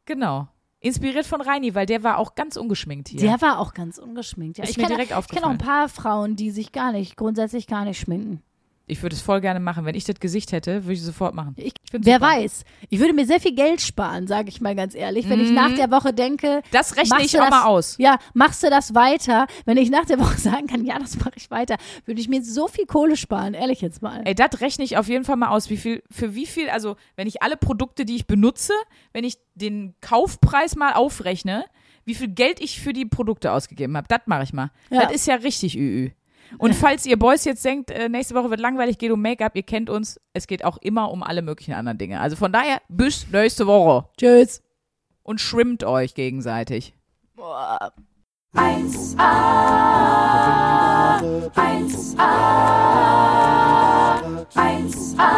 Genau. 0.05 0.47
Inspiriert 0.79 1.25
von 1.25 1.41
Reini, 1.41 1.73
weil 1.73 1.87
der 1.87 2.03
war 2.03 2.19
auch 2.19 2.35
ganz 2.35 2.55
ungeschminkt 2.55 3.09
hier. 3.09 3.19
Der 3.19 3.41
war 3.41 3.59
auch 3.59 3.73
ganz 3.73 3.97
ungeschminkt. 3.97 4.59
Ja, 4.59 4.63
Ist 4.63 4.71
ich 4.71 4.77
mir 4.77 4.83
kenne 4.83 4.95
direkt 4.95 5.19
ich 5.19 5.27
kenn 5.27 5.43
auch 5.43 5.49
ein 5.49 5.57
paar 5.57 5.89
Frauen, 5.89 6.35
die 6.35 6.51
sich 6.51 6.71
gar 6.71 6.91
nicht, 6.91 7.17
grundsätzlich 7.17 7.67
gar 7.67 7.83
nicht 7.83 7.99
schminken. 7.99 8.43
Ich 8.89 9.01
würde 9.01 9.15
es 9.15 9.21
voll 9.21 9.41
gerne 9.41 9.59
machen. 9.59 9.85
Wenn 9.85 9.95
ich 9.95 10.03
das 10.03 10.19
Gesicht 10.19 10.51
hätte, 10.51 10.83
würde 10.83 10.93
ich 10.93 10.99
es 10.99 11.05
sofort 11.05 11.33
machen. 11.33 11.53
Ich, 11.57 11.73
wer 11.91 12.15
super. 12.15 12.25
weiß. 12.27 12.63
Ich 12.89 12.99
würde 12.99 13.13
mir 13.13 13.25
sehr 13.25 13.39
viel 13.39 13.55
Geld 13.55 13.81
sparen, 13.81 14.27
sage 14.27 14.49
ich 14.49 14.61
mal 14.61 14.75
ganz 14.75 14.95
ehrlich, 14.95 15.29
wenn 15.29 15.39
ich 15.39 15.51
nach 15.51 15.73
der 15.73 15.89
Woche 15.91 16.13
denke, 16.13 16.59
Mhm. 16.59 16.61
Das 16.71 16.95
rechne 16.97 17.23
ich 17.23 17.37
auch 17.37 17.43
das, 17.43 17.49
mal 17.49 17.63
aus. 17.65 17.95
Ja, 17.99 18.17
machst 18.33 18.63
du 18.63 18.69
das 18.69 18.95
weiter? 18.95 19.47
Wenn 19.65 19.77
ich 19.77 19.89
nach 19.89 20.05
der 20.05 20.19
Woche 20.19 20.37
sagen 20.39 20.67
kann, 20.67 20.85
ja, 20.85 20.99
das 20.99 21.17
mache 21.17 21.33
ich 21.35 21.49
weiter, 21.51 21.77
würde 22.05 22.19
ich 22.21 22.27
mir 22.27 22.43
so 22.43 22.67
viel 22.67 22.85
Kohle 22.85 23.17
sparen, 23.17 23.53
ehrlich 23.53 23.81
jetzt 23.81 24.01
mal. 24.01 24.21
Ey, 24.25 24.35
das 24.35 24.61
rechne 24.61 24.83
ich 24.85 24.97
auf 24.97 25.07
jeden 25.07 25.25
Fall 25.25 25.35
mal 25.35 25.49
aus. 25.49 25.69
Wie 25.69 25.77
viel, 25.77 26.03
für 26.09 26.35
wie 26.35 26.45
viel, 26.45 26.69
also 26.69 26.95
wenn 27.15 27.27
ich 27.27 27.41
alle 27.41 27.57
Produkte, 27.57 28.05
die 28.05 28.15
ich 28.15 28.27
benutze, 28.27 28.73
wenn 29.13 29.23
ich 29.23 29.37
den 29.55 29.95
Kaufpreis 30.01 30.75
mal 30.75 30.93
aufrechne, 30.93 31.65
wie 32.05 32.15
viel 32.15 32.29
Geld 32.29 32.59
ich 32.59 32.79
für 32.81 32.93
die 32.93 33.05
Produkte 33.05 33.51
ausgegeben 33.51 33.95
habe, 33.95 34.07
das 34.07 34.21
mache 34.25 34.43
ich 34.43 34.53
mal. 34.53 34.71
Ja. 34.89 35.03
Das 35.03 35.11
ist 35.13 35.27
ja 35.27 35.35
richtig 35.35 35.77
ÜÜ. 35.77 36.11
Und 36.57 36.73
falls 36.75 37.05
ihr 37.05 37.17
Boys 37.17 37.45
jetzt 37.45 37.63
denkt, 37.63 37.91
äh, 37.91 38.09
nächste 38.09 38.35
Woche 38.35 38.49
wird 38.49 38.59
langweilig, 38.59 38.97
geht 38.97 39.11
um 39.11 39.21
Make-up, 39.21 39.55
ihr 39.55 39.63
kennt 39.63 39.89
uns. 39.89 40.19
Es 40.33 40.47
geht 40.47 40.65
auch 40.65 40.77
immer 40.77 41.11
um 41.11 41.23
alle 41.23 41.41
möglichen 41.41 41.73
anderen 41.73 41.97
Dinge. 41.97 42.19
Also 42.19 42.35
von 42.35 42.51
daher, 42.51 42.81
bis 42.89 43.27
nächste 43.31 43.67
Woche. 43.67 44.07
Tschüss. 44.17 44.61
Und 45.23 45.39
schwimmt 45.41 45.83
euch 45.83 46.15
gegenseitig. 46.15 46.95
1A, 47.37 47.91
1A, 51.53 52.29
1A, 54.55 55.29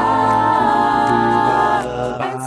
1A. 2.17 2.40